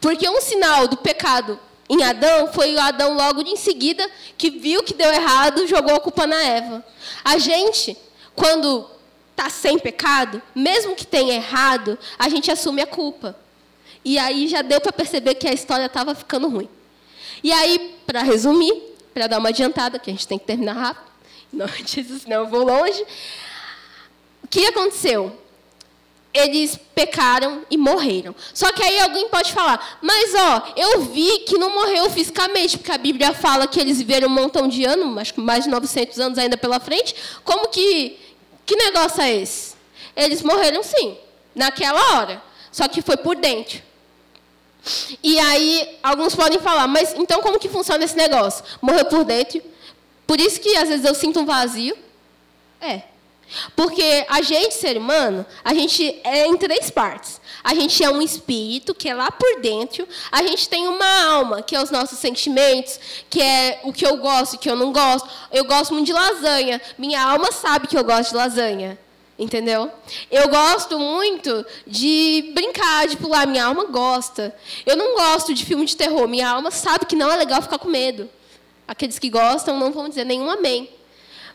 Porque 0.00 0.28
um 0.28 0.40
sinal 0.40 0.86
do 0.86 0.96
pecado 0.96 1.58
em 1.88 2.02
Adão 2.02 2.52
foi 2.52 2.74
o 2.74 2.80
Adão 2.80 3.14
logo 3.14 3.40
em 3.40 3.56
seguida 3.56 4.08
que 4.36 4.50
viu 4.50 4.82
que 4.82 4.92
deu 4.92 5.10
errado, 5.10 5.66
jogou 5.66 5.94
a 5.94 6.00
culpa 6.00 6.26
na 6.26 6.36
Eva. 6.42 6.84
A 7.24 7.38
gente, 7.38 7.96
quando 8.36 8.86
está 9.30 9.48
sem 9.48 9.78
pecado, 9.78 10.42
mesmo 10.54 10.94
que 10.94 11.06
tenha 11.06 11.34
errado, 11.34 11.98
a 12.18 12.28
gente 12.28 12.50
assume 12.50 12.82
a 12.82 12.86
culpa. 12.86 13.34
E 14.04 14.18
aí 14.18 14.48
já 14.48 14.62
deu 14.62 14.80
para 14.80 14.92
perceber 14.92 15.36
que 15.36 15.48
a 15.48 15.52
história 15.52 15.86
estava 15.86 16.14
ficando 16.14 16.48
ruim. 16.48 16.68
E 17.42 17.52
aí, 17.52 17.96
para 18.06 18.22
resumir, 18.22 18.74
para 19.14 19.26
dar 19.26 19.38
uma 19.38 19.48
adiantada, 19.48 19.98
que 19.98 20.10
a 20.10 20.12
gente 20.12 20.26
tem 20.26 20.38
que 20.38 20.46
terminar 20.46 20.74
rápido, 20.74 21.06
não, 21.52 21.68
senão 21.68 22.42
eu 22.42 22.46
vou 22.46 22.64
longe. 22.64 23.04
O 24.42 24.48
que 24.48 24.66
aconteceu? 24.66 25.36
eles 26.32 26.78
pecaram 26.94 27.62
e 27.70 27.76
morreram. 27.76 28.34
Só 28.52 28.72
que 28.72 28.82
aí 28.82 29.00
alguém 29.00 29.28
pode 29.28 29.52
falar, 29.52 29.98
mas 30.00 30.34
ó, 30.34 30.72
eu 30.76 31.02
vi 31.02 31.40
que 31.40 31.58
não 31.58 31.70
morreu 31.70 32.08
fisicamente, 32.10 32.78
porque 32.78 32.92
a 32.92 32.98
Bíblia 32.98 33.32
fala 33.32 33.66
que 33.66 33.80
eles 33.80 33.98
viveram 33.98 34.28
um 34.28 34.32
montão 34.32 34.68
de 34.68 34.84
anos, 34.84 35.16
acho 35.18 35.34
que 35.34 35.40
mais 35.40 35.64
de 35.64 35.70
900 35.70 36.18
anos 36.20 36.38
ainda 36.38 36.56
pela 36.56 36.78
frente. 36.78 37.14
Como 37.44 37.68
que, 37.68 38.18
que 38.66 38.76
negócio 38.76 39.22
é 39.22 39.34
esse? 39.34 39.74
Eles 40.14 40.42
morreram 40.42 40.82
sim, 40.82 41.16
naquela 41.54 42.16
hora, 42.16 42.42
só 42.70 42.86
que 42.88 43.02
foi 43.02 43.16
por 43.16 43.36
dentro. 43.36 43.87
E 45.22 45.38
aí 45.38 45.98
alguns 46.02 46.34
podem 46.34 46.58
falar, 46.58 46.86
mas 46.86 47.14
então 47.14 47.40
como 47.40 47.58
que 47.58 47.68
funciona 47.68 48.04
esse 48.04 48.16
negócio? 48.16 48.64
Morreu 48.80 49.04
por 49.06 49.24
dentro. 49.24 49.62
Por 50.26 50.40
isso 50.40 50.60
que 50.60 50.76
às 50.76 50.88
vezes 50.88 51.04
eu 51.04 51.14
sinto 51.14 51.40
um 51.40 51.46
vazio. 51.46 51.96
É, 52.80 53.02
porque 53.74 54.26
a 54.28 54.42
gente, 54.42 54.74
ser 54.74 54.96
humano, 54.98 55.44
a 55.64 55.72
gente 55.72 56.20
é 56.22 56.46
em 56.46 56.56
três 56.56 56.90
partes. 56.90 57.40
A 57.64 57.74
gente 57.74 58.02
é 58.02 58.10
um 58.10 58.20
espírito, 58.20 58.94
que 58.94 59.08
é 59.08 59.14
lá 59.14 59.30
por 59.30 59.60
dentro. 59.60 60.06
A 60.30 60.42
gente 60.42 60.68
tem 60.68 60.86
uma 60.86 61.24
alma, 61.24 61.62
que 61.62 61.74
é 61.74 61.82
os 61.82 61.90
nossos 61.90 62.18
sentimentos, 62.18 63.00
que 63.30 63.40
é 63.40 63.80
o 63.84 63.92
que 63.92 64.06
eu 64.06 64.18
gosto 64.18 64.54
o 64.54 64.58
que 64.58 64.70
eu 64.70 64.76
não 64.76 64.92
gosto. 64.92 65.28
Eu 65.50 65.64
gosto 65.64 65.94
muito 65.94 66.06
de 66.06 66.12
lasanha. 66.12 66.80
Minha 66.98 67.22
alma 67.22 67.50
sabe 67.50 67.86
que 67.86 67.96
eu 67.96 68.04
gosto 68.04 68.30
de 68.30 68.36
lasanha. 68.36 68.98
Entendeu? 69.38 69.88
Eu 70.32 70.48
gosto 70.48 70.98
muito 70.98 71.64
de 71.86 72.50
brincar, 72.54 73.06
de 73.06 73.16
pular. 73.16 73.46
Minha 73.46 73.66
alma 73.66 73.84
gosta. 73.84 74.54
Eu 74.84 74.96
não 74.96 75.14
gosto 75.14 75.54
de 75.54 75.64
filme 75.64 75.84
de 75.84 75.96
terror. 75.96 76.26
Minha 76.26 76.50
alma 76.50 76.72
sabe 76.72 77.06
que 77.06 77.14
não 77.14 77.30
é 77.30 77.36
legal 77.36 77.62
ficar 77.62 77.78
com 77.78 77.88
medo. 77.88 78.28
Aqueles 78.86 79.18
que 79.18 79.30
gostam 79.30 79.78
não 79.78 79.92
vão 79.92 80.08
dizer 80.08 80.24
nenhum 80.24 80.50
amém. 80.50 80.90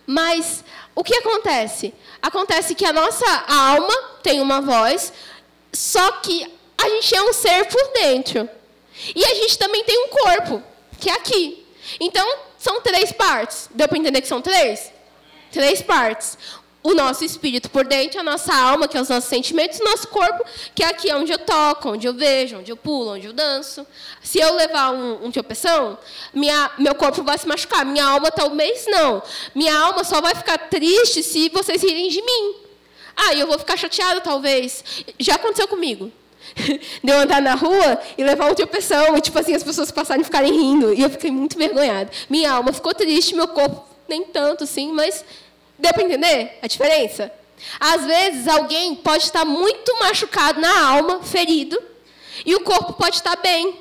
Mas 0.07 0.63
o 0.95 1.03
que 1.03 1.15
acontece? 1.15 1.93
Acontece 2.21 2.73
que 2.73 2.85
a 2.85 2.93
nossa 2.93 3.25
alma 3.49 3.93
tem 4.21 4.39
uma 4.39 4.61
voz, 4.61 5.11
só 5.73 6.09
que 6.13 6.49
a 6.77 6.87
gente 6.87 7.15
é 7.15 7.21
um 7.21 7.33
ser 7.33 7.65
por 7.65 7.93
dentro. 7.93 8.49
E 9.13 9.25
a 9.25 9.33
gente 9.35 9.57
também 9.57 9.83
tem 9.83 10.05
um 10.05 10.09
corpo, 10.09 10.63
que 10.99 11.09
é 11.09 11.13
aqui. 11.13 11.65
Então, 11.99 12.37
são 12.57 12.79
três 12.81 13.11
partes. 13.11 13.69
Deu 13.73 13.89
para 13.89 13.97
entender 13.97 14.21
que 14.21 14.27
são 14.27 14.41
três? 14.41 14.91
Três 15.51 15.81
partes 15.81 16.37
o 16.83 16.93
nosso 16.93 17.23
espírito 17.23 17.69
por 17.69 17.85
dentro, 17.85 18.19
a 18.19 18.23
nossa 18.23 18.53
alma, 18.53 18.89
que 18.89 18.97
é 18.97 19.01
os 19.01 19.07
nossos 19.07 19.29
sentimentos, 19.29 19.79
o 19.79 19.83
nosso 19.85 20.07
corpo, 20.09 20.43
que 20.75 20.83
é 20.83 20.87
aqui 20.87 21.11
onde 21.13 21.31
eu 21.31 21.39
toco, 21.39 21.91
onde 21.91 22.05
eu 22.05 22.13
vejo, 22.13 22.57
onde 22.57 22.69
eu 22.69 22.75
pulo, 22.75 23.13
onde 23.13 23.25
eu 23.25 23.31
danço. 23.31 23.87
Se 24.21 24.39
eu 24.39 24.53
levar 24.53 24.91
um, 24.91 25.25
um 25.25 25.31
tropeção, 25.31 25.97
minha, 26.33 26.71
meu 26.77 26.93
corpo 26.93 27.23
vai 27.23 27.37
se 27.37 27.47
machucar. 27.47 27.85
Minha 27.85 28.05
alma 28.05 28.29
talvez 28.29 28.85
não. 28.87 29.23
Minha 29.55 29.77
alma 29.77 30.03
só 30.03 30.19
vai 30.19 30.35
ficar 30.35 30.57
triste 30.57 31.23
se 31.23 31.47
vocês 31.49 31.81
rirem 31.81 32.09
de 32.09 32.21
mim. 32.21 32.55
Ah, 33.15 33.33
eu 33.33 33.47
vou 33.47 33.57
ficar 33.57 33.77
chateada, 33.77 34.19
talvez. 34.19 34.83
Já 35.17 35.35
aconteceu 35.35 35.67
comigo. 35.67 36.11
De 37.01 37.11
eu 37.11 37.19
andar 37.19 37.41
na 37.41 37.55
rua 37.55 37.99
e 38.17 38.23
levar 38.23 38.51
um 38.51 38.53
tropeção, 38.53 39.15
e 39.15 39.21
tipo 39.21 39.39
assim, 39.39 39.55
as 39.55 39.63
pessoas 39.63 39.91
passarem 39.91 40.21
e 40.21 40.25
ficarem 40.25 40.51
rindo. 40.51 40.93
E 40.93 41.01
eu 41.01 41.09
fiquei 41.09 41.31
muito 41.31 41.57
vergonhada. 41.57 42.11
Minha 42.29 42.51
alma 42.51 42.73
ficou 42.73 42.93
triste, 42.93 43.33
meu 43.33 43.47
corpo 43.47 43.93
nem 44.07 44.23
tanto, 44.23 44.63
assim, 44.65 44.91
mas 44.91 45.23
Deu 45.83 45.93
para 45.93 46.03
entender 46.03 46.59
a 46.61 46.67
diferença? 46.67 47.29
Às 47.77 48.05
vezes 48.05 48.47
alguém 48.47 48.95
pode 48.95 49.25
estar 49.25 49.43
muito 49.43 49.99
machucado 49.99 50.61
na 50.61 50.87
alma, 50.87 51.21
ferido, 51.21 51.77
e 52.45 52.55
o 52.55 52.61
corpo 52.61 52.93
pode 52.93 53.17
estar 53.17 53.35
bem. 53.35 53.77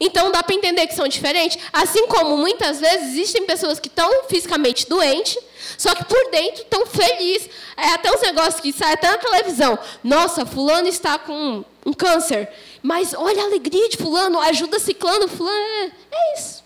Então 0.00 0.32
dá 0.32 0.42
para 0.42 0.54
entender 0.54 0.86
que 0.86 0.94
são 0.94 1.06
diferentes. 1.06 1.62
Assim 1.74 2.06
como 2.06 2.38
muitas 2.38 2.80
vezes 2.80 3.08
existem 3.08 3.44
pessoas 3.44 3.78
que 3.78 3.88
estão 3.88 4.24
fisicamente 4.30 4.88
doentes, 4.88 5.36
só 5.76 5.94
que 5.94 6.06
por 6.06 6.30
dentro 6.30 6.62
estão 6.62 6.86
felizes. 6.86 7.50
É 7.76 7.88
até 7.88 8.10
uns 8.10 8.22
negócios 8.22 8.58
que 8.58 8.72
saem 8.72 8.94
até 8.94 9.10
na 9.10 9.18
televisão. 9.18 9.78
Nossa, 10.02 10.46
fulano 10.46 10.88
está 10.88 11.18
com 11.18 11.62
um 11.84 11.92
câncer. 11.92 12.48
Mas 12.82 13.12
olha 13.12 13.42
a 13.42 13.44
alegria 13.44 13.90
de 13.90 13.98
fulano, 13.98 14.40
ajuda 14.40 14.78
ciclano, 14.78 15.28
fulano. 15.28 15.54
É, 15.54 15.92
é 16.16 16.38
isso. 16.38 16.64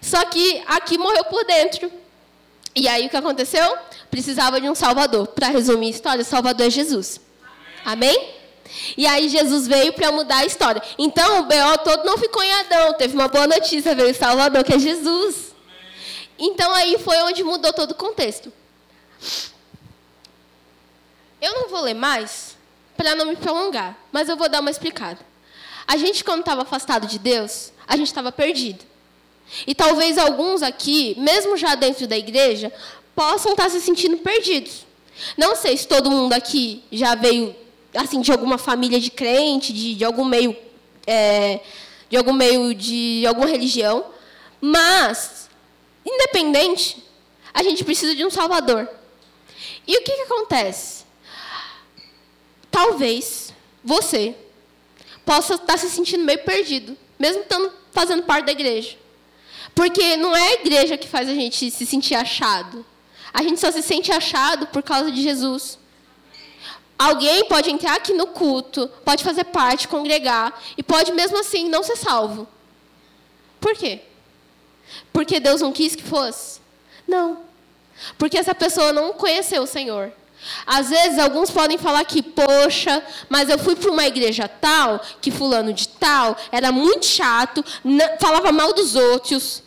Só 0.00 0.24
que 0.24 0.62
aqui 0.66 0.96
morreu 0.96 1.24
por 1.24 1.44
dentro. 1.44 2.05
E 2.76 2.86
aí 2.86 3.06
o 3.06 3.08
que 3.08 3.16
aconteceu? 3.16 3.78
Precisava 4.10 4.60
de 4.60 4.68
um 4.68 4.74
Salvador. 4.74 5.28
Para 5.28 5.48
resumir 5.48 5.86
a 5.86 5.90
história, 5.90 6.20
o 6.20 6.24
Salvador 6.26 6.66
é 6.66 6.70
Jesus. 6.70 7.18
Amém? 7.82 8.34
E 8.98 9.06
aí 9.06 9.30
Jesus 9.30 9.66
veio 9.66 9.94
para 9.94 10.12
mudar 10.12 10.38
a 10.38 10.44
história. 10.44 10.82
Então 10.98 11.40
o 11.40 11.44
B.O. 11.44 11.78
todo 11.78 12.04
não 12.04 12.18
ficou 12.18 12.42
em 12.42 12.52
Adão. 12.52 12.92
Teve 12.92 13.14
uma 13.14 13.28
boa 13.28 13.46
notícia, 13.46 13.94
veio 13.94 14.10
o 14.10 14.14
Salvador, 14.14 14.62
que 14.62 14.74
é 14.74 14.78
Jesus. 14.78 15.54
Então 16.38 16.70
aí 16.74 16.98
foi 16.98 17.16
onde 17.22 17.42
mudou 17.42 17.72
todo 17.72 17.92
o 17.92 17.94
contexto. 17.94 18.52
Eu 21.40 21.54
não 21.54 21.68
vou 21.70 21.80
ler 21.80 21.94
mais 21.94 22.58
para 22.94 23.14
não 23.14 23.24
me 23.24 23.36
prolongar, 23.36 23.96
mas 24.12 24.28
eu 24.28 24.36
vou 24.36 24.50
dar 24.50 24.60
uma 24.60 24.70
explicada. 24.70 25.18
A 25.86 25.96
gente, 25.96 26.22
quando 26.22 26.40
estava 26.40 26.60
afastado 26.60 27.06
de 27.06 27.18
Deus, 27.18 27.72
a 27.86 27.96
gente 27.96 28.08
estava 28.08 28.30
perdido. 28.30 28.84
E 29.66 29.74
talvez 29.74 30.18
alguns 30.18 30.62
aqui, 30.62 31.14
mesmo 31.18 31.56
já 31.56 31.74
dentro 31.74 32.06
da 32.06 32.16
igreja, 32.16 32.72
possam 33.14 33.52
estar 33.52 33.70
se 33.70 33.80
sentindo 33.80 34.18
perdidos. 34.18 34.86
Não 35.36 35.56
sei 35.56 35.76
se 35.76 35.86
todo 35.86 36.10
mundo 36.10 36.32
aqui 36.32 36.82
já 36.92 37.14
veio 37.14 37.54
assim 37.94 38.20
de 38.20 38.30
alguma 38.30 38.58
família 38.58 39.00
de 39.00 39.10
crente, 39.10 39.72
de, 39.72 39.94
de 39.94 40.04
algum 40.04 40.24
meio, 40.24 40.54
é, 41.06 41.60
de 42.10 42.16
algum 42.16 42.32
meio 42.32 42.74
de 42.74 43.24
alguma 43.26 43.46
religião, 43.46 44.04
mas 44.60 45.48
independente, 46.04 47.02
a 47.54 47.62
gente 47.62 47.82
precisa 47.84 48.14
de 48.14 48.24
um 48.24 48.30
Salvador. 48.30 48.88
E 49.86 49.96
o 49.96 50.02
que, 50.02 50.12
que 50.12 50.22
acontece? 50.22 51.04
Talvez 52.70 53.54
você 53.82 54.34
possa 55.24 55.54
estar 55.54 55.78
se 55.78 55.88
sentindo 55.88 56.24
meio 56.24 56.44
perdido, 56.44 56.96
mesmo 57.18 57.42
estando 57.42 57.72
fazendo 57.92 58.24
parte 58.24 58.46
da 58.46 58.52
igreja. 58.52 58.96
Porque 59.74 60.16
não 60.16 60.34
é 60.34 60.48
a 60.48 60.54
igreja 60.54 60.96
que 60.96 61.08
faz 61.08 61.28
a 61.28 61.34
gente 61.34 61.70
se 61.70 61.86
sentir 61.86 62.14
achado. 62.14 62.84
A 63.32 63.42
gente 63.42 63.60
só 63.60 63.70
se 63.70 63.82
sente 63.82 64.10
achado 64.12 64.66
por 64.68 64.82
causa 64.82 65.12
de 65.12 65.22
Jesus. 65.22 65.78
Alguém 66.98 67.44
pode 67.46 67.70
entrar 67.70 67.94
aqui 67.94 68.14
no 68.14 68.28
culto, 68.28 68.88
pode 69.04 69.22
fazer 69.22 69.44
parte, 69.44 69.86
congregar, 69.86 70.58
e 70.78 70.82
pode 70.82 71.12
mesmo 71.12 71.38
assim 71.38 71.68
não 71.68 71.82
ser 71.82 71.96
salvo. 71.96 72.48
Por 73.60 73.74
quê? 73.74 74.00
Porque 75.12 75.38
Deus 75.38 75.60
não 75.60 75.72
quis 75.72 75.94
que 75.94 76.02
fosse? 76.02 76.60
Não. 77.06 77.44
Porque 78.16 78.38
essa 78.38 78.54
pessoa 78.54 78.92
não 78.92 79.12
conheceu 79.12 79.62
o 79.62 79.66
Senhor. 79.66 80.12
Às 80.66 80.90
vezes, 80.90 81.18
alguns 81.18 81.50
podem 81.50 81.78
falar 81.78 82.04
que, 82.04 82.22
poxa, 82.22 83.02
mas 83.28 83.48
eu 83.48 83.58
fui 83.58 83.74
para 83.76 83.90
uma 83.90 84.06
igreja 84.06 84.48
tal, 84.48 85.00
que 85.20 85.30
fulano 85.30 85.72
de 85.72 85.88
tal, 85.88 86.36
era 86.52 86.70
muito 86.72 87.06
chato, 87.06 87.64
falava 88.20 88.52
mal 88.52 88.72
dos 88.72 88.94
outros, 88.94 89.62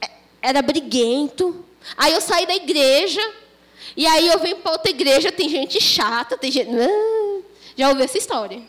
é, 0.00 0.10
era 0.40 0.62
briguento. 0.62 1.64
Aí 1.96 2.12
eu 2.12 2.20
saí 2.20 2.46
da 2.46 2.54
igreja, 2.54 3.20
e 3.96 4.06
aí 4.06 4.28
eu 4.28 4.38
venho 4.38 4.56
para 4.56 4.72
outra 4.72 4.90
igreja, 4.90 5.30
tem 5.30 5.48
gente 5.48 5.80
chata, 5.80 6.36
tem 6.36 6.50
gente. 6.50 6.70
Já 7.76 7.88
ouvi 7.88 8.02
essa 8.02 8.18
história. 8.18 8.62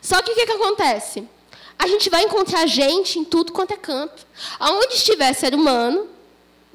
Só 0.00 0.22
que 0.22 0.32
o 0.32 0.34
que, 0.34 0.46
que 0.46 0.52
acontece? 0.52 1.28
A 1.78 1.86
gente 1.86 2.10
vai 2.10 2.24
encontrar 2.24 2.66
gente 2.66 3.18
em 3.18 3.24
tudo 3.24 3.52
quanto 3.52 3.72
é 3.72 3.76
canto. 3.76 4.26
Aonde 4.58 4.94
estiver 4.94 5.32
ser 5.32 5.54
humano, 5.54 6.08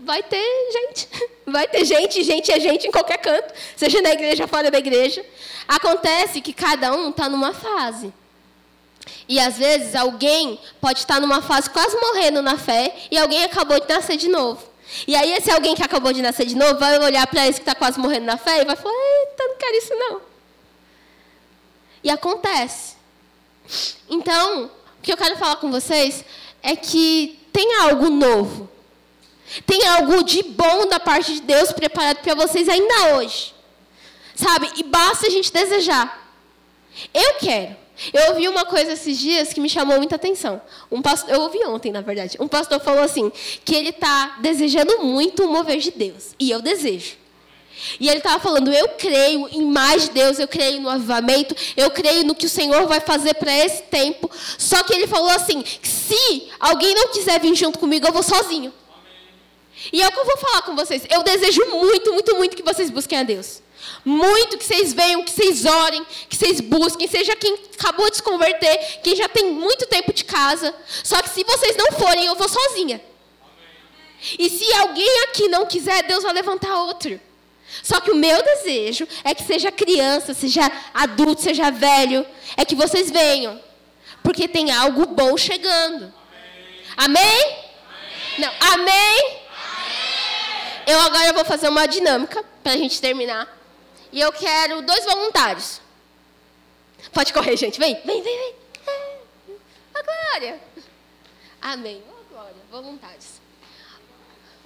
vai 0.04 0.22
ter 0.22 0.72
gente. 0.72 1.08
Vai 1.46 1.68
ter 1.68 1.84
gente, 1.84 2.24
gente 2.24 2.52
é 2.52 2.60
gente 2.60 2.88
em 2.88 2.92
qualquer 2.92 3.18
canto, 3.18 3.54
seja 3.76 4.02
na 4.02 4.12
igreja, 4.12 4.48
fora 4.48 4.72
da 4.72 4.78
igreja. 4.78 5.26
Acontece 5.68 6.40
que 6.40 6.54
cada 6.54 6.94
um 6.94 7.10
está 7.10 7.28
numa 7.28 7.54
fase. 7.54 8.14
E 9.28 9.40
às 9.40 9.58
vezes 9.58 9.96
alguém 9.96 10.60
pode 10.80 11.00
estar 11.00 11.20
numa 11.20 11.42
fase 11.42 11.70
quase 11.70 11.98
morrendo 11.98 12.42
na 12.42 12.58
fé 12.58 12.96
e 13.12 13.18
alguém 13.18 13.44
acabou 13.44 13.80
de 13.80 13.88
nascer 13.88 14.16
de 14.16 14.30
novo. 14.30 14.64
E 15.08 15.16
aí 15.16 15.32
esse 15.34 15.52
alguém 15.52 15.76
que 15.76 15.84
acabou 15.84 16.14
de 16.14 16.22
nascer 16.22 16.46
de 16.46 16.56
novo 16.56 16.80
vai 16.80 16.98
olhar 17.00 17.26
para 17.28 17.48
esse 17.48 17.60
que 17.60 17.70
está 17.70 17.76
quase 17.76 18.00
morrendo 18.00 18.26
na 18.26 18.38
fé 18.38 18.62
e 18.62 18.66
vai 18.66 18.76
falar, 18.76 18.94
eita, 18.94 19.48
não 19.48 19.58
quero 19.58 19.78
isso 19.78 19.96
não. 19.96 20.22
E 22.04 22.10
acontece. 22.10 22.96
Então, 24.10 24.66
o 24.66 25.02
que 25.02 25.12
eu 25.12 25.18
quero 25.18 25.38
falar 25.38 25.56
com 25.58 25.72
vocês 25.72 26.24
é 26.62 26.76
que 26.76 27.40
tem 27.52 27.76
algo 27.76 28.10
novo. 28.10 28.70
Tem 29.66 29.86
algo 29.88 30.24
de 30.24 30.44
bom 30.44 30.88
da 30.88 31.00
parte 31.00 31.34
de 31.34 31.42
Deus 31.42 31.72
preparado 31.72 32.18
para 32.18 32.36
vocês 32.36 32.68
ainda 32.68 33.16
hoje. 33.16 33.54
Sabe? 34.36 34.70
E 34.78 34.84
basta 34.84 35.28
a 35.28 35.30
gente 35.30 35.52
desejar. 35.52 36.32
Eu 37.14 37.36
quero. 37.36 37.84
Eu 38.12 38.32
ouvi 38.32 38.48
uma 38.48 38.66
coisa 38.66 38.94
esses 38.94 39.20
dias 39.20 39.54
que 39.54 39.62
me 39.62 39.70
chamou 39.70 39.98
muita 39.98 40.16
atenção. 40.16 40.62
Um 40.92 41.02
pastor, 41.02 41.34
eu 41.34 41.42
ouvi 41.42 41.64
ontem, 41.66 41.92
na 41.92 42.02
verdade. 42.02 42.38
Um 42.40 42.48
pastor 42.48 42.80
falou 42.80 43.04
assim: 43.04 43.32
que 43.64 43.76
ele 43.76 43.90
está 43.90 44.38
desejando 44.40 45.04
muito 45.04 45.46
o 45.46 45.52
mover 45.52 45.78
de 45.78 45.92
Deus. 45.92 46.34
E 46.40 46.50
eu 46.50 46.62
desejo. 46.62 47.18
E 48.00 48.10
ele 48.10 48.18
estava 48.18 48.40
falando: 48.40 48.74
eu 48.74 48.90
creio 48.90 49.48
em 49.52 49.66
mais 49.66 50.06
de 50.06 50.10
Deus, 50.12 50.40
eu 50.40 50.48
creio 50.48 50.82
no 50.82 50.90
avivamento, 50.90 51.56
eu 51.78 51.92
creio 51.92 52.26
no 52.26 52.34
que 52.34 52.48
o 52.48 52.50
Senhor 52.50 52.88
vai 52.88 53.00
fazer 53.00 53.36
para 53.36 53.54
esse 53.54 53.84
tempo. 53.84 54.30
Só 54.58 54.82
que 54.84 54.94
ele 54.94 55.08
falou 55.08 55.30
assim: 55.30 55.64
se 55.82 56.50
alguém 56.60 56.96
não 56.96 57.10
quiser 57.10 57.40
vir 57.40 57.54
junto 57.56 57.78
comigo, 57.78 58.08
eu 58.08 58.14
vou 58.14 58.24
sozinho. 58.24 58.74
E 59.92 60.02
é 60.02 60.08
o 60.08 60.12
que 60.12 60.20
eu 60.20 60.26
vou 60.26 60.38
falar 60.38 60.62
com 60.62 60.76
vocês. 60.76 61.04
Eu 61.10 61.24
desejo 61.24 61.66
muito, 61.66 62.14
muito, 62.14 62.36
muito 62.36 62.56
que 62.56 62.64
vocês 62.64 62.90
busquem 62.90 63.20
a 63.20 63.24
Deus. 63.24 63.62
Muito 64.06 64.58
que 64.58 64.64
vocês 64.64 64.94
venham, 64.94 65.24
que 65.24 65.32
vocês 65.32 65.66
orem, 65.66 66.06
que 66.30 66.36
vocês 66.36 66.62
busquem, 66.62 67.08
seja 67.08 67.36
quem 67.36 67.58
acabou 67.78 68.10
de 68.10 68.18
se 68.18 68.24
converter, 68.24 68.78
quem 69.04 69.16
já 69.16 69.28
tem 69.28 69.52
muito 69.52 69.86
tempo 69.88 70.14
de 70.14 70.24
casa. 70.24 70.74
Só 71.04 71.22
que 71.22 71.30
se 71.30 71.44
vocês 71.44 71.76
não 71.76 71.92
forem, 71.92 72.26
eu 72.26 72.36
vou 72.36 72.48
sozinha. 72.48 73.02
E 74.40 74.50
se 74.50 74.74
alguém 74.76 75.24
aqui 75.24 75.50
não 75.50 75.66
quiser, 75.66 76.04
Deus 76.04 76.24
vai 76.24 76.34
levantar 76.34 76.82
outro. 76.84 77.20
Só 77.82 78.00
que 78.00 78.12
o 78.12 78.16
meu 78.16 78.42
desejo 78.44 79.08
é 79.24 79.34
que 79.34 79.44
seja 79.44 79.72
criança, 79.72 80.34
seja 80.34 80.72
adulto, 80.94 81.42
seja 81.42 81.72
velho, 81.72 82.26
é 82.56 82.64
que 82.64 82.76
vocês 82.76 83.10
venham. 83.12 83.60
Porque 84.22 84.48
tem 84.48 84.72
algo 84.72 85.06
bom 85.08 85.36
chegando. 85.36 86.14
Amém? 86.96 87.22
amém? 87.22 87.58
Não, 88.38 88.52
amém? 88.74 89.43
Eu 90.86 91.00
agora 91.00 91.34
vou 91.34 91.46
fazer 91.46 91.70
uma 91.70 91.88
dinâmica 91.88 92.44
para 92.62 92.74
a 92.74 92.78
gente 92.78 93.00
terminar. 93.00 93.48
E 94.12 94.20
eu 94.20 94.32
quero 94.32 94.82
dois 94.82 95.06
voluntários. 95.06 95.82
Pode 97.12 97.34
correr, 97.34 97.58
gente. 97.58 97.80
Vem, 97.80 97.96
vem, 98.06 98.22
vem, 98.22 98.38
vem. 98.38 98.56
A 99.94 100.02
Glória. 100.02 100.62
Amém. 101.62 102.04
Oh, 102.10 102.34
Glória. 102.34 102.56
Voluntários. 102.72 103.42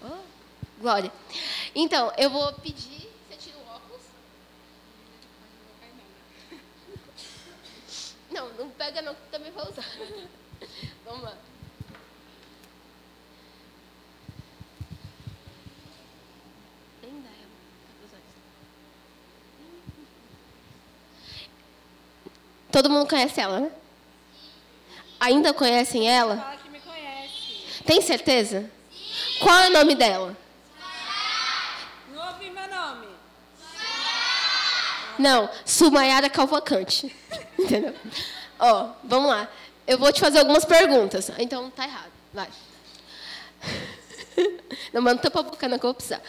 Oh, 0.04 0.20
glória. 0.80 1.12
Então, 1.74 2.12
eu 2.18 2.30
vou 2.30 2.54
pedir. 2.54 3.10
Você 3.30 3.38
tira 3.38 3.58
o 3.58 3.68
óculos? 3.68 4.02
Não, 8.30 8.50
não 8.54 8.70
pega 8.72 9.02
não, 9.02 9.16
também 9.32 9.52
vou 9.52 9.64
usar. 9.70 9.86
Vamos 11.06 11.24
lá. 11.24 11.38
Todo 22.72 22.90
mundo 22.90 23.08
conhece 23.08 23.40
ela, 23.40 23.60
né? 23.60 23.72
Ainda 25.20 25.54
conhecem 25.54 26.10
ela? 26.10 26.38
Fala 26.38 26.58
que 26.58 26.70
me 26.70 26.80
conhece. 26.80 27.84
Tem 27.86 28.02
certeza? 28.02 28.62
Sim. 28.62 29.40
Qual 29.40 29.56
é 29.56 29.68
o 29.70 29.74
nome 29.74 29.96
dela? 29.96 30.36
Não 32.14 32.28
ouvi 32.28 32.50
meu 32.50 32.68
nome. 32.68 33.08
Não, 35.18 35.50
Sumayara 35.66 36.30
Calvacante. 36.30 37.16
Entendeu? 37.58 37.96
Ó, 38.60 38.92
vamos 39.04 39.30
lá. 39.30 39.48
Eu 39.88 39.98
vou 39.98 40.12
te 40.12 40.20
fazer 40.20 40.40
algumas 40.40 40.66
perguntas. 40.66 41.32
Então 41.38 41.70
tá 41.72 41.86
errado. 41.86 42.12
Vai. 42.34 42.50
Não 44.94 45.02
manda 45.02 45.22
tampa 45.22 45.40
a 45.40 45.44
boca, 45.44 45.68
não 45.68 45.80
que 45.80 45.86
eu 45.86 45.90
vou 45.90 45.96
precisar. 45.96 46.22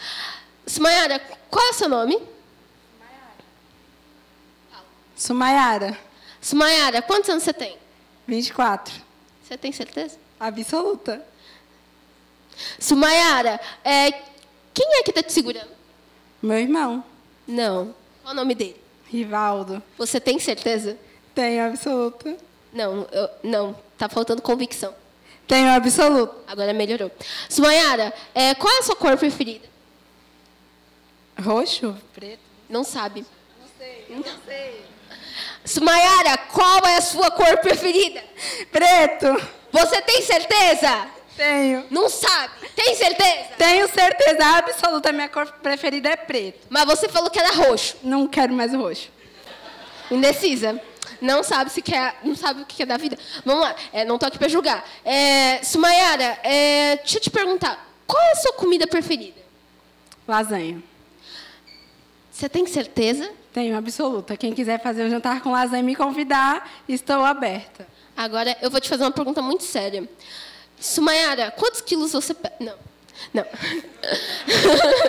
Sumayara, 0.66 1.18
qual 1.50 1.66
é 1.66 1.70
o 1.70 1.74
seu 1.74 1.88
nome? 1.88 2.16
Sumayara. 2.16 3.44
Sumayara, 5.16 5.98
quantos 7.06 7.28
anos 7.30 7.42
você 7.42 7.52
tem? 7.52 7.76
24. 8.26 8.94
Você 9.42 9.56
tem 9.56 9.72
certeza? 9.72 10.18
Absoluta. 10.38 11.24
Sumayara, 12.78 13.60
é, 13.84 14.12
quem 14.74 14.98
é 14.98 15.02
que 15.02 15.10
está 15.10 15.22
te 15.22 15.32
segurando? 15.32 15.70
Meu 16.42 16.58
irmão. 16.58 17.04
Não. 17.46 17.94
Qual 18.22 18.32
o 18.32 18.36
nome 18.36 18.54
dele? 18.54 18.80
Rivaldo. 19.06 19.82
Você 19.96 20.20
tem 20.20 20.38
certeza? 20.38 20.98
Tenho 21.34 21.66
absoluta. 21.66 22.36
Não, 22.72 23.08
eu, 23.10 23.30
não. 23.42 23.76
Tá 23.96 24.08
faltando 24.08 24.42
convicção. 24.42 24.94
Tenho 25.46 25.68
absoluta. 25.68 26.34
Agora 26.46 26.72
melhorou. 26.72 27.10
Sumayara, 27.48 28.12
é, 28.34 28.54
qual 28.54 28.72
é 28.74 28.78
a 28.78 28.82
sua 28.82 28.96
cor 28.96 29.16
preferida? 29.16 29.66
Roxo? 31.40 31.96
Preto? 32.12 32.40
Não 32.68 32.84
sabe. 32.84 33.24
Não 33.58 33.68
sei, 33.78 34.06
eu 34.10 34.16
não 34.16 34.38
sei. 34.44 34.84
Sumayara, 35.64 36.38
qual 36.38 36.80
é 36.86 36.96
a 36.96 37.00
sua 37.00 37.30
cor 37.30 37.58
preferida? 37.58 38.22
Preto. 38.70 39.26
Você 39.70 40.00
tem 40.02 40.22
certeza? 40.22 41.08
Tenho. 41.36 41.86
Não 41.90 42.08
sabe. 42.08 42.68
Tem 42.74 42.94
certeza? 42.96 43.48
Tenho 43.56 43.88
certeza 43.88 44.44
absoluta, 44.56 45.12
minha 45.12 45.28
cor 45.28 45.46
preferida 45.62 46.08
é 46.08 46.16
preto. 46.16 46.66
Mas 46.68 46.84
você 46.84 47.08
falou 47.08 47.30
que 47.30 47.38
era 47.38 47.52
roxo. 47.52 47.96
Não 48.02 48.26
quero 48.26 48.52
mais 48.52 48.74
roxo. 48.74 49.10
Indecisa. 50.10 50.80
Não 51.20 51.42
sabe 51.42 51.70
se 51.70 51.82
quer, 51.82 52.16
não 52.22 52.36
sabe 52.36 52.62
o 52.62 52.66
que 52.66 52.82
é 52.82 52.86
da 52.86 52.96
vida. 52.96 53.18
Vamos 53.44 53.62
lá. 53.62 53.74
É, 53.92 54.04
não 54.04 54.18
tô 54.18 54.26
aqui 54.26 54.38
para 54.38 54.48
julgar. 54.48 54.88
É, 55.04 55.60
Sumayara, 55.62 56.38
é, 56.42 56.96
deixa 56.96 57.18
eu 57.18 57.22
te 57.22 57.30
perguntar. 57.30 57.86
Qual 58.06 58.22
é 58.22 58.32
a 58.32 58.36
sua 58.36 58.52
comida 58.54 58.86
preferida? 58.86 59.40
Lasanha. 60.26 60.82
Você 62.30 62.48
tem 62.48 62.66
certeza? 62.66 63.30
Tenho 63.58 63.76
absoluta. 63.76 64.36
Quem 64.36 64.54
quiser 64.54 64.80
fazer 64.80 65.02
um 65.02 65.10
jantar 65.10 65.40
com 65.40 65.50
lasanha 65.50 65.80
e 65.80 65.82
me 65.82 65.96
convidar, 65.96 66.70
estou 66.88 67.24
aberta. 67.24 67.88
Agora 68.16 68.56
eu 68.62 68.70
vou 68.70 68.80
te 68.80 68.88
fazer 68.88 69.02
uma 69.02 69.10
pergunta 69.10 69.42
muito 69.42 69.64
séria. 69.64 70.08
Sumayara, 70.78 71.50
quantos 71.50 71.80
quilos 71.80 72.12
você 72.12 72.34
pesa? 72.34 72.54
Não. 72.60 72.76
Não. 73.34 73.44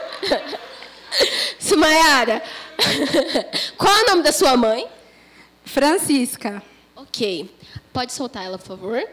Sumayara, 1.59 2.41
qual 3.77 3.95
é 3.95 4.01
o 4.01 4.07
nome 4.07 4.23
da 4.23 4.31
sua 4.31 4.57
mãe? 4.57 4.87
Francisca. 5.63 6.63
Ok. 6.95 7.55
Pode 7.93 8.13
soltar 8.13 8.45
ela, 8.45 8.57
por 8.57 8.65
favor. 8.65 9.07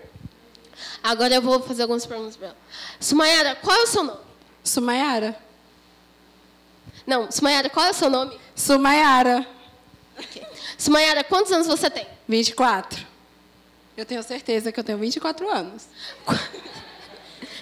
Agora 1.03 1.35
eu 1.35 1.43
vou 1.43 1.61
fazer 1.61 1.83
algumas 1.83 2.07
perguntas 2.07 2.39
para 2.39 2.47
ela. 2.47 2.57
Sumayara, 2.99 3.55
qual 3.57 3.81
é 3.81 3.83
o 3.83 3.87
seu 3.87 4.03
nome? 4.03 4.21
Sumayara. 4.65 5.37
Não, 7.07 7.31
Sumayara, 7.31 7.69
qual 7.69 7.85
é 7.85 7.91
o 7.91 7.95
seu 7.95 8.09
nome? 8.09 8.46
Sumayara. 8.57 9.47
Okay. 10.19 10.43
Sumayara, 10.79 11.23
quantos 11.23 11.53
anos 11.53 11.67
você 11.67 11.91
tem? 11.91 12.07
24. 12.27 13.07
Eu 13.95 14.07
tenho 14.07 14.23
certeza 14.23 14.73
que 14.73 14.81
eu 14.81 14.85
tenho 14.85 14.99
24 14.99 15.49
anos. 15.49 15.87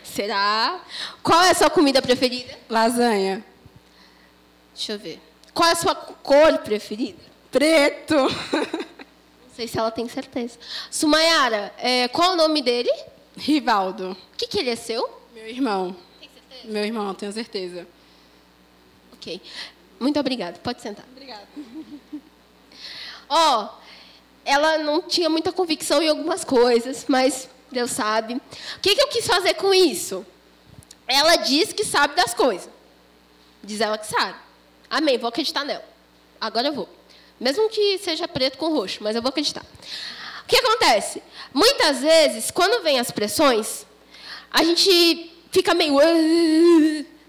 Será? 0.04 0.80
Qual 1.22 1.42
é 1.42 1.50
a 1.50 1.54
sua 1.54 1.68
comida 1.68 2.00
preferida? 2.00 2.56
Lasanha. 2.68 3.44
Deixa 4.72 4.92
eu 4.92 4.98
ver. 4.98 5.20
Qual 5.52 5.68
é 5.68 5.72
a 5.72 5.76
sua 5.76 5.94
cor 5.94 6.58
preferida? 6.58 7.22
Preto. 7.50 8.14
Não 8.14 9.54
sei 9.54 9.66
se 9.66 9.76
ela 9.76 9.90
tem 9.90 10.08
certeza. 10.08 10.58
Sumayara, 10.90 11.74
é, 11.78 12.06
qual 12.08 12.30
é 12.30 12.34
o 12.34 12.36
nome 12.36 12.62
dele? 12.62 12.90
Rivaldo. 13.36 14.12
O 14.12 14.36
que, 14.36 14.46
que 14.46 14.58
ele 14.58 14.70
é 14.70 14.76
seu? 14.76 15.08
Meu 15.32 15.48
irmão. 15.48 15.96
Tem 16.20 16.30
certeza? 16.32 16.72
Meu 16.72 16.84
irmão, 16.84 17.14
tenho 17.14 17.32
certeza. 17.32 17.86
Ok. 19.12 19.40
Muito 20.04 20.20
obrigada. 20.20 20.60
Pode 20.62 20.82
sentar. 20.82 21.06
Obrigada. 21.12 21.48
Ó, 23.26 23.62
oh, 23.64 23.68
ela 24.44 24.76
não 24.76 25.00
tinha 25.00 25.30
muita 25.30 25.50
convicção 25.50 26.02
em 26.02 26.10
algumas 26.10 26.44
coisas, 26.44 27.06
mas 27.08 27.48
Deus 27.72 27.90
sabe. 27.90 28.34
O 28.34 28.80
que, 28.82 28.94
que 28.94 29.00
eu 29.00 29.08
quis 29.08 29.26
fazer 29.26 29.54
com 29.54 29.72
isso? 29.72 30.26
Ela 31.08 31.36
diz 31.36 31.72
que 31.72 31.86
sabe 31.86 32.16
das 32.16 32.34
coisas. 32.34 32.68
Diz 33.62 33.80
ela 33.80 33.96
que 33.96 34.06
sabe. 34.06 34.34
Amém, 34.90 35.16
vou 35.16 35.30
acreditar 35.30 35.64
nela. 35.64 35.84
Agora 36.38 36.68
eu 36.68 36.74
vou. 36.74 36.88
Mesmo 37.40 37.70
que 37.70 37.96
seja 37.96 38.28
preto 38.28 38.58
com 38.58 38.74
roxo, 38.74 39.02
mas 39.02 39.16
eu 39.16 39.22
vou 39.22 39.30
acreditar. 39.30 39.64
O 40.42 40.46
que 40.46 40.56
acontece? 40.56 41.22
Muitas 41.50 42.00
vezes, 42.00 42.50
quando 42.50 42.82
vem 42.82 43.00
as 43.00 43.10
pressões, 43.10 43.86
a 44.50 44.62
gente 44.62 45.32
fica 45.50 45.72
meio. 45.72 45.94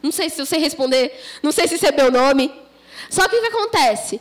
Não 0.03 0.11
sei 0.11 0.29
se 0.29 0.41
eu 0.41 0.45
sei 0.45 0.59
responder, 0.59 1.17
não 1.41 1.53
sei 1.53 1.69
se 1.69 1.75
isso 1.75 1.85
é 1.85 1.93
meu 1.93 2.11
nome. 2.11 2.64
Só 3.15 3.29
que 3.29 3.37
o 3.37 3.41
que 3.41 3.47
acontece? 3.47 4.19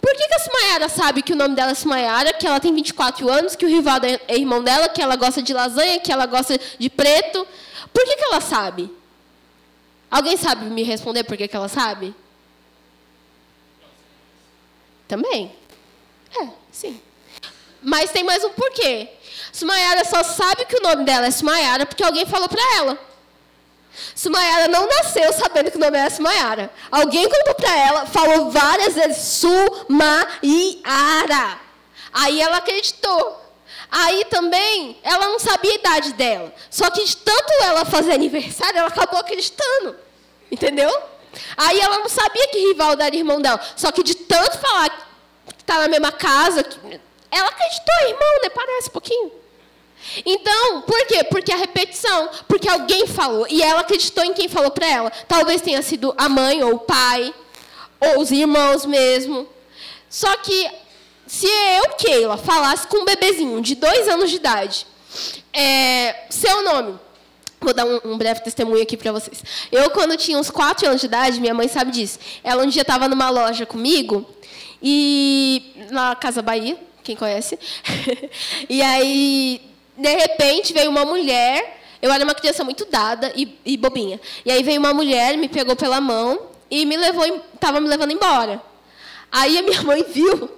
Por 0.00 0.14
que, 0.14 0.28
que 0.28 0.34
a 0.34 0.38
Sumayara 0.38 0.88
sabe 0.88 1.22
que 1.22 1.32
o 1.32 1.36
nome 1.36 1.56
dela 1.56 1.72
é 1.72 1.74
Sumayara, 1.74 2.32
que 2.32 2.46
ela 2.46 2.60
tem 2.60 2.72
24 2.72 3.28
anos, 3.28 3.56
que 3.56 3.66
o 3.66 3.68
Rivaldo 3.68 4.06
é 4.06 4.36
irmão 4.36 4.62
dela, 4.62 4.88
que 4.88 5.02
ela 5.02 5.16
gosta 5.16 5.42
de 5.42 5.52
lasanha, 5.52 5.98
que 5.98 6.12
ela 6.12 6.24
gosta 6.26 6.56
de 6.78 6.88
preto? 6.88 7.44
Por 7.92 8.04
que, 8.04 8.14
que 8.14 8.24
ela 8.24 8.40
sabe? 8.40 8.88
Alguém 10.08 10.36
sabe 10.36 10.66
me 10.66 10.84
responder 10.84 11.24
por 11.24 11.36
que, 11.36 11.48
que 11.48 11.56
ela 11.56 11.68
sabe? 11.68 12.14
Também. 15.08 15.52
É, 16.40 16.48
sim. 16.70 17.00
Mas 17.82 18.12
tem 18.12 18.22
mais 18.22 18.44
um 18.44 18.50
porquê. 18.50 19.08
Sumayara 19.52 20.04
só 20.04 20.22
sabe 20.22 20.64
que 20.66 20.76
o 20.76 20.82
nome 20.82 21.04
dela 21.04 21.26
é 21.26 21.30
Sumayara 21.32 21.86
porque 21.86 22.04
alguém 22.04 22.24
falou 22.24 22.48
para 22.48 22.62
ela. 22.76 23.11
Sumayara 24.14 24.68
não 24.68 24.86
nasceu 24.88 25.32
sabendo 25.32 25.70
que 25.70 25.76
o 25.76 25.80
nome 25.80 25.98
era 25.98 26.10
Sumayara. 26.10 26.70
Alguém 26.90 27.28
contou 27.28 27.54
para 27.54 27.76
ela, 27.76 28.06
falou 28.06 28.50
várias 28.50 28.94
vezes 28.94 29.40
Sumayara. 29.40 30.40
Aí 32.12 32.40
ela 32.40 32.58
acreditou. 32.58 33.40
Aí 33.90 34.24
também 34.26 34.98
ela 35.02 35.28
não 35.28 35.38
sabia 35.38 35.72
a 35.72 35.74
idade 35.74 36.12
dela. 36.14 36.52
Só 36.70 36.88
que 36.90 37.04
de 37.04 37.16
tanto 37.18 37.52
ela 37.62 37.84
fazer 37.84 38.12
aniversário, 38.12 38.78
ela 38.78 38.88
acabou 38.88 39.20
acreditando. 39.20 39.96
Entendeu? 40.50 40.90
Aí 41.56 41.80
ela 41.80 41.98
não 41.98 42.08
sabia 42.08 42.48
que 42.48 42.58
Rivaldo 42.58 43.02
era 43.02 43.14
irmão 43.14 43.40
dela. 43.40 43.60
Só 43.76 43.92
que 43.92 44.02
de 44.02 44.14
tanto 44.14 44.58
falar 44.58 44.90
que 44.90 45.62
está 45.62 45.78
na 45.78 45.88
mesma 45.88 46.12
casa, 46.12 46.64
ela 47.30 47.48
acreditou, 47.48 48.08
irmão, 48.08 48.42
né? 48.42 48.48
Parece 48.50 48.88
um 48.88 48.92
pouquinho. 48.92 49.41
Então, 50.24 50.82
por 50.82 51.06
quê? 51.06 51.24
Porque 51.24 51.52
a 51.52 51.56
repetição, 51.56 52.28
porque 52.48 52.68
alguém 52.68 53.06
falou 53.06 53.46
e 53.48 53.62
ela 53.62 53.80
acreditou 53.80 54.24
em 54.24 54.32
quem 54.32 54.48
falou 54.48 54.70
para 54.70 54.86
ela. 54.86 55.10
Talvez 55.28 55.60
tenha 55.60 55.82
sido 55.82 56.14
a 56.16 56.28
mãe 56.28 56.62
ou 56.62 56.74
o 56.74 56.78
pai, 56.78 57.32
ou 58.00 58.20
os 58.20 58.30
irmãos 58.30 58.84
mesmo. 58.84 59.46
Só 60.08 60.36
que 60.36 60.70
se 61.26 61.46
eu, 61.46 61.90
Keila, 61.96 62.36
falasse 62.36 62.86
com 62.86 62.98
um 62.98 63.04
bebezinho 63.04 63.60
de 63.60 63.74
dois 63.74 64.08
anos 64.08 64.30
de 64.30 64.36
idade, 64.36 64.86
é, 65.52 66.24
seu 66.30 66.62
nome, 66.62 66.98
Vou 67.62 67.72
dar 67.72 67.84
um, 67.84 68.00
um, 68.04 68.18
breve 68.18 68.40
testemunho 68.40 68.82
aqui 68.82 68.96
para 68.96 69.12
vocês. 69.12 69.40
Eu, 69.70 69.88
quando 69.90 70.16
tinha 70.16 70.36
uns 70.36 70.50
4 70.50 70.84
anos 70.88 71.00
de 71.00 71.06
idade, 71.06 71.40
minha 71.40 71.54
mãe 71.54 71.68
sabe 71.68 71.92
disso. 71.92 72.18
Ela 72.42 72.64
um 72.64 72.66
dia 72.66 72.82
estava 72.82 73.06
numa 73.06 73.30
loja 73.30 73.64
comigo, 73.64 74.28
e 74.82 75.72
na 75.90 76.16
Casa 76.16 76.42
Bahia, 76.42 76.76
quem 77.04 77.14
conhece. 77.14 77.56
e 78.68 78.82
aí 78.82 79.60
de 79.96 80.14
repente 80.14 80.72
veio 80.72 80.90
uma 80.90 81.04
mulher, 81.04 81.80
eu 82.00 82.10
era 82.10 82.24
uma 82.24 82.34
criança 82.34 82.64
muito 82.64 82.84
dada 82.86 83.32
e, 83.36 83.58
e 83.64 83.76
bobinha. 83.76 84.20
E 84.44 84.50
aí 84.50 84.62
veio 84.62 84.80
uma 84.80 84.92
mulher, 84.92 85.36
me 85.36 85.48
pegou 85.48 85.76
pela 85.76 86.00
mão 86.00 86.48
e 86.70 86.84
me 86.84 86.96
levou, 86.96 87.24
estava 87.54 87.80
me 87.80 87.88
levando 87.88 88.12
embora. 88.12 88.62
Aí 89.30 89.58
a 89.58 89.62
minha 89.62 89.82
mãe 89.82 90.04
viu. 90.08 90.50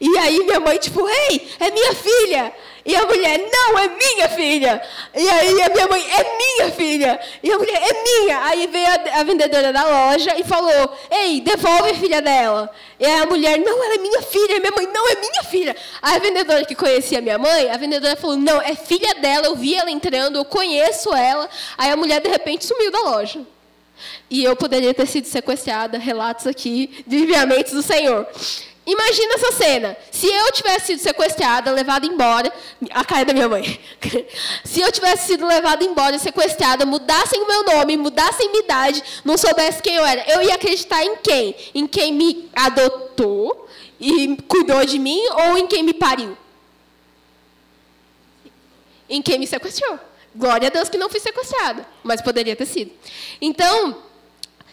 E 0.00 0.18
aí 0.18 0.44
minha 0.44 0.60
mãe, 0.60 0.78
tipo, 0.78 1.06
ei, 1.08 1.48
é 1.58 1.70
minha 1.70 1.94
filha. 1.94 2.52
E 2.86 2.94
a 2.94 3.04
mulher, 3.04 3.38
não, 3.52 3.78
é 3.80 3.88
minha 3.88 4.28
filha. 4.28 4.80
E 5.12 5.28
aí 5.28 5.62
a 5.62 5.68
minha 5.68 5.88
mãe, 5.88 6.06
é 6.08 6.36
minha 6.38 6.70
filha. 6.70 7.20
E 7.42 7.50
a 7.50 7.58
mulher, 7.58 7.82
é 7.82 8.02
minha. 8.02 8.44
Aí 8.44 8.66
veio 8.68 8.86
a, 8.86 9.20
a 9.20 9.24
vendedora 9.24 9.72
da 9.72 9.84
loja 9.84 10.38
e 10.38 10.44
falou, 10.44 10.96
ei, 11.10 11.40
devolve 11.40 11.90
a 11.90 11.94
filha 11.94 12.22
dela. 12.22 12.70
E 13.00 13.04
aí 13.04 13.20
a 13.22 13.26
mulher, 13.26 13.58
não, 13.58 13.84
ela 13.84 13.94
é 13.96 13.98
minha 13.98 14.22
filha. 14.22 14.56
E 14.56 14.60
minha 14.60 14.72
mãe, 14.72 14.86
não, 14.86 15.08
é 15.08 15.16
minha 15.16 15.42
filha. 15.42 15.74
Aí 16.00 16.14
a 16.14 16.18
vendedora 16.20 16.64
que 16.64 16.76
conhecia 16.76 17.20
minha 17.20 17.38
mãe, 17.38 17.68
a 17.68 17.76
vendedora 17.76 18.14
falou, 18.14 18.36
não, 18.36 18.62
é 18.62 18.76
filha 18.76 19.16
dela, 19.16 19.46
eu 19.46 19.56
vi 19.56 19.74
ela 19.74 19.90
entrando, 19.90 20.36
eu 20.36 20.44
conheço 20.44 21.12
ela. 21.12 21.50
Aí 21.76 21.90
a 21.90 21.96
mulher, 21.96 22.20
de 22.20 22.28
repente, 22.28 22.64
sumiu 22.64 22.92
da 22.92 23.00
loja. 23.00 23.40
E 24.30 24.44
eu 24.44 24.54
poderia 24.54 24.94
ter 24.94 25.06
sido 25.06 25.26
sequestrada, 25.26 25.98
relatos 25.98 26.46
aqui 26.46 27.04
de 27.04 27.16
enviamentos 27.16 27.72
do 27.72 27.82
Senhor. 27.82 28.28
Imagina 28.86 29.34
essa 29.34 29.50
cena. 29.50 29.96
Se 30.12 30.28
eu 30.28 30.52
tivesse 30.52 30.86
sido 30.86 31.00
sequestrada, 31.00 31.72
levada 31.72 32.06
embora, 32.06 32.52
a 32.90 33.04
cara 33.04 33.24
da 33.24 33.32
minha 33.32 33.48
mãe. 33.48 33.80
Se 34.64 34.80
eu 34.80 34.92
tivesse 34.92 35.26
sido 35.26 35.44
levada 35.44 35.82
embora, 35.82 36.16
sequestrada, 36.20 36.86
mudassem 36.86 37.42
o 37.42 37.48
meu 37.48 37.64
nome, 37.64 37.96
mudassem 37.96 38.48
minha 38.48 38.62
idade, 38.62 39.02
não 39.24 39.36
soubesse 39.36 39.82
quem 39.82 39.96
eu 39.96 40.04
era, 40.04 40.24
eu 40.30 40.40
ia 40.40 40.54
acreditar 40.54 41.02
em 41.04 41.16
quem? 41.16 41.56
Em 41.74 41.84
quem 41.84 42.12
me 42.12 42.48
adotou 42.54 43.68
e 43.98 44.36
cuidou 44.46 44.84
de 44.86 45.00
mim 45.00 45.20
ou 45.30 45.58
em 45.58 45.66
quem 45.66 45.82
me 45.82 45.92
pariu? 45.92 46.38
Em 49.08 49.20
quem 49.20 49.36
me 49.36 49.48
sequestrou. 49.48 49.98
Glória 50.32 50.68
a 50.68 50.70
Deus 50.70 50.88
que 50.88 50.98
não 50.98 51.10
fui 51.10 51.18
sequestrada, 51.18 51.84
mas 52.04 52.22
poderia 52.22 52.54
ter 52.54 52.66
sido. 52.66 52.92
Então, 53.40 54.00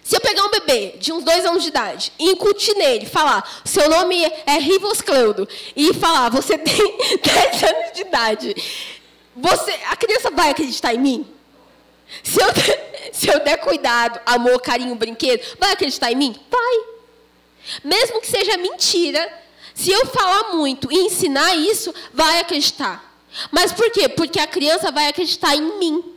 se 0.03 0.17
eu 0.17 0.21
pegar 0.21 0.43
um 0.43 0.51
bebê 0.51 0.95
de 0.99 1.13
uns 1.13 1.23
dois 1.23 1.45
anos 1.45 1.63
de 1.63 1.69
idade 1.69 2.11
e 2.19 2.31
incutir 2.31 2.75
nele, 2.75 3.05
falar, 3.05 3.61
seu 3.63 3.89
nome 3.89 4.21
é 4.45 4.57
Rivos 4.59 5.01
Cleudo, 5.01 5.47
e 5.75 5.93
falar, 5.93 6.29
você 6.29 6.57
tem 6.57 6.75
10 7.23 7.63
anos 7.63 7.93
de 7.93 8.01
idade, 8.01 8.55
você, 9.35 9.71
a 9.89 9.95
criança 9.95 10.29
vai 10.29 10.49
acreditar 10.49 10.93
em 10.93 10.99
mim? 10.99 11.27
Se 12.21 12.41
eu, 12.41 12.47
se 13.13 13.29
eu 13.29 13.39
der 13.39 13.57
cuidado, 13.57 14.19
amor, 14.25 14.61
carinho, 14.61 14.93
brinquedo, 14.95 15.41
vai 15.57 15.71
acreditar 15.71 16.11
em 16.11 16.15
mim? 16.15 16.35
Vai. 16.51 16.93
Mesmo 17.81 18.19
que 18.19 18.27
seja 18.27 18.57
mentira, 18.57 19.41
se 19.73 19.89
eu 19.89 20.05
falar 20.07 20.53
muito 20.53 20.91
e 20.91 20.97
ensinar 20.97 21.55
isso, 21.55 21.93
vai 22.13 22.39
acreditar. 22.39 23.11
Mas 23.51 23.71
por 23.71 23.89
quê? 23.89 24.09
Porque 24.09 24.39
a 24.39 24.45
criança 24.45 24.91
vai 24.91 25.07
acreditar 25.07 25.55
em 25.55 25.79
mim. 25.79 26.13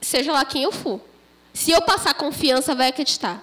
Seja 0.00 0.32
lá 0.32 0.44
quem 0.44 0.62
eu 0.62 0.70
for. 0.70 1.00
Se 1.54 1.70
eu 1.70 1.80
passar 1.80 2.12
confiança, 2.14 2.74
vai 2.74 2.88
acreditar. 2.88 3.42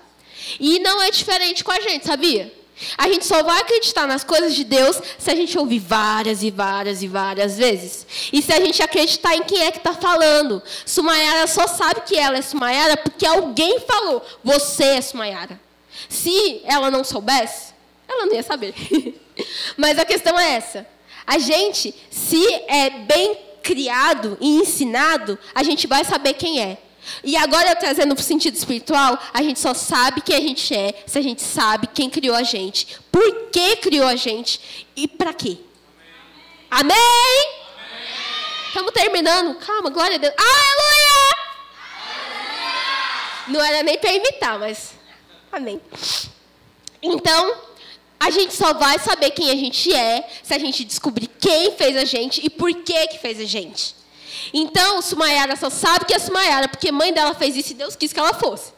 E 0.59 0.79
não 0.79 1.01
é 1.01 1.09
diferente 1.09 1.63
com 1.63 1.71
a 1.71 1.79
gente, 1.79 2.05
sabia? 2.05 2.53
A 2.97 3.07
gente 3.07 3.25
só 3.25 3.43
vai 3.43 3.61
acreditar 3.61 4.07
nas 4.07 4.23
coisas 4.23 4.55
de 4.55 4.63
Deus 4.63 4.99
se 5.17 5.29
a 5.29 5.35
gente 5.35 5.57
ouvir 5.57 5.79
várias 5.79 6.43
e 6.43 6.49
várias 6.49 7.01
e 7.01 7.07
várias 7.07 7.57
vezes. 7.57 8.05
E 8.33 8.41
se 8.41 8.51
a 8.51 8.59
gente 8.59 8.81
acreditar 8.81 9.35
em 9.35 9.43
quem 9.43 9.63
é 9.63 9.71
que 9.71 9.77
está 9.77 9.93
falando. 9.93 10.61
Sumayara 10.85 11.47
só 11.47 11.67
sabe 11.67 12.01
que 12.01 12.17
ela 12.17 12.37
é 12.37 12.41
Sumayara 12.41 12.97
porque 12.97 13.25
alguém 13.25 13.79
falou: 13.81 14.25
Você 14.43 14.83
é 14.83 15.01
Sumayara. 15.01 15.59
Se 16.09 16.61
ela 16.65 16.89
não 16.89 17.03
soubesse, 17.03 17.73
ela 18.07 18.25
não 18.25 18.33
ia 18.33 18.43
saber. 18.43 18.73
Mas 19.77 19.97
a 19.97 20.05
questão 20.05 20.37
é 20.37 20.53
essa. 20.53 20.87
A 21.25 21.37
gente, 21.37 21.93
se 22.09 22.43
é 22.67 22.89
bem 22.89 23.37
criado 23.61 24.37
e 24.41 24.57
ensinado, 24.57 25.37
a 25.53 25.63
gente 25.63 25.85
vai 25.85 26.03
saber 26.03 26.33
quem 26.33 26.61
é. 26.61 26.77
E 27.23 27.35
agora, 27.35 27.75
trazendo 27.75 28.15
para 28.15 28.21
o 28.21 28.25
sentido 28.25 28.55
espiritual, 28.55 29.17
a 29.33 29.41
gente 29.41 29.59
só 29.59 29.73
sabe 29.73 30.21
quem 30.21 30.35
a 30.35 30.41
gente 30.41 30.73
é 30.73 31.03
se 31.05 31.17
a 31.17 31.21
gente 31.21 31.41
sabe 31.41 31.87
quem 31.87 32.09
criou 32.09 32.35
a 32.35 32.43
gente, 32.43 32.99
por 33.11 33.49
que 33.51 33.75
criou 33.77 34.07
a 34.07 34.15
gente 34.15 34.87
e 34.95 35.07
para 35.07 35.33
quê. 35.33 35.57
Amém? 36.69 37.61
Estamos 38.67 38.91
terminando. 38.93 39.55
Calma, 39.55 39.89
glória 39.89 40.15
a 40.15 40.19
Deus. 40.19 40.33
Aleluia! 40.37 41.31
Não 43.49 43.61
era 43.61 43.83
nem 43.83 43.97
para 43.97 44.13
imitar, 44.13 44.57
mas. 44.57 44.93
Amém. 45.51 45.81
Então, 47.01 47.55
a 48.19 48.29
gente 48.29 48.53
só 48.53 48.73
vai 48.73 48.99
saber 48.99 49.31
quem 49.31 49.49
a 49.49 49.55
gente 49.55 49.93
é 49.93 50.29
se 50.43 50.53
a 50.53 50.59
gente 50.59 50.85
descobrir 50.85 51.27
quem 51.39 51.71
fez 51.71 51.97
a 51.97 52.05
gente 52.05 52.39
e 52.45 52.49
por 52.49 52.73
que, 52.73 53.07
que 53.07 53.17
fez 53.17 53.39
a 53.39 53.45
gente. 53.45 53.95
Então, 54.53 55.01
Sumayara 55.01 55.55
só 55.55 55.69
sabe 55.69 56.05
que 56.05 56.13
é 56.13 56.19
Sumayara, 56.19 56.67
porque 56.67 56.91
mãe 56.91 57.13
dela 57.13 57.33
fez 57.33 57.55
isso 57.55 57.71
e 57.71 57.75
Deus 57.75 57.95
quis 57.95 58.13
que 58.13 58.19
ela 58.19 58.33
fosse. 58.33 58.71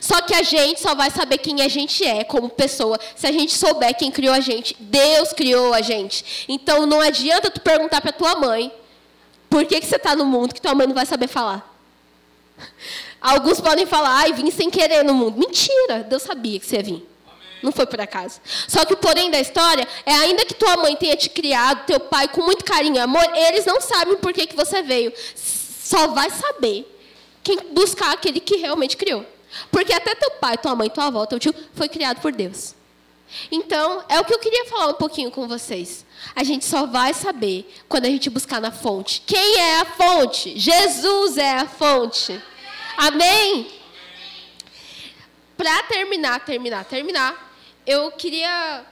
Só 0.00 0.20
que 0.22 0.34
a 0.34 0.42
gente 0.42 0.80
só 0.80 0.94
vai 0.94 1.10
saber 1.10 1.38
quem 1.38 1.60
a 1.62 1.68
gente 1.68 2.04
é 2.04 2.24
como 2.24 2.48
pessoa 2.48 2.98
se 3.16 3.26
a 3.26 3.32
gente 3.32 3.52
souber 3.52 3.96
quem 3.96 4.10
criou 4.10 4.34
a 4.34 4.40
gente. 4.40 4.76
Deus 4.78 5.32
criou 5.32 5.74
a 5.74 5.80
gente. 5.80 6.46
Então 6.48 6.86
não 6.86 7.00
adianta 7.00 7.50
tu 7.50 7.60
perguntar 7.60 8.00
para 8.00 8.12
tua 8.12 8.34
mãe 8.34 8.72
por 9.50 9.64
que, 9.66 9.80
que 9.80 9.86
você 9.86 9.96
está 9.96 10.14
no 10.14 10.24
mundo 10.24 10.54
que 10.54 10.60
tua 10.60 10.74
mãe 10.74 10.86
não 10.86 10.94
vai 10.94 11.06
saber 11.06 11.28
falar. 11.28 11.68
Alguns 13.20 13.60
podem 13.60 13.86
falar, 13.86 14.16
ai, 14.18 14.32
vim 14.32 14.50
sem 14.50 14.70
querer 14.70 15.04
no 15.04 15.14
mundo. 15.14 15.38
Mentira, 15.38 16.02
Deus 16.08 16.22
sabia 16.22 16.58
que 16.58 16.66
você 16.66 16.76
ia 16.76 16.82
vir. 16.82 17.11
Não 17.62 17.72
foi 17.72 17.86
por 17.86 18.00
acaso. 18.00 18.40
Só 18.66 18.84
que 18.84 18.94
o 18.94 18.96
porém 18.96 19.30
da 19.30 19.40
história 19.40 19.86
é 20.04 20.12
ainda 20.12 20.44
que 20.44 20.54
tua 20.54 20.76
mãe 20.76 20.96
tenha 20.96 21.16
te 21.16 21.30
criado, 21.30 21.86
teu 21.86 22.00
pai, 22.00 22.28
com 22.28 22.42
muito 22.42 22.64
carinho 22.64 22.96
e 22.96 22.98
amor, 22.98 23.24
eles 23.34 23.64
não 23.64 23.80
sabem 23.80 24.16
por 24.16 24.32
que, 24.32 24.46
que 24.46 24.56
você 24.56 24.82
veio. 24.82 25.12
Só 25.36 26.08
vai 26.08 26.30
saber 26.30 26.88
quem 27.42 27.58
buscar 27.72 28.12
aquele 28.12 28.40
que 28.40 28.56
realmente 28.56 28.96
criou. 28.96 29.24
Porque 29.70 29.92
até 29.92 30.14
teu 30.14 30.30
pai, 30.32 30.56
tua 30.56 30.74
mãe, 30.74 30.88
tua 30.88 31.06
avó, 31.06 31.26
teu 31.26 31.38
tio 31.38 31.54
foi 31.74 31.88
criado 31.88 32.20
por 32.20 32.32
Deus. 32.32 32.74
Então, 33.50 34.04
é 34.08 34.20
o 34.20 34.24
que 34.24 34.34
eu 34.34 34.38
queria 34.38 34.66
falar 34.66 34.88
um 34.88 34.94
pouquinho 34.94 35.30
com 35.30 35.48
vocês. 35.48 36.04
A 36.34 36.44
gente 36.44 36.64
só 36.64 36.86
vai 36.86 37.14
saber 37.14 37.70
quando 37.88 38.04
a 38.04 38.08
gente 38.08 38.28
buscar 38.28 38.60
na 38.60 38.70
fonte. 38.70 39.22
Quem 39.26 39.58
é 39.58 39.80
a 39.80 39.84
fonte? 39.84 40.58
Jesus 40.58 41.38
é 41.38 41.58
a 41.58 41.66
fonte. 41.66 42.40
Amém? 42.96 43.66
Para 45.56 45.82
terminar, 45.84 46.44
terminar, 46.44 46.84
terminar, 46.84 47.51
eu 47.86 48.12
queria 48.12 48.84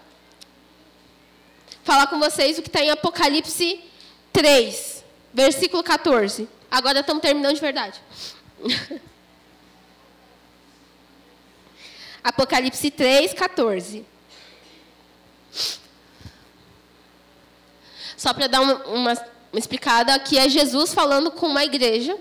falar 1.84 2.07
com 2.09 2.18
vocês 2.18 2.59
o 2.59 2.62
que 2.62 2.68
está 2.68 2.80
em 2.80 2.91
Apocalipse 2.91 3.82
3, 4.32 5.05
versículo 5.32 5.82
14. 5.82 6.49
Agora 6.70 7.01
estamos 7.01 7.22
terminando 7.22 7.55
de 7.55 7.61
verdade. 7.61 8.01
Apocalipse 12.22 12.91
3, 12.91 13.32
14. 13.32 14.05
Só 18.16 18.34
para 18.34 18.47
dar 18.47 18.61
uma, 18.61 18.74
uma, 18.86 19.12
uma, 19.53 19.59
explicada, 19.59 20.14
aqui 20.14 20.38
é 20.38 20.49
Jesus 20.49 20.93
falando 20.93 21.30
com 21.30 21.47
uma 21.47 21.64
igreja, 21.64 22.18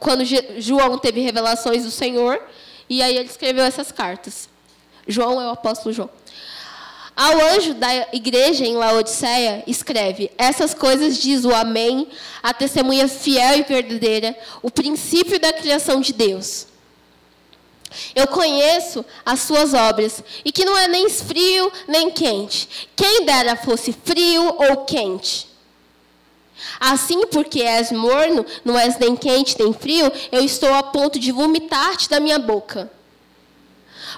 quando 0.00 0.24
João 0.24 0.98
teve 0.98 1.20
revelações 1.20 1.84
do 1.84 1.90
Senhor, 1.90 2.42
e 2.88 3.00
aí 3.02 3.16
ele 3.16 3.28
escreveu 3.28 3.64
essas 3.64 3.92
cartas. 3.92 4.48
João 5.08 5.40
é 5.40 5.46
o 5.46 5.50
apóstolo 5.50 5.92
João. 5.92 6.10
Ao 7.16 7.40
anjo 7.52 7.74
da 7.74 7.88
igreja 8.12 8.64
em 8.64 8.76
Laodiceia, 8.76 9.64
escreve: 9.66 10.30
Essas 10.38 10.72
coisas 10.72 11.16
diz 11.16 11.44
o 11.44 11.52
Amém, 11.52 12.06
a 12.40 12.54
testemunha 12.54 13.08
fiel 13.08 13.56
e 13.58 13.62
verdadeira, 13.62 14.38
o 14.62 14.70
princípio 14.70 15.40
da 15.40 15.52
criação 15.52 16.00
de 16.00 16.12
Deus. 16.12 16.68
Eu 18.14 18.28
conheço 18.28 19.04
as 19.24 19.40
suas 19.40 19.74
obras, 19.74 20.22
e 20.44 20.52
que 20.52 20.64
não 20.64 20.76
é 20.76 20.86
nem 20.86 21.08
frio 21.08 21.72
nem 21.88 22.10
quente. 22.10 22.88
Quem 22.94 23.24
dera 23.24 23.56
fosse 23.56 23.92
frio 23.92 24.54
ou 24.56 24.84
quente. 24.84 25.48
Assim, 26.78 27.26
porque 27.26 27.62
és 27.62 27.90
morno, 27.90 28.46
não 28.64 28.78
és 28.78 28.96
nem 28.98 29.16
quente 29.16 29.56
nem 29.58 29.72
frio, 29.72 30.12
eu 30.30 30.44
estou 30.44 30.72
a 30.72 30.82
ponto 30.82 31.18
de 31.18 31.32
vomitar-te 31.32 32.08
da 32.08 32.20
minha 32.20 32.38
boca. 32.38 32.90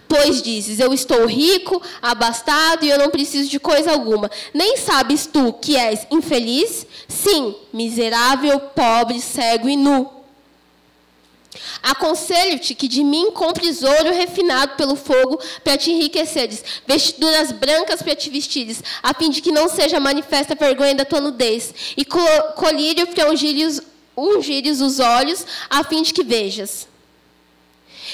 Pois 0.09 0.43
dizes: 0.43 0.81
Eu 0.81 0.93
estou 0.93 1.27
rico, 1.27 1.81
abastado 2.01 2.85
e 2.85 2.91
eu 2.91 2.99
não 2.99 3.11
preciso 3.11 3.49
de 3.49 3.59
coisa 3.59 3.93
alguma. 3.93 4.31
Nem 4.53 4.77
sabes 4.77 5.27
tu 5.27 5.53
que 5.53 5.77
és 5.77 6.07
infeliz? 6.11 6.87
Sim, 7.09 7.55
miserável, 7.73 8.61
pobre, 8.61 9.21
cego 9.21 9.69
e 9.69 9.77
nu. 9.77 10.21
Aconselho-te 11.83 12.75
que 12.75 12.87
de 12.87 13.03
mim 13.03 13.31
compres 13.33 13.83
ouro 13.83 14.13
refinado 14.13 14.77
pelo 14.77 14.95
fogo 14.95 15.41
para 15.65 15.77
te 15.77 15.91
enriqueceres, 15.91 16.63
vestiduras 16.87 17.51
brancas 17.53 18.03
para 18.03 18.15
te 18.15 18.31
vestires, 18.31 18.83
a 19.03 19.13
fim 19.15 19.31
de 19.31 19.41
que 19.41 19.51
não 19.51 19.69
seja 19.69 19.99
manifesta 19.99 20.55
a 20.55 20.57
vergonha 20.57 20.95
da 20.95 21.05
tua 21.05 21.21
nudez, 21.21 21.75
e 21.97 22.05
colírio 22.05 23.07
para 23.09 23.31
ungires, 23.31 23.81
ungires 24.17 24.81
os 24.81 25.01
olhos, 25.01 25.45
a 25.69 25.83
fim 25.83 26.03
de 26.03 26.13
que 26.13 26.23
vejas. 26.23 26.90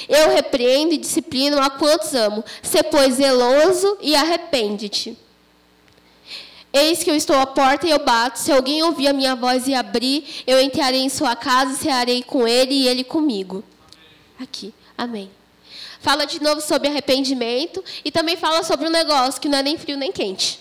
Eu 0.09 0.30
repreendo 0.30 0.94
e 0.94 0.99
disciplino 0.99 1.61
a 1.61 1.70
quantos 1.70 2.14
amo. 2.14 2.44
Se, 2.62 2.82
pois, 2.84 3.14
zeloso 3.14 3.99
e 4.01 4.14
arrepende-te. 4.14 5.16
Eis 6.72 7.03
que 7.03 7.11
eu 7.11 7.16
estou 7.16 7.36
à 7.36 7.47
porta 7.47 7.86
e 7.86 7.90
eu 7.90 7.99
bato. 7.99 8.38
Se 8.38 8.53
alguém 8.53 8.82
ouvir 8.82 9.09
a 9.09 9.12
minha 9.12 9.34
voz 9.34 9.66
e 9.66 9.74
abrir, 9.74 10.44
eu 10.47 10.61
entrarei 10.61 11.01
em 11.01 11.09
sua 11.09 11.34
casa 11.34 11.72
e 11.72 11.76
cearei 11.76 12.22
com 12.22 12.47
ele 12.47 12.74
e 12.74 12.86
ele 12.88 13.03
comigo. 13.03 13.64
Aqui. 14.38 14.74
Amém. 14.97 15.30
Fala 16.01 16.26
de 16.26 16.40
novo 16.42 16.61
sobre 16.61 16.88
arrependimento 16.88 17.82
e 18.05 18.11
também 18.11 18.36
fala 18.36 18.62
sobre 18.62 18.86
um 18.86 18.90
negócio 18.90 19.40
que 19.40 19.49
não 19.49 19.59
é 19.59 19.62
nem 19.62 19.78
frio 19.78 19.97
nem 19.97 20.12
quente. 20.12 20.61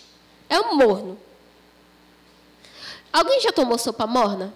É 0.49 0.59
um 0.59 0.75
morno. 0.75 1.19
Alguém 3.11 3.41
já 3.41 3.51
tomou 3.51 3.77
sopa 3.77 4.07
morna? 4.07 4.53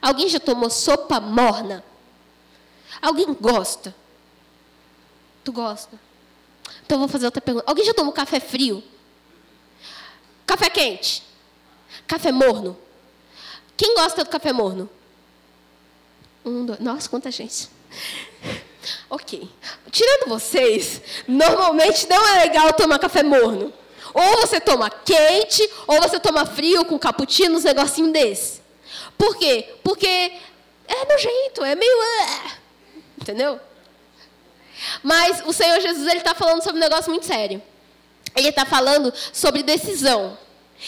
Alguém 0.00 0.28
já 0.28 0.38
tomou 0.38 0.68
sopa 0.70 1.20
morna? 1.20 1.84
Alguém 3.00 3.32
gosta? 3.34 3.94
Tu 5.42 5.52
gosta? 5.52 5.98
Então 6.84 6.98
vou 6.98 7.08
fazer 7.08 7.26
outra 7.26 7.40
pergunta. 7.40 7.64
Alguém 7.68 7.84
já 7.84 7.94
tomou 7.94 8.12
café 8.12 8.40
frio? 8.40 8.82
Café 10.46 10.70
quente? 10.70 11.22
Café 12.06 12.32
morno? 12.32 12.78
Quem 13.76 13.94
gosta 13.94 14.24
do 14.24 14.30
café 14.30 14.52
morno? 14.52 14.88
Um, 16.44 16.64
dois. 16.66 16.78
Nossa, 16.80 17.08
quanta 17.08 17.30
gente. 17.30 17.68
ok. 19.08 19.48
Tirando 19.90 20.28
vocês, 20.28 21.00
normalmente 21.26 22.08
não 22.08 22.28
é 22.28 22.44
legal 22.44 22.72
tomar 22.72 22.98
café 22.98 23.22
morno. 23.22 23.72
Ou 24.12 24.40
você 24.40 24.60
toma 24.60 24.88
quente, 24.90 25.68
ou 25.86 26.00
você 26.00 26.20
toma 26.20 26.46
frio 26.46 26.84
com 26.84 26.98
cappuccino, 26.98 27.56
uns 27.56 27.64
negocinhos 27.64 28.12
desse. 28.12 28.62
Por 29.18 29.36
quê? 29.36 29.74
Porque 29.82 30.06
é 30.06 31.04
nojento, 31.08 31.64
é 31.64 31.74
meio. 31.74 31.92
Entendeu? 33.20 33.60
Mas 35.02 35.42
o 35.46 35.52
Senhor 35.52 35.80
Jesus 35.80 36.06
ele 36.06 36.18
está 36.18 36.34
falando 36.34 36.62
sobre 36.62 36.78
um 36.78 36.84
negócio 36.84 37.10
muito 37.10 37.26
sério. 37.26 37.62
Ele 38.34 38.48
está 38.48 38.64
falando 38.64 39.12
sobre 39.32 39.62
decisão. 39.62 40.36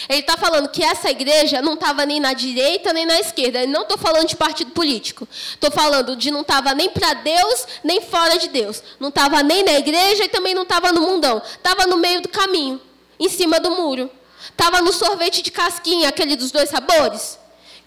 Ele 0.09 0.21
está 0.21 0.37
falando 0.37 0.69
que 0.69 0.83
essa 0.83 1.11
igreja 1.11 1.63
não 1.63 1.75
estava 1.75 2.05
nem 2.05 2.21
na 2.21 2.33
direita 2.33 2.93
nem 2.93 3.07
na 3.07 3.19
esquerda. 3.19 3.63
Eu 3.63 3.69
não 3.69 3.83
estou 3.83 3.97
falando 3.97 4.27
de 4.27 4.37
partido 4.37 4.73
político. 4.73 5.27
Estou 5.31 5.71
falando 5.71 6.17
de 6.17 6.31
não 6.31 6.41
estava 6.41 6.75
nem 6.75 6.91
para 6.91 7.15
Deus 7.15 7.67
nem 7.83 8.01
fora 8.01 8.37
de 8.39 8.49
Deus. 8.49 8.83
Não 8.99 9.09
estava 9.09 9.43
nem 9.43 9.63
na 9.63 9.75
igreja 9.75 10.25
e 10.25 10.29
também 10.29 10.55
não 10.55 10.65
estava 10.65 10.93
no 10.93 11.03
mundão. 11.03 11.39
Estava 11.39 11.87
no 11.87 11.97
meio 11.97 12.21
do 12.21 12.29
caminho, 12.29 12.81
em 13.19 13.29
cima 13.29 13.61
do 13.61 13.71
muro. 13.71 14.11
Estava 14.51 14.81
no 14.81 14.93
sorvete 14.93 15.43
de 15.43 15.51
casquinha, 15.51 16.09
aquele 16.09 16.37
dos 16.37 16.51
dois 16.51 16.69
sabores. 16.69 17.39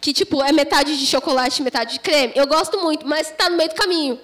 Que 0.01 0.13
tipo 0.13 0.41
é 0.41 0.51
metade 0.51 0.97
de 0.97 1.05
chocolate 1.05 1.61
e 1.61 1.63
metade 1.63 1.93
de 1.93 1.99
creme. 1.99 2.33
Eu 2.35 2.47
gosto 2.47 2.79
muito, 2.79 3.05
mas 3.05 3.29
está 3.29 3.49
no 3.49 3.57
meio 3.57 3.69
do 3.69 3.75
caminho. 3.75 4.19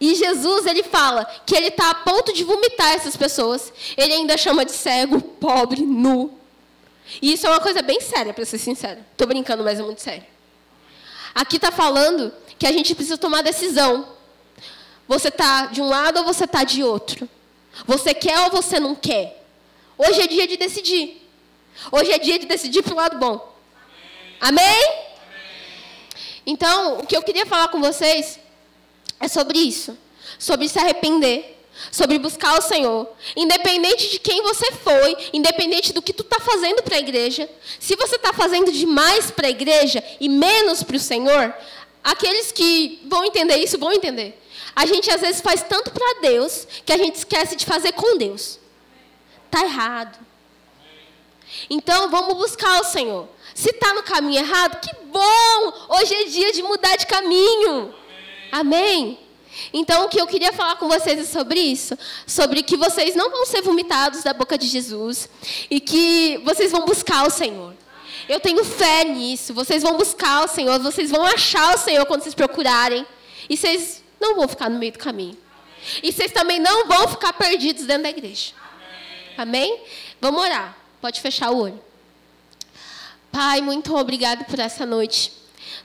E 0.00 0.14
Jesus, 0.14 0.66
ele 0.66 0.82
fala 0.82 1.24
que 1.46 1.54
ele 1.56 1.68
está 1.68 1.90
a 1.90 1.94
ponto 1.94 2.32
de 2.32 2.44
vomitar 2.44 2.92
essas 2.92 3.16
pessoas. 3.16 3.72
Ele 3.96 4.12
ainda 4.12 4.36
chama 4.36 4.64
de 4.64 4.72
cego, 4.72 5.20
pobre, 5.20 5.82
nu. 5.82 6.38
E 7.22 7.32
isso 7.32 7.46
é 7.46 7.50
uma 7.50 7.60
coisa 7.60 7.80
bem 7.82 8.00
séria, 8.00 8.34
para 8.34 8.44
ser 8.44 8.58
sincera. 8.58 9.06
Estou 9.12 9.26
brincando, 9.26 9.64
mas 9.64 9.80
é 9.80 9.82
muito 9.82 10.02
sério. 10.02 10.24
Aqui 11.34 11.56
está 11.56 11.70
falando 11.70 12.32
que 12.58 12.66
a 12.66 12.72
gente 12.72 12.94
precisa 12.94 13.16
tomar 13.16 13.42
decisão. 13.42 14.08
Você 15.08 15.28
está 15.28 15.66
de 15.66 15.80
um 15.80 15.88
lado 15.88 16.18
ou 16.18 16.24
você 16.24 16.44
está 16.44 16.64
de 16.64 16.82
outro? 16.82 17.28
Você 17.86 18.12
quer 18.12 18.40
ou 18.40 18.50
você 18.50 18.80
não 18.80 18.94
quer? 18.94 19.44
Hoje 19.96 20.20
é 20.20 20.26
dia 20.26 20.46
de 20.46 20.56
decidir. 20.56 21.22
Hoje 21.92 22.12
é 22.12 22.18
dia 22.18 22.38
de 22.38 22.46
decidir 22.46 22.82
para 22.82 22.92
o 22.92 22.96
lado 22.96 23.18
bom. 23.18 23.54
Amém? 24.40 24.64
Amém? 24.64 25.06
Então, 26.46 26.98
o 26.98 27.06
que 27.06 27.16
eu 27.16 27.22
queria 27.22 27.46
falar 27.46 27.68
com 27.68 27.80
vocês 27.80 28.38
é 29.20 29.28
sobre 29.28 29.58
isso. 29.58 29.96
Sobre 30.38 30.68
se 30.68 30.78
arrepender. 30.78 31.56
Sobre 31.92 32.18
buscar 32.18 32.58
o 32.58 32.62
Senhor. 32.62 33.08
Independente 33.36 34.10
de 34.10 34.18
quem 34.18 34.42
você 34.42 34.72
foi, 34.72 35.16
independente 35.32 35.92
do 35.92 36.00
que 36.00 36.12
tu 36.12 36.22
está 36.22 36.40
fazendo 36.40 36.82
para 36.82 36.96
a 36.96 37.00
igreja. 37.00 37.48
Se 37.78 37.96
você 37.96 38.16
está 38.16 38.32
fazendo 38.32 38.72
demais 38.72 39.30
para 39.30 39.46
a 39.46 39.50
igreja 39.50 40.02
e 40.18 40.28
menos 40.28 40.82
para 40.82 40.96
o 40.96 41.00
Senhor, 41.00 41.54
aqueles 42.02 42.50
que 42.50 43.02
vão 43.06 43.24
entender 43.24 43.56
isso 43.56 43.78
vão 43.78 43.92
entender. 43.92 44.40
A 44.74 44.86
gente 44.86 45.10
às 45.10 45.20
vezes 45.20 45.40
faz 45.40 45.62
tanto 45.62 45.90
para 45.90 46.20
Deus 46.20 46.66
que 46.84 46.92
a 46.92 46.98
gente 46.98 47.16
esquece 47.16 47.56
de 47.56 47.64
fazer 47.64 47.92
com 47.92 48.16
Deus. 48.16 48.58
Tá 49.50 49.62
errado. 49.64 50.18
Então 51.70 52.10
vamos 52.10 52.36
buscar 52.36 52.80
o 52.80 52.84
Senhor. 52.84 53.28
Se 53.54 53.70
está 53.70 53.94
no 53.94 54.02
caminho 54.02 54.40
errado, 54.40 54.80
que 54.80 54.94
bom! 55.06 55.72
Hoje 55.98 56.14
é 56.14 56.24
dia 56.24 56.52
de 56.52 56.62
mudar 56.62 56.96
de 56.96 57.06
caminho. 57.06 57.94
Amém. 58.50 59.18
Então, 59.72 60.04
o 60.04 60.08
que 60.08 60.20
eu 60.20 60.26
queria 60.26 60.52
falar 60.52 60.76
com 60.76 60.88
vocês 60.88 61.18
é 61.18 61.24
sobre 61.24 61.60
isso. 61.60 61.96
Sobre 62.26 62.62
que 62.62 62.76
vocês 62.76 63.14
não 63.14 63.30
vão 63.30 63.46
ser 63.46 63.62
vomitados 63.62 64.22
da 64.22 64.32
boca 64.32 64.58
de 64.58 64.66
Jesus. 64.66 65.28
E 65.70 65.80
que 65.80 66.38
vocês 66.44 66.70
vão 66.70 66.84
buscar 66.84 67.26
o 67.26 67.30
Senhor. 67.30 67.74
Eu 68.28 68.40
tenho 68.40 68.64
fé 68.64 69.04
nisso. 69.04 69.54
Vocês 69.54 69.82
vão 69.82 69.96
buscar 69.96 70.44
o 70.44 70.48
Senhor. 70.48 70.78
Vocês 70.80 71.10
vão 71.10 71.24
achar 71.24 71.74
o 71.74 71.78
Senhor 71.78 72.04
quando 72.06 72.22
vocês 72.22 72.34
procurarem. 72.34 73.06
E 73.48 73.56
vocês 73.56 74.02
não 74.20 74.34
vão 74.34 74.48
ficar 74.48 74.68
no 74.68 74.78
meio 74.78 74.92
do 74.92 74.98
caminho. 74.98 75.36
E 76.02 76.12
vocês 76.12 76.32
também 76.32 76.58
não 76.58 76.86
vão 76.86 77.08
ficar 77.08 77.32
perdidos 77.32 77.86
dentro 77.86 78.04
da 78.04 78.10
igreja. 78.10 78.52
Amém? 79.36 79.80
Vamos 80.20 80.40
orar. 80.42 80.76
Pode 81.00 81.20
fechar 81.20 81.50
o 81.50 81.58
olho. 81.58 81.80
Pai, 83.30 83.60
muito 83.60 83.94
obrigado 83.94 84.44
por 84.46 84.58
essa 84.58 84.84
noite. 84.86 85.32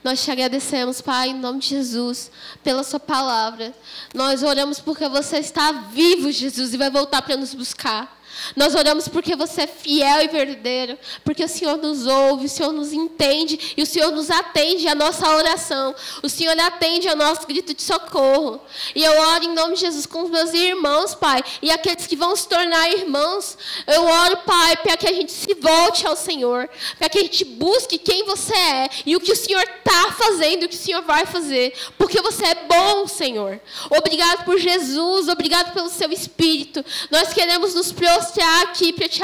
Nós 0.02 0.22
te 0.22 0.30
agradecemos, 0.30 1.00
Pai, 1.00 1.28
em 1.28 1.34
nome 1.34 1.60
de 1.60 1.68
Jesus, 1.68 2.30
pela 2.62 2.82
Sua 2.82 2.98
palavra. 2.98 3.72
Nós 4.12 4.42
oramos 4.42 4.80
porque 4.80 5.08
você 5.08 5.38
está 5.38 5.70
vivo, 5.72 6.30
Jesus, 6.32 6.74
e 6.74 6.76
vai 6.76 6.90
voltar 6.90 7.22
para 7.22 7.36
nos 7.36 7.54
buscar. 7.54 8.21
Nós 8.56 8.74
oramos 8.74 9.08
porque 9.08 9.36
você 9.36 9.62
é 9.62 9.66
fiel 9.66 10.22
e 10.22 10.28
verdadeiro, 10.28 10.98
porque 11.24 11.44
o 11.44 11.48
Senhor 11.48 11.76
nos 11.76 12.06
ouve, 12.06 12.46
o 12.46 12.48
Senhor 12.48 12.72
nos 12.72 12.92
entende 12.92 13.74
e 13.76 13.82
o 13.82 13.86
Senhor 13.86 14.10
nos 14.10 14.30
atende 14.30 14.88
à 14.88 14.94
nossa 14.94 15.28
oração. 15.30 15.94
O 16.22 16.28
Senhor 16.28 16.58
atende 16.58 17.08
ao 17.08 17.16
nosso 17.16 17.46
grito 17.46 17.74
de 17.74 17.82
socorro. 17.82 18.60
E 18.94 19.02
eu 19.02 19.12
oro 19.12 19.44
em 19.44 19.54
nome 19.54 19.74
de 19.74 19.80
Jesus 19.80 20.06
com 20.06 20.22
os 20.22 20.30
meus 20.30 20.52
irmãos, 20.52 21.14
Pai, 21.14 21.42
e 21.60 21.70
aqueles 21.70 22.06
que 22.06 22.16
vão 22.16 22.34
se 22.34 22.48
tornar 22.48 22.90
irmãos. 22.90 23.56
Eu 23.86 24.04
oro, 24.04 24.38
Pai, 24.38 24.76
para 24.76 24.96
que 24.96 25.08
a 25.08 25.12
gente 25.12 25.32
se 25.32 25.54
volte 25.54 26.06
ao 26.06 26.16
Senhor, 26.16 26.68
para 26.98 27.08
que 27.08 27.18
a 27.18 27.22
gente 27.22 27.44
busque 27.44 27.98
quem 27.98 28.24
você 28.24 28.54
é 28.54 28.90
e 29.06 29.16
o 29.16 29.20
que 29.20 29.32
o 29.32 29.36
Senhor 29.36 29.62
está 29.62 30.12
fazendo 30.12 30.64
o 30.64 30.68
que 30.68 30.74
o 30.74 30.78
Senhor 30.78 31.02
vai 31.02 31.26
fazer, 31.26 31.74
porque 31.98 32.20
você 32.20 32.44
é 32.46 32.54
bom, 32.66 33.06
Senhor. 33.06 33.60
Obrigado 33.90 34.44
por 34.44 34.58
Jesus, 34.58 35.28
obrigado 35.28 35.72
pelo 35.72 35.88
seu 35.88 36.10
Espírito. 36.10 36.84
Nós 37.10 37.32
queremos 37.32 37.74
nos 37.74 37.92
prostrar 37.92 38.31
mostrar 38.32 38.62
aqui 38.62 38.92
para 38.94 39.08
te 39.08 39.22